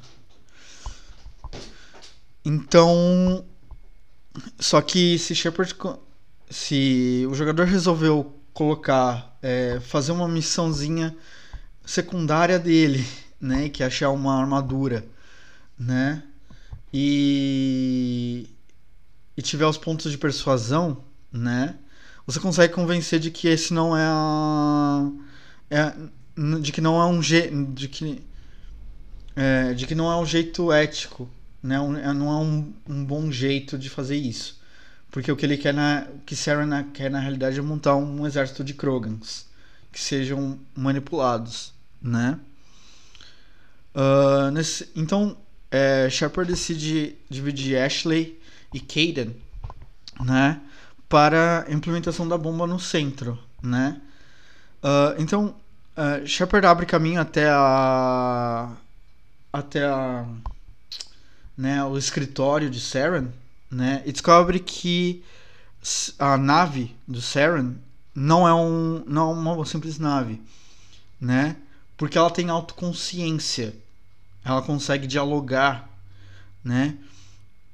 então, 2.43 3.45
só 4.59 4.81
que 4.81 5.17
se 5.17 5.33
Shepard, 5.33 5.75
se 6.49 7.25
o 7.29 7.33
jogador 7.33 7.65
resolveu 7.65 8.37
colocar, 8.53 9.37
é, 9.41 9.79
fazer 9.79 10.11
uma 10.11 10.27
missãozinha 10.27 11.15
secundária 11.86 12.59
dele, 12.59 13.05
né, 13.39 13.69
que 13.69 13.84
é 13.84 13.86
achar 13.86 14.09
uma 14.11 14.39
armadura, 14.39 15.05
né, 15.77 16.23
e 16.93 18.49
e 19.36 19.41
tiver 19.41 19.65
os 19.65 19.77
pontos 19.77 20.11
de 20.11 20.17
persuasão, 20.17 21.03
né, 21.31 21.75
você 22.25 22.39
consegue 22.39 22.73
convencer 22.73 23.19
de 23.19 23.31
que 23.31 23.47
esse 23.47 23.73
não 23.73 23.97
é 23.97 24.05
a, 24.05 25.11
é, 25.69 25.93
de 26.61 26.71
que 26.71 26.81
não 26.81 27.01
é 27.01 27.05
um 27.05 27.21
jeito 27.21 27.65
de 27.73 27.88
que 27.88 28.23
é, 29.36 29.73
de 29.73 29.88
que 29.88 29.95
não 29.95 30.11
é 30.11 30.15
um 30.15 30.25
jeito 30.25 30.71
ético, 30.71 31.29
né? 31.61 31.75
É, 31.75 32.13
não 32.13 32.29
é 32.29 32.36
um, 32.36 32.73
um, 32.88 33.05
bom 33.05 33.31
jeito 33.31 33.77
de 33.77 33.89
fazer 33.89 34.15
isso. 34.15 34.61
Porque 35.11 35.31
o 35.31 35.36
que 35.36 35.45
ele 35.45 35.57
quer 35.57 35.73
na. 35.73 36.07
O 36.15 36.19
que 36.19 36.36
Saren 36.36 36.84
quer 36.93 37.09
na 37.09 37.19
realidade 37.19 37.57
é 37.59 37.61
montar 37.61 37.95
um 37.95 38.25
exército 38.27 38.63
de 38.63 38.73
Krogans 38.73 39.47
que 39.91 39.99
sejam 39.99 40.59
manipulados, 40.75 41.72
né? 42.04 42.39
Uh, 43.95 44.51
nesse, 44.51 44.89
então, 44.95 45.38
é, 45.72 46.10
Shepard 46.10 46.51
decide 46.51 47.16
dividir 47.30 47.78
Ashley 47.78 48.39
e 48.74 48.80
Caden, 48.80 49.36
né? 50.20 50.62
Para 51.08 51.66
a 51.68 51.72
implementação 51.72 52.28
da 52.28 52.38
bomba 52.38 52.68
no 52.68 52.80
centro, 52.80 53.39
né? 53.62 54.01
Uh, 54.84 55.22
então, 55.22 55.56
uh, 55.95 56.28
Shepard 56.28 56.68
abre 56.68 56.86
caminho 56.86 57.22
até 57.22 57.49
a 57.49 58.76
até 59.54 59.86
a, 59.86 60.26
né, 61.56 61.84
o 61.86 61.95
escritório 61.95 62.72
de 62.72 62.80
Saren, 62.82 63.28
né, 63.70 64.01
e 64.04 64.12
descobre 64.12 64.60
que 64.60 65.24
a 66.18 66.38
nave 66.38 66.95
do 67.08 67.22
Saren 67.22 67.76
não 68.16 68.47
é 68.47 68.54
um 68.54 69.04
não 69.06 69.30
é 69.30 69.34
uma 69.36 69.66
simples 69.66 69.99
nave, 69.99 70.41
né? 71.22 71.56
Porque 71.97 72.17
ela 72.17 72.29
tem 72.29 72.49
autoconsciência. 72.49 73.75
Ela 74.43 74.61
consegue 74.61 75.07
dialogar, 75.07 75.89
né? 76.63 76.97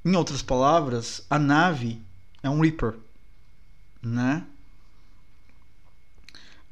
Em 0.06 0.16
outras 0.16 0.42
palavras, 0.42 1.26
a 1.30 1.40
nave 1.40 2.02
é 2.42 2.50
um 2.50 2.62
Reaper, 2.62 2.96
né? 4.02 4.44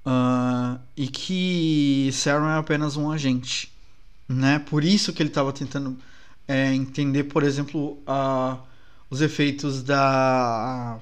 Uh, 0.06 0.80
e 0.96 1.08
que 1.08 2.10
Saren 2.14 2.56
é 2.56 2.58
apenas 2.58 2.96
um 2.96 3.12
agente 3.12 3.72
né? 4.28 4.60
Por 4.60 4.84
isso 4.84 5.14
que 5.14 5.22
ele 5.22 5.30
estava 5.30 5.54
tentando 5.54 5.98
é, 6.48 6.74
entender, 6.74 7.26
por 7.26 7.44
exemplo, 7.44 7.98
a, 8.06 8.58
os 9.10 9.22
efeitos 9.22 9.82
da, 9.84 11.00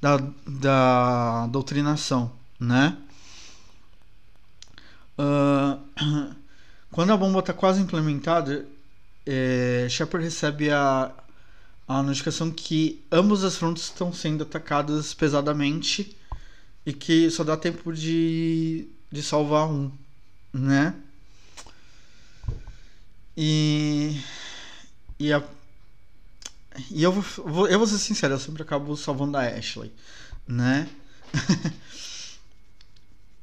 da, 0.00 0.16
da 0.46 1.46
doutrinação, 1.46 2.32
né? 2.60 2.96
Uh, 5.18 6.34
quando 6.90 7.12
a 7.12 7.16
bomba 7.16 7.40
está 7.40 7.52
quase 7.52 7.80
implementada, 7.80 8.66
é, 9.26 9.86
Shepard 9.88 10.24
recebe 10.24 10.70
a, 10.70 11.12
a 11.88 12.02
notificação 12.02 12.50
que 12.50 13.02
ambos 13.10 13.44
as 13.44 13.56
frontes 13.56 13.84
estão 13.84 14.12
sendo 14.12 14.42
atacadas 14.42 15.14
pesadamente 15.14 16.16
e 16.84 16.92
que 16.92 17.30
só 17.30 17.42
dá 17.42 17.56
tempo 17.56 17.92
de, 17.92 18.86
de 19.10 19.22
salvar 19.22 19.66
um, 19.68 19.90
né? 20.52 20.94
E. 23.36 24.20
E, 25.18 25.32
a, 25.32 25.42
e 26.90 27.02
eu, 27.02 27.12
vou, 27.12 27.68
eu 27.68 27.78
vou 27.78 27.86
ser 27.86 27.98
sincero, 27.98 28.34
eu 28.34 28.38
sempre 28.38 28.62
acabo 28.62 28.96
salvando 28.96 29.36
a 29.36 29.42
Ashley, 29.42 29.92
né? 30.46 30.88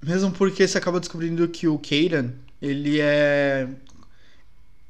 Mesmo 0.01 0.31
porque 0.31 0.67
você 0.67 0.77
acaba 0.77 0.99
descobrindo 0.99 1.47
que 1.47 1.67
o 1.67 1.77
Kaden, 1.77 2.33
ele 2.61 2.99
é. 2.99 3.67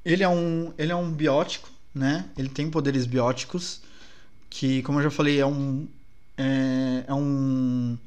Ele 0.05 0.23
é 0.23 0.29
um. 0.29 0.73
Ele 0.77 0.91
é 0.91 0.95
um 0.95 1.11
biótico, 1.11 1.69
né? 1.93 2.29
Ele 2.37 2.49
tem 2.49 2.69
poderes 2.69 3.05
bióticos. 3.05 3.81
Que, 4.49 4.81
como 4.83 4.99
eu 4.99 5.03
já 5.03 5.11
falei, 5.11 5.39
é 5.39 5.45
um. 5.45 5.87
É, 6.37 7.05
é 7.07 7.13
um. 7.13 7.97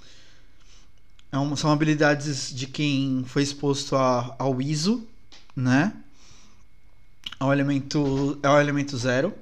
É 1.33 1.39
um, 1.39 1.57
são 1.57 1.71
habilidades 1.73 2.55
de 2.55 2.67
quem 2.67 3.25
foi 3.27 3.43
exposto 3.43 3.97
a, 3.97 4.37
ao 4.39 4.63
ISO, 4.63 5.07
né? 5.57 5.93
ao 7.39 7.53
elemento 7.53 8.39
é 8.43 8.49
o 8.49 8.61
elemento 8.61 8.97
zero, 8.97 9.35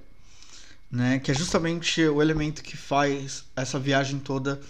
né? 0.90 1.18
Que 1.18 1.30
é 1.30 1.34
justamente 1.34 2.02
o 2.02 2.20
elemento 2.20 2.62
que 2.62 2.76
faz 2.76 3.44
essa 3.54 3.78
viagem 3.78 4.18
toda, 4.18 4.60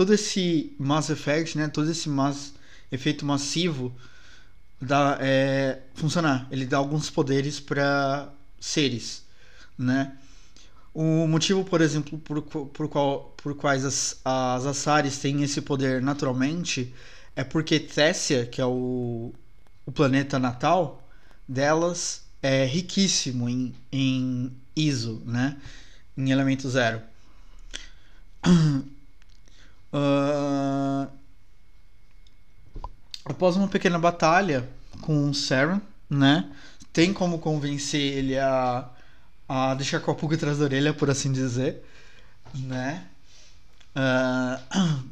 todo 0.00 0.14
esse 0.14 0.74
mass 0.78 1.10
effect, 1.10 1.58
né? 1.58 1.68
Todo 1.68 1.90
esse 1.90 2.08
mass, 2.08 2.54
efeito 2.90 3.26
massivo 3.26 3.94
dá, 4.80 5.18
é, 5.20 5.80
funcionar. 5.92 6.48
Ele 6.50 6.64
dá 6.64 6.78
alguns 6.78 7.10
poderes 7.10 7.60
para 7.60 8.32
seres, 8.58 9.22
né? 9.76 10.16
O 10.94 11.26
motivo, 11.26 11.64
por 11.66 11.82
exemplo, 11.82 12.18
por, 12.18 12.40
por, 12.40 12.88
qual, 12.88 13.34
por 13.42 13.54
quais 13.54 13.84
as, 13.84 14.18
as 14.24 14.64
Assares 14.64 15.18
têm 15.18 15.42
esse 15.42 15.60
poder 15.60 16.00
naturalmente 16.00 16.94
é 17.36 17.44
porque 17.44 17.78
Tessia, 17.78 18.46
que 18.46 18.58
é 18.58 18.64
o, 18.64 19.34
o 19.84 19.92
planeta 19.92 20.38
natal 20.38 21.06
delas, 21.46 22.22
é 22.42 22.64
riquíssimo 22.64 23.50
em, 23.50 23.74
em 23.92 24.50
ISO, 24.74 25.22
né? 25.26 25.58
Em 26.16 26.30
elemento 26.30 26.70
zero. 26.70 27.02
Uh, 29.92 31.10
após 33.24 33.56
uma 33.56 33.68
pequena 33.68 33.98
batalha 33.98 34.68
com 35.00 35.30
o 35.30 35.34
Saren, 35.34 35.80
né? 36.08 36.50
Tem 36.92 37.12
como 37.12 37.38
convencer 37.38 38.00
ele 38.00 38.38
a, 38.38 38.88
a 39.48 39.74
deixar 39.74 40.00
com 40.00 40.10
a 40.10 40.14
pulga 40.14 40.36
atrás 40.36 40.58
da 40.58 40.64
orelha, 40.64 40.94
por 40.94 41.10
assim 41.10 41.32
dizer, 41.32 41.84
né? 42.54 43.06
Uh, 43.94 45.02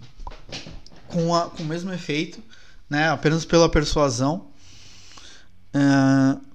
com, 1.08 1.34
a, 1.34 1.50
com 1.50 1.62
o 1.62 1.66
mesmo 1.66 1.92
efeito, 1.92 2.42
né? 2.88 3.08
Apenas 3.10 3.44
pela 3.44 3.70
persuasão. 3.70 4.48
Uh, 5.74 6.48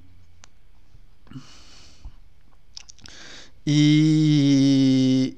E, 3.65 5.37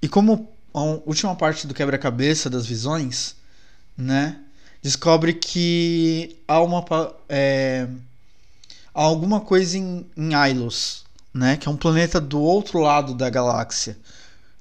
e 0.00 0.08
como 0.08 0.56
a 0.74 0.80
última 0.80 1.34
parte 1.36 1.66
do 1.66 1.74
quebra-cabeça 1.74 2.48
das 2.48 2.66
visões, 2.66 3.36
né, 3.96 4.38
descobre 4.82 5.34
que 5.34 6.36
há 6.48 6.60
uma 6.60 6.84
é, 7.28 7.86
há 8.94 9.02
alguma 9.02 9.40
coisa 9.40 9.76
em, 9.78 10.06
em 10.16 10.34
Ailos, 10.34 11.04
né, 11.32 11.56
que 11.56 11.68
é 11.68 11.70
um 11.70 11.76
planeta 11.76 12.20
do 12.20 12.40
outro 12.40 12.78
lado 12.78 13.14
da 13.14 13.28
galáxia, 13.30 13.96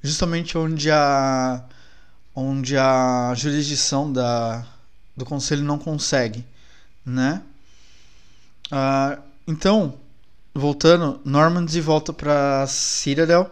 justamente 0.02 0.58
onde 0.58 0.92
a 0.92 1.64
onde 2.34 2.78
a 2.78 3.34
jurisdição 3.36 4.12
da, 4.12 4.66
do 5.16 5.26
conselho 5.26 5.64
não 5.64 5.78
consegue, 5.78 6.46
né? 7.06 7.42
Ah, 8.72 9.18
então 9.46 9.96
voltando, 10.54 11.20
Normandy 11.26 11.82
volta 11.82 12.14
para 12.14 12.66
Citadel, 12.68 13.50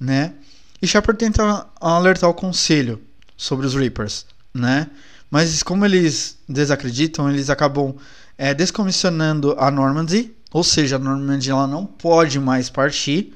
né? 0.00 0.34
E 0.82 0.86
Shepard 0.88 1.16
tenta 1.16 1.66
alertar 1.80 2.28
o 2.28 2.34
conselho 2.34 3.00
sobre 3.36 3.64
os 3.64 3.74
Reapers, 3.74 4.26
né? 4.52 4.90
Mas 5.30 5.62
como 5.62 5.84
eles 5.84 6.36
desacreditam, 6.48 7.30
eles 7.30 7.48
acabam 7.48 7.94
é, 8.36 8.52
descomissionando 8.52 9.54
a 9.58 9.70
Normandy, 9.70 10.34
ou 10.52 10.64
seja, 10.64 10.96
a 10.96 10.98
Normandy 10.98 11.50
ela 11.50 11.68
não 11.68 11.86
pode 11.86 12.40
mais 12.40 12.68
partir, 12.68 13.32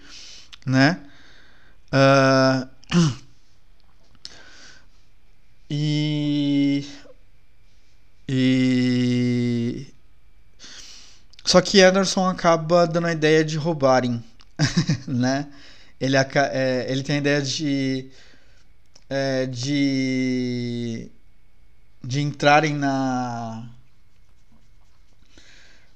né? 0.67 1.01
Uh... 1.93 2.69
E 5.69 6.87
E. 8.29 9.87
Só 11.45 11.61
que 11.61 11.81
Anderson 11.81 12.29
acaba 12.29 12.87
dando 12.87 13.07
a 13.07 13.13
ideia 13.13 13.45
de 13.45 13.57
roubarem, 13.57 14.23
né? 15.07 15.47
Ele, 16.01 16.17
é, 16.17 16.87
ele 16.89 17.03
tem 17.03 17.17
a 17.17 17.19
ideia 17.19 17.43
de. 17.43 18.11
É, 19.09 19.47
de. 19.47 21.11
de 22.03 22.21
entrarem 22.21 22.75
na. 22.75 23.69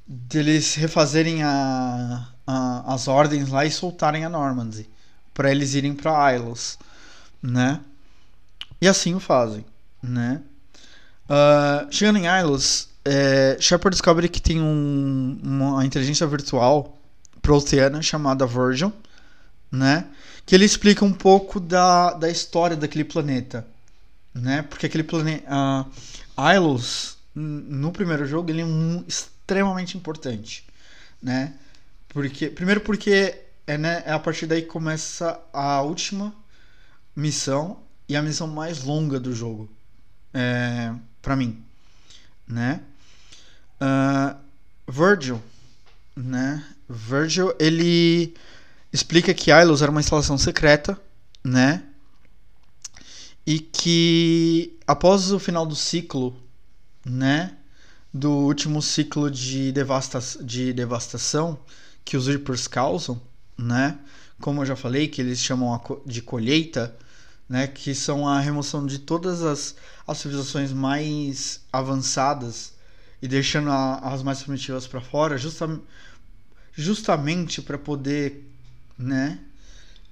deles 0.06 0.74
refazerem 0.74 1.42
a, 1.42 2.28
a, 2.46 2.94
as 2.94 3.08
ordens 3.08 3.48
lá 3.48 3.64
e 3.64 3.70
soltarem 3.70 4.24
a 4.24 4.28
Normandy 4.28 4.88
para 5.32 5.50
eles 5.50 5.74
irem 5.74 5.94
para 5.94 6.34
Ilos, 6.34 6.78
né? 7.42 7.80
E 8.80 8.88
assim 8.88 9.14
o 9.14 9.20
fazem, 9.20 9.64
né? 10.02 10.42
Uh, 11.28 11.92
chegando 11.92 12.18
em 12.18 12.26
Ilos, 12.26 12.88
é, 13.04 13.56
Shepard 13.60 13.94
descobre 13.94 14.28
que 14.28 14.40
tem 14.40 14.60
um, 14.60 15.38
uma 15.42 15.86
inteligência 15.86 16.26
virtual 16.26 16.98
proteana 17.40 18.02
chamada 18.02 18.44
Virgil, 18.46 18.92
né? 19.70 20.06
Que 20.44 20.54
ele 20.54 20.64
explica 20.64 21.04
um 21.04 21.12
pouco 21.12 21.60
da, 21.60 22.12
da 22.14 22.28
história 22.28 22.76
daquele 22.76 23.04
planeta, 23.04 23.66
né? 24.34 24.62
Porque 24.62 24.86
aquele 24.86 25.04
planeta, 25.04 25.44
uh, 25.48 26.54
Ilos, 26.54 27.16
no 27.34 27.92
primeiro 27.92 28.26
jogo, 28.26 28.50
ele 28.50 28.62
é 28.62 28.64
um, 28.64 29.04
extremamente 29.06 29.96
importante, 29.96 30.64
né? 31.22 31.54
Porque, 32.08 32.48
primeiro 32.48 32.80
porque 32.80 33.38
é, 33.66 33.78
né, 33.78 34.02
é 34.04 34.12
a 34.12 34.18
partir 34.18 34.46
daí 34.46 34.62
que 34.62 34.68
começa 34.68 35.40
a 35.52 35.80
última 35.82 36.34
missão 37.14 37.78
e 38.08 38.16
a 38.16 38.22
missão 38.22 38.48
mais 38.48 38.82
longa 38.82 39.20
do 39.20 39.32
jogo. 39.32 39.70
É, 40.34 40.92
para 41.22 41.36
mim, 41.36 41.62
né? 42.46 42.80
Uh, 43.80 44.36
Virgil, 44.90 45.40
né? 46.16 46.64
Virgil, 46.88 47.54
ele 47.58 48.34
explica 48.92 49.34
que 49.34 49.50
Ilos 49.50 49.82
era 49.82 49.90
uma 49.90 50.00
instalação 50.00 50.36
secreta, 50.36 51.00
né? 51.42 51.84
E 53.46 53.58
que 53.58 54.78
após 54.86 55.32
o 55.32 55.38
final 55.38 55.64
do 55.64 55.76
ciclo, 55.76 56.36
né? 57.04 57.56
Do 58.12 58.30
último 58.30 58.82
ciclo 58.82 59.30
de, 59.30 59.70
devasta 59.72 60.20
de 60.42 60.72
devastação 60.72 61.58
que 62.04 62.16
os 62.16 62.26
Reapers 62.26 62.66
causam, 62.66 63.20
né? 63.56 63.98
Como 64.40 64.62
eu 64.62 64.66
já 64.66 64.74
falei, 64.76 65.06
que 65.06 65.20
eles 65.20 65.38
chamam 65.38 65.80
de 66.06 66.22
colheita, 66.22 66.96
né? 67.48 67.66
Que 67.66 67.94
são 67.94 68.26
a 68.26 68.40
remoção 68.40 68.84
de 68.86 68.98
todas 68.98 69.42
as, 69.42 69.74
as 70.06 70.18
civilizações 70.18 70.72
mais 70.72 71.60
avançadas 71.72 72.72
e 73.22 73.28
deixando 73.28 73.70
a, 73.70 73.98
as 73.98 74.22
mais 74.22 74.42
primitivas 74.42 74.86
para 74.86 75.00
fora, 75.00 75.36
justa, 75.36 75.80
justamente 76.72 77.60
para 77.60 77.78
poder, 77.78 78.49
né? 79.00 79.38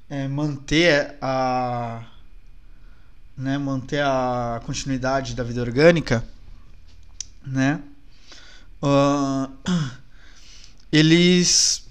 É, 0.08 0.26
manter 0.26 1.16
a 1.20 2.06
né, 3.36 3.56
manter 3.56 4.02
a 4.02 4.60
continuidade 4.66 5.36
da 5.36 5.44
vida 5.44 5.60
orgânica, 5.60 6.26
né? 7.46 7.80
Uh, 8.82 9.48
eles 10.90 11.86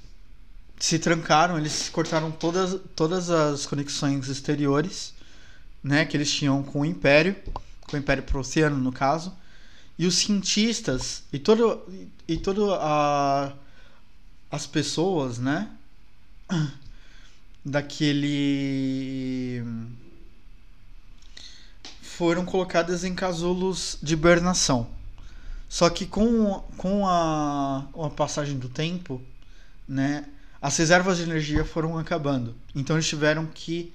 se 0.78 1.00
trancaram, 1.00 1.58
eles 1.58 1.90
cortaram 1.90 2.32
todas, 2.32 2.80
todas 2.96 3.30
as 3.30 3.66
conexões 3.66 4.28
exteriores, 4.28 5.14
né, 5.82 6.06
que 6.06 6.18
eles 6.18 6.32
tinham 6.32 6.62
com 6.62 6.82
o 6.82 6.86
Império, 6.86 7.36
com 7.88 7.96
o 7.96 8.00
Império 8.00 8.24
Prussiano 8.24 8.78
no 8.78 8.92
caso, 8.92 9.34
e 9.98 10.06
os 10.06 10.16
cientistas 10.16 11.24
e 11.32 11.40
todo 11.40 11.82
e 12.28 12.38
todo 12.38 12.74
a 12.74 13.54
as 14.52 14.68
pessoas, 14.68 15.40
né, 15.40 15.70
daquele 17.68 19.64
foram 22.02 22.46
colocadas 22.46 23.04
em 23.04 23.14
casulos 23.14 23.98
de 24.02 24.14
hibernação. 24.14 24.88
Só 25.70 25.90
que 25.90 26.06
com, 26.06 26.64
com 26.78 27.06
a, 27.06 27.86
a 28.02 28.10
passagem 28.10 28.58
do 28.58 28.70
tempo, 28.70 29.22
né, 29.88 30.26
as 30.62 30.76
reservas 30.78 31.18
de 31.18 31.24
energia 31.24 31.66
foram 31.66 31.98
acabando. 31.98 32.56
Então 32.74 32.96
eles 32.96 33.08
tiveram 33.08 33.46
que. 33.46 33.94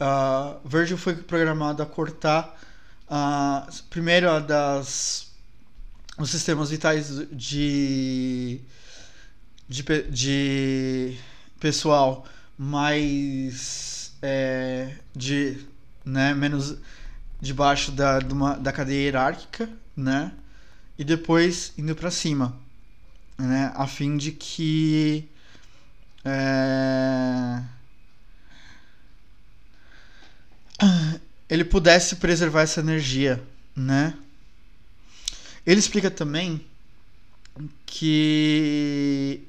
Uh, 0.00 0.68
Virgil 0.68 0.98
foi 0.98 1.14
programado 1.14 1.80
a 1.80 1.86
cortar 1.86 2.58
uh, 3.06 3.72
primeiro 3.88 4.28
a 4.28 4.40
das 4.40 5.30
os 6.18 6.28
sistemas 6.28 6.70
vitais 6.70 7.08
de, 7.30 8.60
de, 9.68 9.82
de 10.10 11.18
pessoal 11.60 12.26
mais 12.58 14.12
é, 14.22 14.96
de 15.14 15.58
né, 16.04 16.34
menos 16.34 16.76
debaixo 17.40 17.90
da, 17.92 18.18
de 18.20 18.32
uma, 18.32 18.54
da 18.56 18.72
cadeia 18.72 19.02
hierárquica, 19.02 19.68
né? 19.96 20.32
E 20.98 21.04
depois 21.04 21.72
indo 21.76 21.94
para 21.94 22.10
cima, 22.10 22.56
né? 23.38 23.72
A 23.74 23.86
fim 23.86 24.16
de 24.16 24.32
que 24.32 25.28
é... 26.24 27.62
ele 31.48 31.64
pudesse 31.64 32.16
preservar 32.16 32.62
essa 32.62 32.80
energia, 32.80 33.42
né? 33.74 34.14
Ele 35.66 35.80
explica 35.80 36.10
também 36.10 36.64
que 37.86 39.42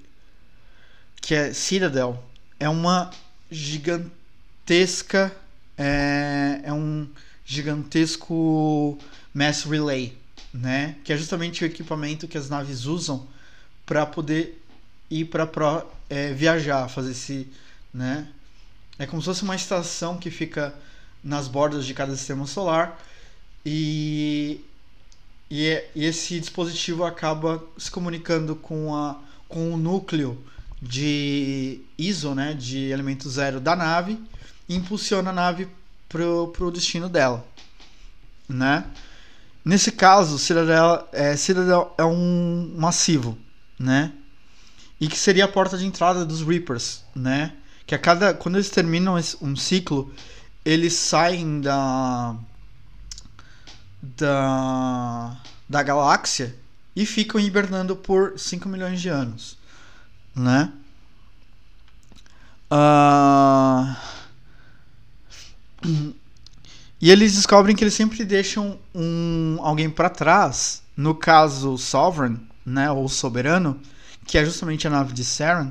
que 1.21 1.33
é 1.33 1.53
Citadel 1.53 2.21
é 2.59 2.69
uma 2.69 3.11
gigantesca 3.51 5.35
é, 5.77 6.61
é 6.63 6.73
um 6.73 7.07
gigantesco 7.45 8.97
mass 9.33 9.63
relay, 9.63 10.17
né? 10.53 10.95
Que 11.03 11.13
é 11.13 11.17
justamente 11.17 11.63
o 11.63 11.67
equipamento 11.67 12.27
que 12.27 12.37
as 12.37 12.49
naves 12.49 12.85
usam 12.85 13.27
para 13.85 14.05
poder 14.05 14.61
ir 15.09 15.25
para 15.25 15.85
é, 16.09 16.33
viajar, 16.33 16.87
fazer 16.87 17.11
esse, 17.11 17.47
né? 17.93 18.27
É 18.97 19.05
como 19.05 19.21
se 19.21 19.25
fosse 19.25 19.43
uma 19.43 19.55
estação 19.55 20.17
que 20.17 20.29
fica 20.29 20.73
nas 21.23 21.47
bordas 21.47 21.85
de 21.85 21.93
cada 21.93 22.15
sistema 22.15 22.45
solar 22.45 22.99
e, 23.65 24.61
e, 25.49 25.67
é, 25.67 25.89
esse 25.95 26.39
dispositivo 26.39 27.03
acaba 27.03 27.63
se 27.77 27.89
comunicando 27.89 28.55
com, 28.55 28.93
a, 28.95 29.19
com 29.47 29.73
o 29.73 29.77
núcleo 29.77 30.43
de 30.83 31.81
ISO, 31.97 32.35
né, 32.35 32.53
de 32.53 32.89
elemento 32.91 33.29
zero 33.29 33.59
da 33.59 33.75
nave, 33.75 34.19
e 34.67 34.75
impulsiona 34.75 35.29
a 35.29 35.33
nave 35.33 35.67
pro, 36.09 36.49
pro 36.49 36.71
destino 36.71 37.07
dela, 37.07 37.45
né? 38.47 38.85
Nesse 39.63 39.91
caso, 39.93 40.37
Citadel 40.37 41.07
é, 41.13 41.35
Citadel 41.37 41.93
é 41.97 42.03
um 42.03 42.73
massivo, 42.77 43.37
né? 43.79 44.11
e 45.03 45.07
que 45.09 45.19
seria 45.19 45.43
a 45.43 45.49
porta 45.49 45.77
de 45.77 45.85
entrada 45.85 46.25
dos 46.25 46.41
Reapers, 46.41 47.03
né? 47.13 47.53
Que 47.85 47.93
a 47.93 47.99
cada 47.99 48.33
quando 48.33 48.55
eles 48.55 48.69
terminam 48.69 49.15
um 49.41 49.53
ciclo, 49.53 50.13
eles 50.63 50.93
saem 50.93 51.59
da 51.59 52.37
da 54.01 55.37
da 55.67 55.83
galáxia 55.83 56.55
e 56.95 57.05
ficam 57.05 57.37
hibernando 57.37 57.97
por 57.97 58.39
5 58.39 58.69
milhões 58.69 59.01
de 59.01 59.09
anos, 59.09 59.57
né? 60.35 60.71
Uh... 62.71 63.95
E 67.03 67.11
eles 67.11 67.35
descobrem 67.35 67.75
que 67.75 67.83
eles 67.83 67.93
sempre 67.93 68.23
deixam 68.23 68.79
um 68.95 69.57
alguém 69.59 69.89
para 69.89 70.09
trás, 70.09 70.81
no 70.95 71.13
caso 71.13 71.77
Sovereign, 71.77 72.39
né, 72.65 72.89
ou 72.89 73.09
Soberano, 73.09 73.77
que 74.25 74.37
é 74.37 74.45
justamente 74.45 74.87
a 74.87 74.89
nave 74.89 75.11
de 75.11 75.25
Saren, 75.25 75.69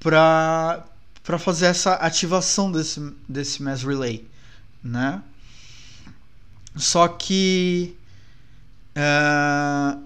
para 0.00 0.84
para 1.22 1.38
fazer 1.38 1.66
essa 1.66 1.94
ativação 1.94 2.72
desse 2.72 3.14
desse 3.28 3.62
mass 3.62 3.84
relay, 3.84 4.28
né? 4.82 5.22
Só 6.74 7.06
que 7.06 7.96
uh, 8.96 10.02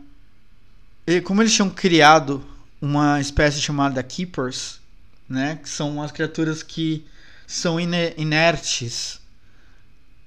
como 1.24 1.40
eles 1.40 1.54
tinham 1.54 1.70
criado 1.70 2.44
uma 2.82 3.20
espécie 3.20 3.60
chamada 3.60 4.02
Keepers, 4.02 4.80
né? 5.28 5.60
Que 5.62 5.68
são 5.68 6.02
as 6.02 6.10
criaturas 6.10 6.64
que 6.64 7.06
são 7.46 7.78
inertes, 7.78 9.20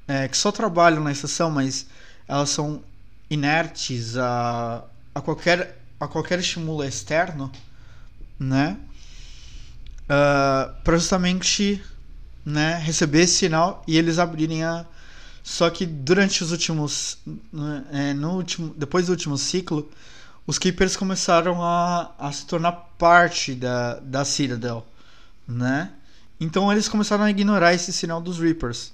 é, 0.08 0.28
que 0.30 0.38
só 0.38 0.52
trabalham 0.52 1.04
na 1.04 1.12
estação, 1.12 1.52
mas 1.52 1.86
elas 2.28 2.50
são 2.50 2.82
inertes 3.30 4.16
a, 4.16 4.84
a 5.14 5.22
qualquer 5.22 5.82
a 6.00 6.08
qualquer 6.08 6.40
estímulo 6.40 6.84
externo, 6.84 7.52
né? 8.40 8.78
Uh, 10.04 10.10
ah, 10.10 10.76
para 10.84 10.98
justamente 10.98 11.82
né, 12.46 12.78
receber 12.78 13.22
esse 13.22 13.34
sinal 13.34 13.84
e 13.88 13.98
eles 13.98 14.20
abrirem 14.20 14.64
a 14.64 14.86
Só 15.44 15.70
que 15.70 15.86
durante 15.86 16.44
os 16.44 16.52
últimos. 16.52 17.18
É, 17.92 18.14
no 18.14 18.34
último, 18.36 18.74
depois 18.78 19.08
do 19.08 19.12
último 19.12 19.38
ciclo, 19.38 19.90
os 20.48 20.60
Keepers 20.60 20.96
começaram 20.96 21.64
a, 21.64 22.14
a 22.20 22.32
se 22.32 22.46
tornar 22.46 22.72
parte 22.98 23.56
da, 23.56 24.00
da 24.00 24.24
Citadel, 24.24 24.86
né? 25.48 25.92
Então 26.40 26.72
eles 26.72 26.88
começaram 26.88 27.24
a 27.24 27.30
ignorar 27.30 27.74
esse 27.74 27.92
sinal 27.92 28.22
dos 28.22 28.40
Reapers. 28.40 28.94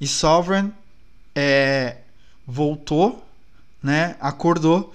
E 0.00 0.06
Sovereign 0.06 0.72
é, 1.34 1.98
voltou, 2.46 3.26
né? 3.82 4.16
Acordou 4.20 4.94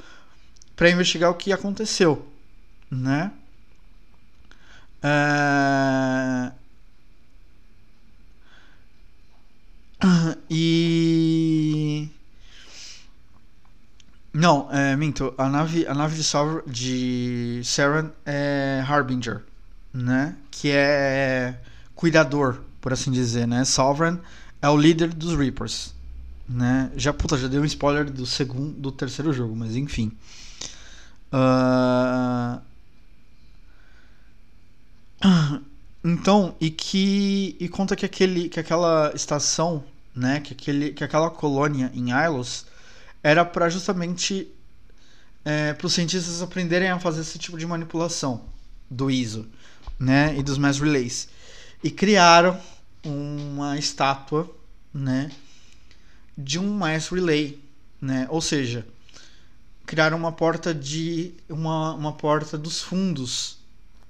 para 0.75 0.89
investigar 0.89 1.29
o 1.31 1.35
que 1.35 1.51
aconteceu, 1.51 2.25
né? 2.89 3.31
É... 5.03 6.51
E 10.49 12.09
não, 14.33 14.71
é, 14.71 14.95
minto. 14.95 15.33
A 15.37 15.49
nave, 15.49 15.87
a 15.87 15.93
nave 15.93 16.15
de, 16.15 16.23
Sauer, 16.23 16.63
de 16.67 17.61
Saren 17.63 18.11
é 18.25 18.83
Harbinger, 18.87 19.41
né? 19.93 20.35
Que 20.51 20.71
é 20.71 21.59
cuidador, 21.95 22.61
por 22.79 22.93
assim 22.93 23.11
dizer, 23.11 23.47
né? 23.47 23.65
Sovereign 23.65 24.19
é 24.61 24.69
o 24.69 24.77
líder 24.77 25.13
dos 25.13 25.35
Reapers, 25.37 25.93
né? 26.47 26.91
Já 26.95 27.11
puta, 27.11 27.37
já 27.37 27.47
deu 27.47 27.61
um 27.61 27.65
spoiler 27.65 28.09
do 28.09 28.25
segundo, 28.25 28.73
do 28.79 28.91
terceiro 28.91 29.33
jogo, 29.33 29.55
mas 29.55 29.75
enfim. 29.75 30.11
Uh... 31.33 32.59
Então, 36.01 36.55
e 36.61 36.69
que 36.69 37.57
e 37.59 37.67
conta 37.67 37.93
que 37.93 38.05
aquele 38.05 38.47
que 38.47 38.57
aquela 38.59 39.11
estação, 39.13 39.83
né, 40.15 40.39
que 40.39 40.53
aquele 40.53 40.93
que 40.93 41.03
aquela 41.03 41.29
colônia 41.29 41.91
em 41.93 42.11
Ilos 42.11 42.65
era 43.23 43.43
para 43.45 43.69
justamente 43.69 44.47
é, 45.43 45.73
para 45.73 45.87
os 45.87 45.93
cientistas 45.93 46.41
aprenderem 46.41 46.89
a 46.89 46.99
fazer 46.99 47.21
esse 47.21 47.39
tipo 47.39 47.57
de 47.57 47.65
manipulação 47.65 48.45
do 48.89 49.09
ISO, 49.09 49.47
né, 49.97 50.35
e 50.37 50.43
dos 50.43 50.57
mass 50.57 50.79
relays. 50.79 51.29
E 51.83 51.89
criaram 51.89 52.59
uma 53.03 53.77
estátua, 53.77 54.53
né, 54.93 55.31
de 56.37 56.59
um 56.59 56.73
mass 56.73 57.09
relay, 57.09 57.59
né? 58.01 58.25
Ou 58.29 58.41
seja, 58.41 58.87
criaram 59.85 60.17
uma 60.17 60.31
porta 60.31 60.73
de 60.73 61.33
uma, 61.49 61.93
uma 61.93 62.13
porta 62.13 62.57
dos 62.57 62.81
fundos, 62.81 63.57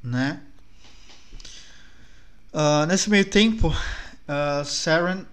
né? 0.03 0.41
Uh, 2.53 2.86
nesse 2.88 3.10
meio 3.10 3.26
tempo, 3.26 3.70
uh, 3.70 4.66
Saren, 4.66 5.26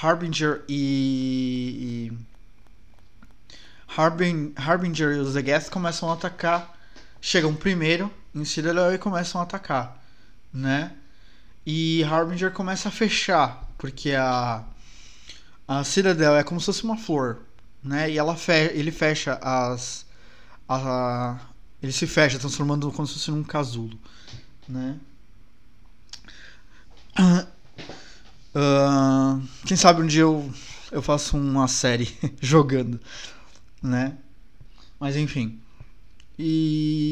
Harbinger 0.00 0.62
e, 0.68 2.10
e 2.10 2.18
Harbin, 3.96 4.52
Harbinger 4.56 5.16
e 5.16 5.18
os 5.18 5.30
Zegeth 5.32 5.70
começam 5.70 6.10
a 6.10 6.14
atacar. 6.14 6.76
Chegam 7.20 7.54
primeiro 7.54 8.12
em 8.34 8.44
Citadel 8.44 8.94
e 8.94 8.98
começam 8.98 9.40
a 9.40 9.44
atacar, 9.44 10.00
né? 10.52 10.92
E 11.66 12.04
Harbinger 12.04 12.52
começa 12.52 12.88
a 12.88 12.92
fechar, 12.92 13.68
porque 13.76 14.12
a 14.12 14.62
a 15.66 15.84
Citadel 15.84 16.36
é 16.36 16.42
como 16.44 16.60
se 16.60 16.66
fosse 16.66 16.84
uma 16.84 16.96
flor, 16.96 17.40
né? 17.82 18.10
E 18.10 18.16
ela 18.16 18.36
fe 18.36 18.70
ele 18.72 18.90
fecha 18.90 19.34
as 19.42 20.06
a, 20.68 21.38
ele 21.82 21.92
se 21.92 22.06
fecha, 22.06 22.38
transformando 22.38 22.90
como 22.92 23.06
se 23.06 23.14
fosse 23.14 23.30
num 23.30 23.42
casulo, 23.42 23.98
né? 24.68 24.96
Uh, 28.54 29.42
quem 29.66 29.76
sabe 29.76 30.02
um 30.02 30.06
dia 30.06 30.22
eu, 30.22 30.50
eu 30.92 31.02
faço 31.02 31.36
uma 31.36 31.66
série 31.68 32.16
jogando 32.40 33.00
né? 33.82 34.16
Mas 34.98 35.16
enfim. 35.16 35.60
E. 36.38 37.08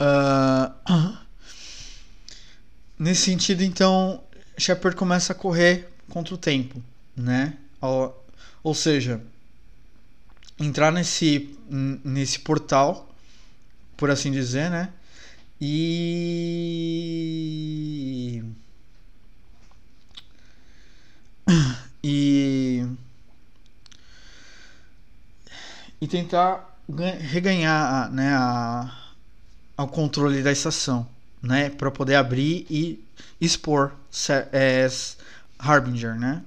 Uh, 0.00 0.72
nesse 2.98 3.22
sentido, 3.22 3.62
então, 3.62 4.22
Shepard 4.58 4.96
começa 4.96 5.32
a 5.32 5.36
correr 5.36 5.88
contra 6.08 6.34
o 6.34 6.38
tempo, 6.38 6.82
né? 7.16 7.56
Ou, 7.80 8.26
ou 8.62 8.74
seja, 8.74 9.22
entrar 10.58 10.90
nesse, 10.92 11.56
nesse 11.68 12.40
portal, 12.40 13.14
por 13.96 14.10
assim 14.10 14.30
dizer, 14.32 14.70
né? 14.70 14.92
E 15.60 16.40
e 22.02 22.86
e 26.00 26.08
tentar 26.08 26.78
reganhar 27.20 28.10
né, 28.10 28.34
a, 28.34 28.90
o 29.76 29.86
controle 29.86 30.42
da 30.42 30.50
estação, 30.50 31.06
né, 31.42 31.68
para 31.70 31.90
poder 31.90 32.14
abrir 32.14 32.66
e 32.70 33.04
expor 33.40 33.92
é, 34.52 34.88
Harbinger, 35.58 36.18
né, 36.18 36.42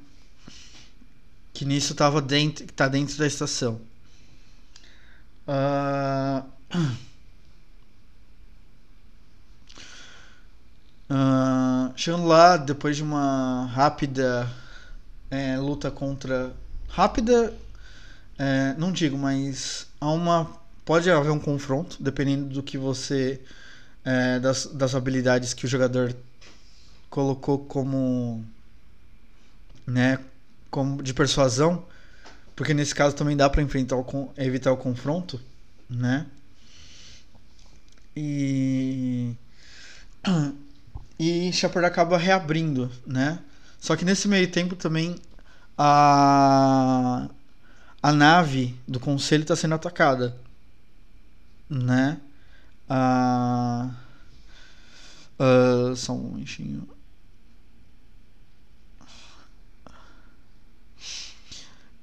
que 1.54 1.66
nisso 1.66 1.93
estava 1.93 2.22
dentro, 2.22 2.66
tá 2.74 2.88
dentro 2.88 3.16
da 3.18 3.28
estação. 3.28 3.80
Uh, 5.47 6.43
uh, 11.12 11.93
chegando 11.95 12.26
lá, 12.26 12.58
depois 12.58 12.95
de 12.95 13.04
uma 13.04 13.68
rápida 13.68 14.49
é, 15.34 15.57
luta 15.57 15.89
contra 15.89 16.53
rápida, 16.88 17.51
é, 18.38 18.75
não 18.77 18.91
digo, 18.91 19.17
mas 19.17 19.88
há 19.99 20.11
uma 20.11 20.61
pode 20.86 21.09
haver 21.09 21.31
um 21.31 21.39
confronto 21.39 21.97
dependendo 21.99 22.53
do 22.53 22.61
que 22.61 22.77
você 22.77 23.41
é, 24.05 24.39
das, 24.39 24.67
das 24.67 24.93
habilidades 24.93 25.53
que 25.53 25.65
o 25.65 25.67
jogador 25.67 26.15
colocou 27.09 27.65
como 27.65 28.45
né 29.88 30.19
como 30.69 31.01
de 31.01 31.13
persuasão 31.13 31.86
porque 32.55 32.73
nesse 32.73 32.93
caso 32.93 33.15
também 33.15 33.36
dá 33.36 33.49
para 33.49 33.61
enfrentar 33.61 33.95
o, 33.95 34.34
evitar 34.38 34.71
o 34.71 34.77
confronto 34.77 35.41
né? 35.89 36.25
E 38.15 39.34
e 41.17 41.51
Shepard 41.53 41.88
acaba 41.88 42.17
reabrindo 42.17 42.91
né 43.07 43.39
só 43.84 43.97
que 43.97 44.05
nesse 44.05 44.29
meio 44.29 44.49
tempo 44.49 44.77
também 44.77 45.17
a, 45.77 47.27
a 48.01 48.13
nave 48.13 48.79
do 48.88 48.97
conselho 48.97 49.41
está 49.41 49.57
sendo 49.57 49.75
atacada. 49.75 50.38
Né? 51.69 52.17
A, 52.88 53.89
uh, 55.38 55.93
só 55.97 56.13
um 56.13 56.19
momentinho. 56.19 56.88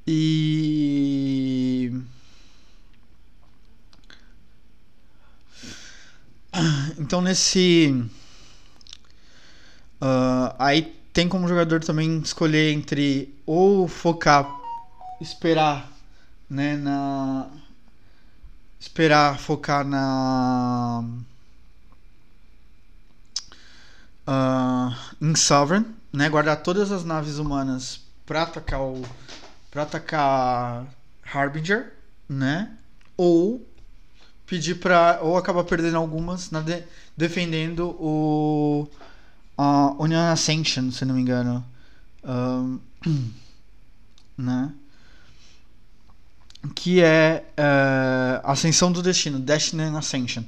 E. 0.07 1.91
Então 6.99 7.23
nesse. 7.23 8.07
Uh, 10.03 10.55
aí 10.59 11.00
tem 11.13 11.29
como 11.29 11.49
jogador 11.49 11.81
também 11.81 12.21
escolher 12.21 12.73
entre 12.73 13.35
ou 13.47 13.89
focar, 13.89 14.49
esperar, 15.21 15.91
né, 16.49 16.77
na 16.77 17.49
esperar 18.79 19.39
focar 19.39 19.85
na 19.85 21.05
uh, 24.27 24.95
em 25.21 25.35
Sovereign, 25.35 25.87
né, 26.13 26.29
guardar 26.29 26.63
todas 26.63 26.91
as 26.91 27.05
naves 27.05 27.39
humanas 27.39 28.01
para 28.25 28.43
atacar 28.43 28.81
o 28.81 29.03
para 29.71 29.83
atacar 29.83 30.87
Harbinger, 31.33 31.93
né? 32.29 32.73
Ou 33.17 33.65
pedir 34.47 34.77
para 34.77 35.21
ou 35.23 35.37
acabar 35.37 35.63
perdendo 35.65 35.97
algumas 35.97 36.49
de, 36.49 36.83
defendendo 37.17 37.91
o 38.01 38.89
a 39.61 39.95
Union 39.99 40.33
Ascension, 40.33 40.91
se 40.91 41.05
não 41.05 41.15
me 41.15 41.21
engano. 41.21 41.65
Um, 42.25 42.81
né? 44.37 44.73
Que 46.75 47.03
é 47.03 47.45
uh, 47.59 48.51
Ascensão 48.51 48.91
do 48.93 49.03
Destino, 49.03 49.39
Destiny 49.39 49.83
Ascension, 49.97 50.45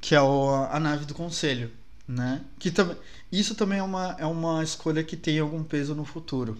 que 0.00 0.14
é 0.14 0.20
o, 0.20 0.66
a 0.70 0.78
nave 0.78 1.04
do 1.04 1.14
Conselho, 1.14 1.70
né? 2.06 2.42
Que 2.58 2.70
também 2.70 2.96
isso 3.30 3.54
também 3.54 3.78
é 3.78 3.82
uma, 3.82 4.16
é 4.18 4.24
uma 4.24 4.62
escolha 4.62 5.04
que 5.04 5.16
tem 5.16 5.38
algum 5.38 5.62
peso 5.62 5.94
no 5.94 6.04
futuro, 6.04 6.56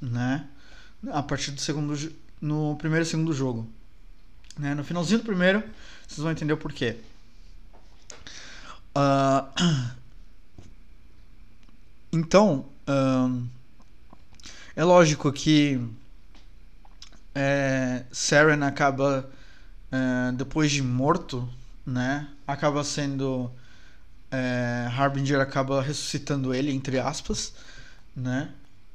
né? 0.00 0.44
A 1.12 1.22
partir 1.22 1.52
do 1.52 1.60
segundo 1.60 1.96
no 2.40 2.76
primeiro 2.76 3.04
e 3.04 3.08
segundo 3.08 3.32
jogo, 3.32 3.68
né? 4.58 4.74
No 4.74 4.82
finalzinho 4.82 5.20
do 5.20 5.24
primeiro, 5.24 5.62
vocês 6.06 6.18
vão 6.18 6.32
entender 6.32 6.52
o 6.52 6.56
porquê. 6.56 6.96
Uh, 8.96 9.90
então, 12.12 12.66
é 14.74 14.84
lógico 14.84 15.32
que 15.32 15.80
é, 17.34 18.04
Saren 18.10 18.62
acaba, 18.64 19.28
é, 19.90 20.32
depois 20.32 20.70
de 20.70 20.82
morto, 20.82 21.48
né? 21.86 22.28
Acaba 22.46 22.82
sendo. 22.84 23.50
É, 24.30 24.88
Harbinger 24.96 25.40
acaba 25.40 25.82
ressuscitando 25.82 26.54
ele, 26.54 26.72
entre 26.72 26.98
aspas, 26.98 27.52
né? 28.14 28.52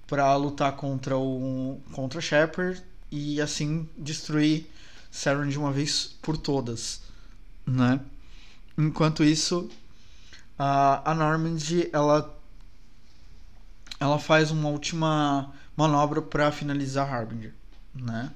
Pra 0.07 0.36
lutar 0.36 0.74
contra 0.74 1.18
o 1.18 1.82
contra 1.91 2.22
Shepard 2.22 2.82
e 3.11 3.41
assim 3.41 3.89
destruir 3.97 4.70
Saren 5.11 5.49
de 5.49 5.57
uma 5.57 5.72
vez 5.72 6.16
por 6.22 6.38
todas, 6.38 7.01
né? 7.66 7.99
Enquanto 8.78 9.24
isso, 9.24 9.70
a, 10.59 11.11
a 11.11 11.16
Normandy 11.16 11.89
ela 11.93 12.34
ela 13.99 14.19
faz 14.19 14.51
uma 14.51 14.69
última 14.69 15.53
manobra 15.75 16.21
para 16.21 16.51
finalizar 16.51 17.11
Harbinger, 17.11 17.53
né? 17.93 18.31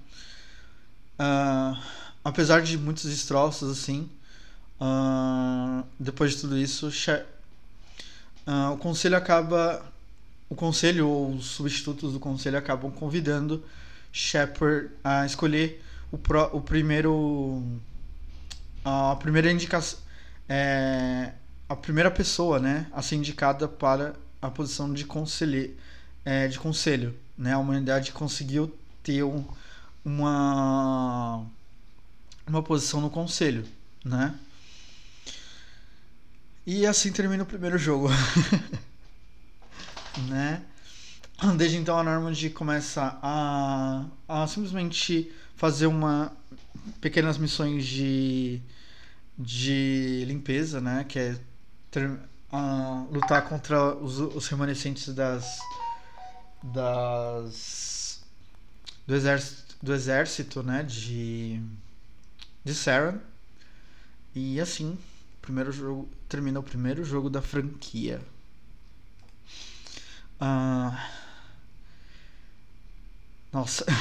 Uh, 1.19 1.77
apesar 2.23 2.61
de 2.61 2.77
muitos 2.77 3.03
destroços 3.03 3.71
assim, 3.71 4.09
uh, 4.79 5.85
depois 5.99 6.31
de 6.31 6.41
tudo 6.41 6.57
isso, 6.57 6.87
uh, 6.87 8.73
o 8.73 8.77
conselho 8.77 9.17
acaba, 9.17 9.85
o 10.49 10.55
conselho 10.55 11.07
ou 11.07 11.35
os 11.35 11.45
substitutos 11.47 12.13
do 12.13 12.19
conselho 12.19 12.57
acabam 12.57 12.91
convidando 12.91 13.63
Shepard 14.11 14.89
a 15.03 15.25
escolher 15.25 15.83
o, 16.11 16.17
pro, 16.17 16.43
o 16.55 16.61
primeiro, 16.61 17.61
a 18.83 19.15
primeira 19.17 19.51
indicação, 19.51 19.99
é, 20.47 21.33
a 21.67 21.75
primeira 21.75 22.09
pessoa, 22.09 22.59
né, 22.59 22.87
a 22.91 23.01
ser 23.01 23.15
indicada 23.15 23.67
para 23.67 24.15
a 24.41 24.49
posição 24.49 24.93
de 24.93 25.05
conselho, 25.05 25.75
é, 26.25 26.47
de 26.47 26.59
conselho, 26.59 27.15
né? 27.37 27.53
A 27.53 27.59
humanidade 27.59 28.11
conseguiu 28.11 28.73
ter 29.03 29.23
um, 29.23 29.45
uma 30.03 31.45
uma 32.47 32.63
posição 32.63 32.99
no 33.01 33.09
conselho, 33.09 33.65
né? 34.03 34.35
E 36.65 36.85
assim 36.85 37.11
termina 37.11 37.43
o 37.43 37.45
primeiro 37.45 37.77
jogo, 37.77 38.09
né? 40.29 40.61
Desde 41.57 41.77
então 41.77 41.97
a 41.97 42.03
Normandy 42.03 42.49
começa 42.49 43.17
a, 43.21 44.05
a 44.27 44.47
simplesmente 44.47 45.31
fazer 45.55 45.87
uma 45.87 46.31
pequenas 47.01 47.37
missões 47.37 47.85
de 47.85 48.61
de 49.37 50.25
limpeza, 50.27 50.81
né? 50.81 51.05
Que 51.07 51.19
é 51.19 51.39
ter, 51.91 52.19
uh, 52.51 53.07
lutar 53.11 53.47
contra 53.47 53.95
os, 53.95 54.19
os 54.19 54.47
remanescentes 54.47 55.13
das 55.13 55.59
das 56.61 58.21
do 59.07 59.15
exército, 59.15 59.75
do 59.81 59.93
exército 59.93 60.63
né, 60.63 60.83
de 60.83 61.61
de 62.63 62.73
Saren. 62.73 63.19
E 64.35 64.59
assim, 64.59 64.97
primeiro 65.41 65.71
jogo 65.71 66.09
termina 66.27 66.59
o 66.59 66.63
primeiro 66.63 67.03
jogo 67.03 67.29
da 67.29 67.41
franquia. 67.41 68.21
Uh, 70.41 70.95
nossa. 73.51 73.85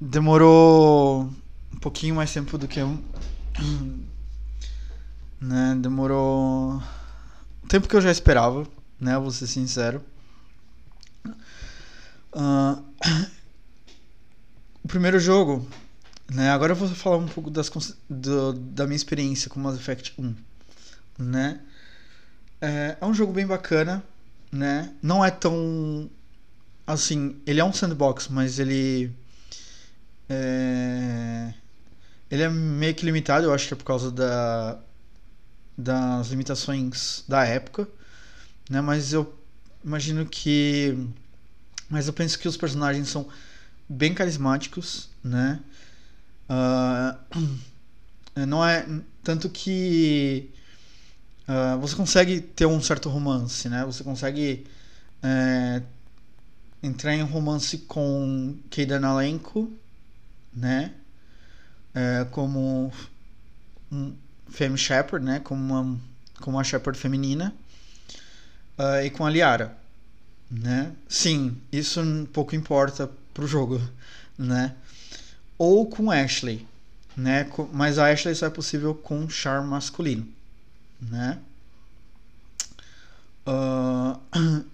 Demorou 0.00 1.30
um 1.72 1.78
pouquinho 1.80 2.14
mais 2.14 2.32
tempo 2.32 2.58
do 2.58 2.68
que 2.68 2.78
eu. 2.80 2.98
Né? 5.46 5.76
Demorou. 5.80 6.82
O 7.62 7.68
tempo 7.68 7.88
que 7.88 7.96
eu 7.96 8.00
já 8.00 8.10
esperava 8.10 8.66
né? 9.00 9.18
Vou 9.18 9.30
ser 9.30 9.46
sincero. 9.46 10.02
Uh, 12.32 12.82
o 14.82 14.88
primeiro 14.88 15.18
jogo, 15.18 15.66
né? 16.30 16.50
Agora 16.50 16.72
eu 16.72 16.76
vou 16.76 16.88
falar 16.88 17.16
um 17.16 17.28
pouco 17.28 17.50
das, 17.50 17.70
do, 18.08 18.52
da 18.52 18.86
minha 18.86 18.96
experiência 18.96 19.48
com 19.48 19.60
Mass 19.60 19.76
Effect 19.76 20.14
1, 20.18 20.34
né? 21.18 21.60
É, 22.60 22.96
é 23.00 23.06
um 23.06 23.14
jogo 23.14 23.32
bem 23.32 23.46
bacana, 23.46 24.02
né? 24.50 24.92
Não 25.02 25.24
é 25.24 25.30
tão 25.30 26.10
assim, 26.86 27.40
ele 27.46 27.60
é 27.60 27.64
um 27.64 27.72
sandbox, 27.72 28.28
mas 28.28 28.58
ele 28.58 29.12
é, 30.28 31.52
ele 32.30 32.42
é 32.42 32.48
meio 32.48 32.94
que 32.94 33.04
limitado, 33.04 33.46
eu 33.46 33.52
acho 33.52 33.66
que 33.68 33.74
é 33.74 33.76
por 33.76 33.84
causa 33.84 34.10
da 34.10 34.78
das 35.76 36.28
limitações 36.28 37.24
da 37.28 37.44
época, 37.44 37.88
né? 38.70 38.80
Mas 38.80 39.12
eu 39.12 39.32
imagino 39.84 40.26
que, 40.26 40.96
mas 41.88 42.06
eu 42.06 42.12
penso 42.12 42.38
que 42.38 42.48
os 42.48 42.56
personagens 42.56 43.08
são 43.08 43.28
bem 43.88 44.14
carismáticos, 44.14 45.08
né? 45.22 45.60
Uh, 46.48 47.58
não 48.46 48.64
é 48.64 48.86
tanto 49.22 49.48
que 49.48 50.50
uh, 51.48 51.78
você 51.80 51.94
consegue 51.94 52.40
ter 52.40 52.66
um 52.66 52.80
certo 52.80 53.08
romance, 53.08 53.68
né? 53.68 53.84
Você 53.84 54.02
consegue 54.02 54.66
é, 55.22 55.82
entrar 56.82 57.14
em 57.14 57.22
romance 57.22 57.78
com 57.78 58.56
Keidan 58.70 59.06
Alenko, 59.06 59.72
né? 60.54 60.94
É, 61.94 62.26
como 62.30 62.92
um 63.90 64.14
Femme 64.48 64.78
Shepherd, 64.78 65.24
né? 65.24 65.40
Como 65.40 65.60
uma, 65.60 65.98
como 66.40 66.56
uma 66.56 66.64
Shepherd 66.64 66.98
feminina 66.98 67.54
uh, 68.78 69.04
e 69.04 69.10
com 69.10 69.24
a 69.24 69.30
Liara, 69.30 69.76
né? 70.50 70.92
Sim, 71.08 71.60
isso 71.72 72.00
pouco 72.32 72.54
importa 72.54 73.10
pro 73.34 73.46
jogo, 73.46 73.80
né? 74.38 74.74
Ou 75.58 75.86
com 75.86 76.10
Ashley, 76.10 76.66
né? 77.16 77.48
Mas 77.72 77.98
a 77.98 78.10
Ashley 78.10 78.34
só 78.34 78.46
é 78.46 78.50
possível 78.50 78.94
com 78.94 79.28
char 79.28 79.62
masculino, 79.62 80.28
né? 81.00 81.38
Uh, 83.46 84.18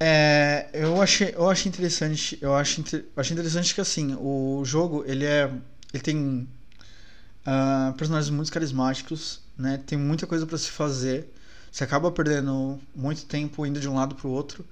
é, 0.00 0.68
eu 0.72 1.00
achei, 1.00 1.34
eu 1.34 1.48
achei 1.48 1.68
interessante, 1.68 2.38
eu 2.40 2.54
acho, 2.54 2.82
achei 3.16 3.34
interessante 3.34 3.74
que 3.74 3.80
assim 3.80 4.16
o 4.18 4.62
jogo 4.64 5.04
ele 5.06 5.24
é, 5.24 5.50
ele 5.92 6.02
tem 6.02 6.48
uh, 7.48 7.92
personagens 7.94 8.30
muito 8.30 8.52
carismáticos, 8.52 9.40
né? 9.56 9.80
Tem 9.86 9.98
muita 9.98 10.26
coisa 10.26 10.46
para 10.46 10.58
se 10.58 10.70
fazer 10.70 11.28
você 11.70 11.84
acaba 11.84 12.10
perdendo 12.10 12.78
muito 12.94 13.24
tempo 13.26 13.64
indo 13.66 13.80
de 13.80 13.88
um 13.88 13.94
lado 13.94 14.14
para 14.14 14.26
o 14.26 14.30
outro, 14.30 14.64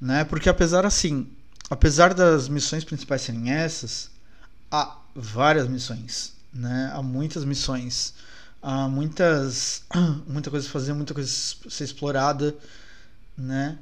né? 0.00 0.24
Porque 0.24 0.48
apesar 0.48 0.84
assim, 0.84 1.26
apesar 1.70 2.12
das 2.12 2.48
missões 2.48 2.84
principais 2.84 3.22
serem 3.22 3.50
essas, 3.50 4.10
há 4.70 4.96
várias 5.14 5.68
missões, 5.68 6.34
né? 6.52 6.90
Há 6.94 7.02
muitas 7.02 7.44
missões, 7.44 8.14
há 8.62 8.88
muitas 8.88 9.84
muita 10.26 10.50
coisa 10.50 10.68
a 10.68 10.70
fazer, 10.70 10.92
muita 10.92 11.14
coisa 11.14 11.30
a 11.66 11.70
ser 11.70 11.84
explorada, 11.84 12.54
né? 13.36 13.78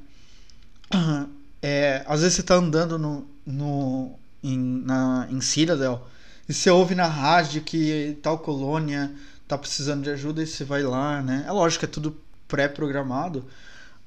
É, 1.59 2.05
às 2.07 2.21
vezes 2.21 2.35
você 2.35 2.41
está 2.41 2.53
andando 2.53 2.99
no, 2.99 3.27
no 3.43 4.17
em, 4.43 4.57
na, 4.85 5.27
em 5.27 5.41
Citadel 5.41 6.07
e 6.47 6.53
você 6.53 6.69
ouve 6.69 6.95
na 6.95 7.07
rádio 7.07 7.61
que 7.61 8.17
tal 8.21 8.39
colônia 8.39 9.13
tá 9.47 9.57
precisando 9.57 10.03
de 10.03 10.09
ajuda 10.09 10.41
e 10.41 10.47
você 10.47 10.63
vai 10.63 10.83
lá, 10.83 11.21
né? 11.21 11.43
É 11.47 11.51
lógico 11.51 11.85
é 11.85 11.87
tudo 11.87 12.17
pré-programado, 12.47 13.45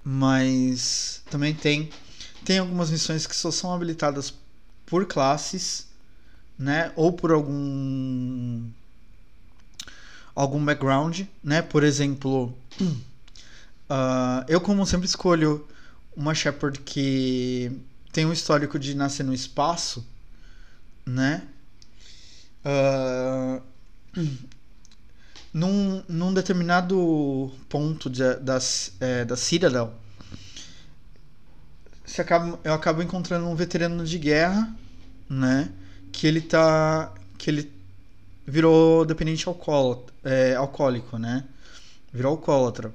mas 0.05 1.23
também 1.31 1.55
tem 1.55 1.91
tem 2.45 2.59
algumas 2.59 2.91
missões 2.91 3.27
que 3.27 3.37
só 3.37 3.51
são 3.51 3.73
habilitadas 3.73 4.35
por 4.87 5.07
classes, 5.07 5.87
né, 6.59 6.91
ou 6.97 7.13
por 7.13 7.31
algum 7.33 8.69
algum 10.35 10.65
background, 10.65 11.23
né? 11.45 11.61
Por 11.63 11.85
exemplo, 11.85 12.55
uh, 12.81 14.45
eu 14.49 14.61
como 14.61 14.87
sempre 14.87 15.07
escolho 15.07 15.67
uma 16.17 16.35
Shepard 16.35 16.81
que 16.81 17.71
tem 18.13 18.27
um 18.27 18.33
histórico 18.33 18.79
de 18.79 18.95
nascer 18.95 19.23
no 19.23 19.35
espaço, 19.35 20.07
né? 21.05 21.43
Uh, 22.65 23.63
num, 25.53 26.03
num 26.09 26.33
determinado 26.33 27.53
ponto 27.69 28.09
de, 28.09 28.35
das, 28.37 28.93
é, 29.01 29.25
da 29.25 29.37
Citadel, 29.37 29.93
você 32.05 32.23
acaba, 32.23 32.59
eu 32.65 32.73
acabo 32.75 33.03
encontrando 33.03 33.47
um 33.47 33.55
veterano 33.55 34.05
de 34.05 34.19
guerra, 34.19 34.75
né? 35.29 35.71
Que 36.11 36.27
ele 36.27 36.41
tá. 36.41 37.15
que 37.39 37.49
ele 37.49 37.73
virou 38.45 39.05
dependente 39.05 39.47
alcoólatra, 39.47 40.13
é, 40.25 40.55
alcoólico, 40.57 41.19
né? 41.19 41.45
Virou 42.13 42.33
alcoólatra. 42.33 42.93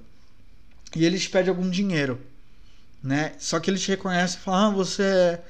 E 0.93 1.05
ele 1.05 1.17
te 1.17 1.29
pede 1.29 1.49
algum 1.49 1.69
dinheiro, 1.69 2.19
né? 3.01 3.33
Só 3.39 3.59
que 3.59 3.69
ele 3.69 3.79
te 3.79 3.87
reconhece 3.87 4.35
e 4.35 4.39
fala: 4.41 4.67
Ah, 4.67 4.69
você 4.69 5.03
é, 5.03 5.43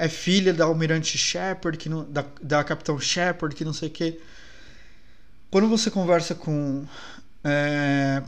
é 0.00 0.08
filha 0.08 0.54
da 0.54 0.64
Almirante 0.64 1.18
Shepard, 1.18 1.76
que 1.76 1.90
não, 1.90 2.10
da, 2.10 2.24
da 2.42 2.64
Capitão 2.64 2.98
Shepard, 2.98 3.54
que 3.54 3.66
não 3.66 3.74
sei 3.74 3.88
o 3.88 3.92
que. 3.92 4.18
Quando 5.50 5.68
você 5.68 5.90
conversa 5.90 6.34
com. 6.34 6.86
É, 7.44 8.22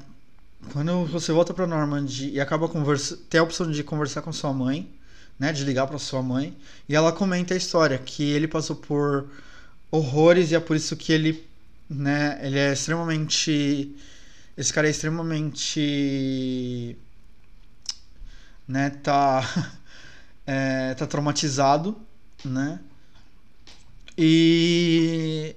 quando 0.70 1.06
você 1.06 1.32
volta 1.32 1.54
para 1.54 1.66
Normandy 1.66 2.30
e 2.30 2.40
acaba 2.40 2.68
conversa, 2.68 3.18
tem 3.30 3.40
a 3.40 3.42
opção 3.42 3.70
de 3.70 3.82
conversar 3.82 4.20
com 4.20 4.30
sua 4.32 4.52
mãe, 4.52 4.86
né, 5.38 5.50
de 5.50 5.64
ligar 5.64 5.86
para 5.86 5.98
sua 5.98 6.22
mãe, 6.22 6.54
e 6.86 6.94
ela 6.94 7.10
comenta 7.10 7.54
a 7.54 7.56
história 7.56 7.98
que 7.98 8.22
ele 8.22 8.46
passou 8.46 8.76
por 8.76 9.26
horrores 9.90 10.50
e 10.50 10.54
é 10.54 10.60
por 10.60 10.76
isso 10.76 10.94
que 10.94 11.10
ele, 11.10 11.42
né, 11.88 12.38
ele 12.42 12.58
é 12.58 12.72
extremamente 12.72 13.96
esse 14.56 14.72
cara 14.72 14.86
é 14.86 14.90
extremamente 14.90 16.96
né, 18.68 18.90
tá 18.90 19.40
é, 20.46 20.94
tá 20.94 21.06
traumatizado, 21.06 21.96
né? 22.44 22.80
E 24.16 25.56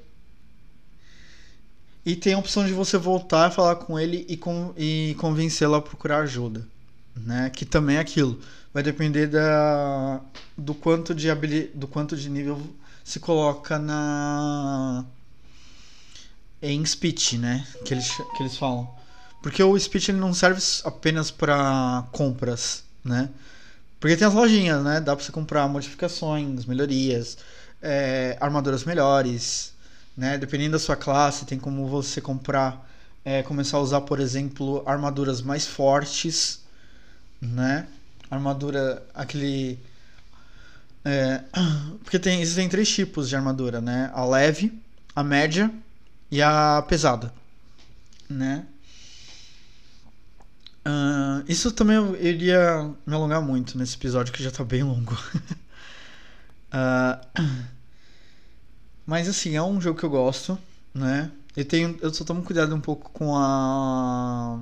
e 2.06 2.16
tem 2.16 2.36
a 2.36 2.38
opção 2.38 2.66
de 2.66 2.72
você 2.72 2.98
voltar 2.98 3.48
a 3.48 3.52
falar 3.52 3.78
com 3.78 4.00
ele 4.00 4.26
e, 4.30 4.38
com, 4.38 4.74
e 4.78 5.16
convencê-lo 5.20 5.74
a 5.74 5.82
procurar 5.82 6.20
ajuda, 6.20 6.68
né? 7.16 7.50
Que 7.50 7.66
também 7.66 7.96
é 7.98 8.00
aquilo. 8.00 8.40
Vai 8.72 8.84
depender 8.84 9.26
da, 9.28 10.22
do 10.56 10.76
quanto 10.76 11.16
de 11.16 11.32
habili, 11.32 11.72
do 11.74 11.88
quanto 11.88 12.16
de 12.16 12.30
nível 12.30 12.62
se 13.04 13.20
coloca 13.20 13.80
na 13.80 15.04
em 16.62 16.86
speech, 16.86 17.38
né? 17.40 17.66
Que 17.84 17.96
eles, 17.96 18.12
que 18.12 18.44
eles 18.44 18.56
falam. 18.56 18.88
Porque 19.42 19.64
o 19.64 19.80
speech 19.80 20.12
ele 20.12 20.20
não 20.20 20.34
serve 20.34 20.62
apenas 20.84 21.32
para 21.32 22.06
compras, 22.12 22.84
né? 23.04 23.30
Porque 24.00 24.16
tem 24.16 24.28
as 24.28 24.34
lojinhas, 24.34 24.84
né? 24.84 25.00
Dá 25.00 25.16
para 25.16 25.24
você 25.24 25.32
comprar 25.32 25.68
modificações, 25.68 26.66
melhorias, 26.66 27.38
é, 27.82 28.38
armaduras 28.40 28.84
melhores, 28.84 29.74
né? 30.16 30.38
Dependendo 30.38 30.74
da 30.74 30.80
sua 30.80 30.96
classe, 30.96 31.46
tem 31.46 31.58
como 31.60 31.88
você 31.88 32.22
comprar, 32.22 32.88
é, 33.24 33.44
começar 33.44 33.78
a 33.78 33.82
usar, 33.82 34.02
por 34.02 34.20
exemplo, 34.20 34.84
armaduras 34.86 35.42
mais 35.42 35.66
fortes, 35.66 36.62
né? 37.42 37.88
Armadura, 38.30 39.06
aquele. 39.14 39.80
É, 41.04 41.42
porque 42.04 42.20
tem, 42.20 42.42
existem 42.42 42.68
três 42.70 42.90
tipos 42.90 43.30
de 43.30 43.36
armadura, 43.36 43.82
né? 43.82 44.12
A 44.14 44.26
leve, 44.26 44.82
a 45.16 45.24
média 45.24 45.72
e 46.32 46.42
a 46.42 46.84
pesada, 46.88 47.34
né? 48.30 48.66
Uh, 50.88 51.44
isso 51.48 51.72
também 51.72 51.96
eu 51.96 52.16
iria 52.22 52.92
me 53.08 53.16
alongar 53.16 53.42
muito 53.42 53.76
nesse 53.78 53.96
episódio 53.96 54.32
que 54.32 54.44
já 54.44 54.52
tá 54.52 54.64
bem 54.64 54.84
longo. 54.84 55.14
uh, 56.74 57.20
Mas 59.06 59.28
assim, 59.28 59.56
é 59.56 59.62
um 59.62 59.80
jogo 59.82 60.00
que 60.00 60.06
eu 60.06 60.10
gosto, 60.10 60.58
né? 60.94 61.32
Eu 61.56 61.66
tenho, 61.66 61.98
eu 62.02 62.14
só 62.14 62.24
tomo 62.24 62.44
cuidado 62.44 62.76
um 62.76 62.82
pouco 62.82 63.10
com 63.12 63.36
a 63.38 64.60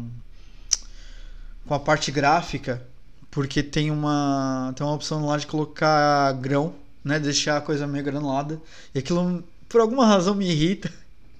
com 1.66 1.74
a 1.74 1.80
parte 1.80 2.12
gráfica, 2.12 2.86
porque 3.32 3.64
tem 3.64 3.90
uma 3.90 4.74
tem 4.76 4.86
uma 4.86 4.96
opção 4.96 5.26
lá 5.26 5.38
de 5.38 5.48
colocar 5.48 6.34
grão, 6.34 6.76
né, 7.04 7.20
deixar 7.20 7.58
a 7.58 7.62
coisa 7.62 7.88
meio 7.88 8.04
granulada, 8.04 8.62
e 8.94 9.00
aquilo 9.00 9.44
por 9.70 9.82
alguma 9.82 10.06
razão 10.06 10.36
me 10.36 10.50
irrita. 10.50 10.92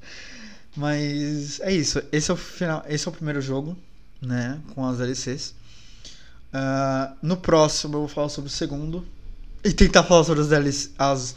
Mas 0.76 1.60
é 1.60 1.72
isso, 1.72 2.02
esse 2.12 2.32
é 2.32 2.34
o 2.34 2.38
final, 2.38 2.84
esse 2.88 3.08
é 3.08 3.12
o 3.12 3.14
primeiro 3.14 3.42
jogo, 3.42 3.78
né, 4.24 4.62
com 4.74 4.86
as 4.86 4.98
DLCs. 4.98 5.50
Uh, 5.50 5.56
ah, 6.54 7.14
no 7.22 7.38
próximo 7.38 7.96
eu 7.96 8.00
vou 8.02 8.08
falar 8.08 8.30
sobre 8.30 8.50
o 8.50 8.54
segundo 8.54 9.06
e 9.64 9.72
tentar 9.74 10.04
falar 10.04 10.24
sobre 10.24 10.42
as 10.42 10.50
DLCs, 10.50 10.92
as 10.98 11.36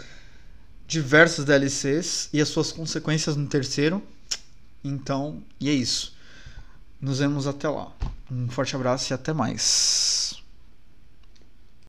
diversos 0.86 1.44
DLCs 1.44 2.28
e 2.32 2.40
as 2.40 2.48
suas 2.48 2.72
consequências 2.72 3.36
no 3.36 3.46
terceiro. 3.46 4.02
Então, 4.84 5.42
e 5.60 5.68
é 5.68 5.72
isso. 5.72 6.14
Nos 7.00 7.18
vemos 7.18 7.46
até 7.46 7.68
lá. 7.68 7.92
Um 8.30 8.48
forte 8.48 8.74
abraço 8.76 9.12
e 9.12 9.14
até 9.14 9.32
mais. 9.32 10.42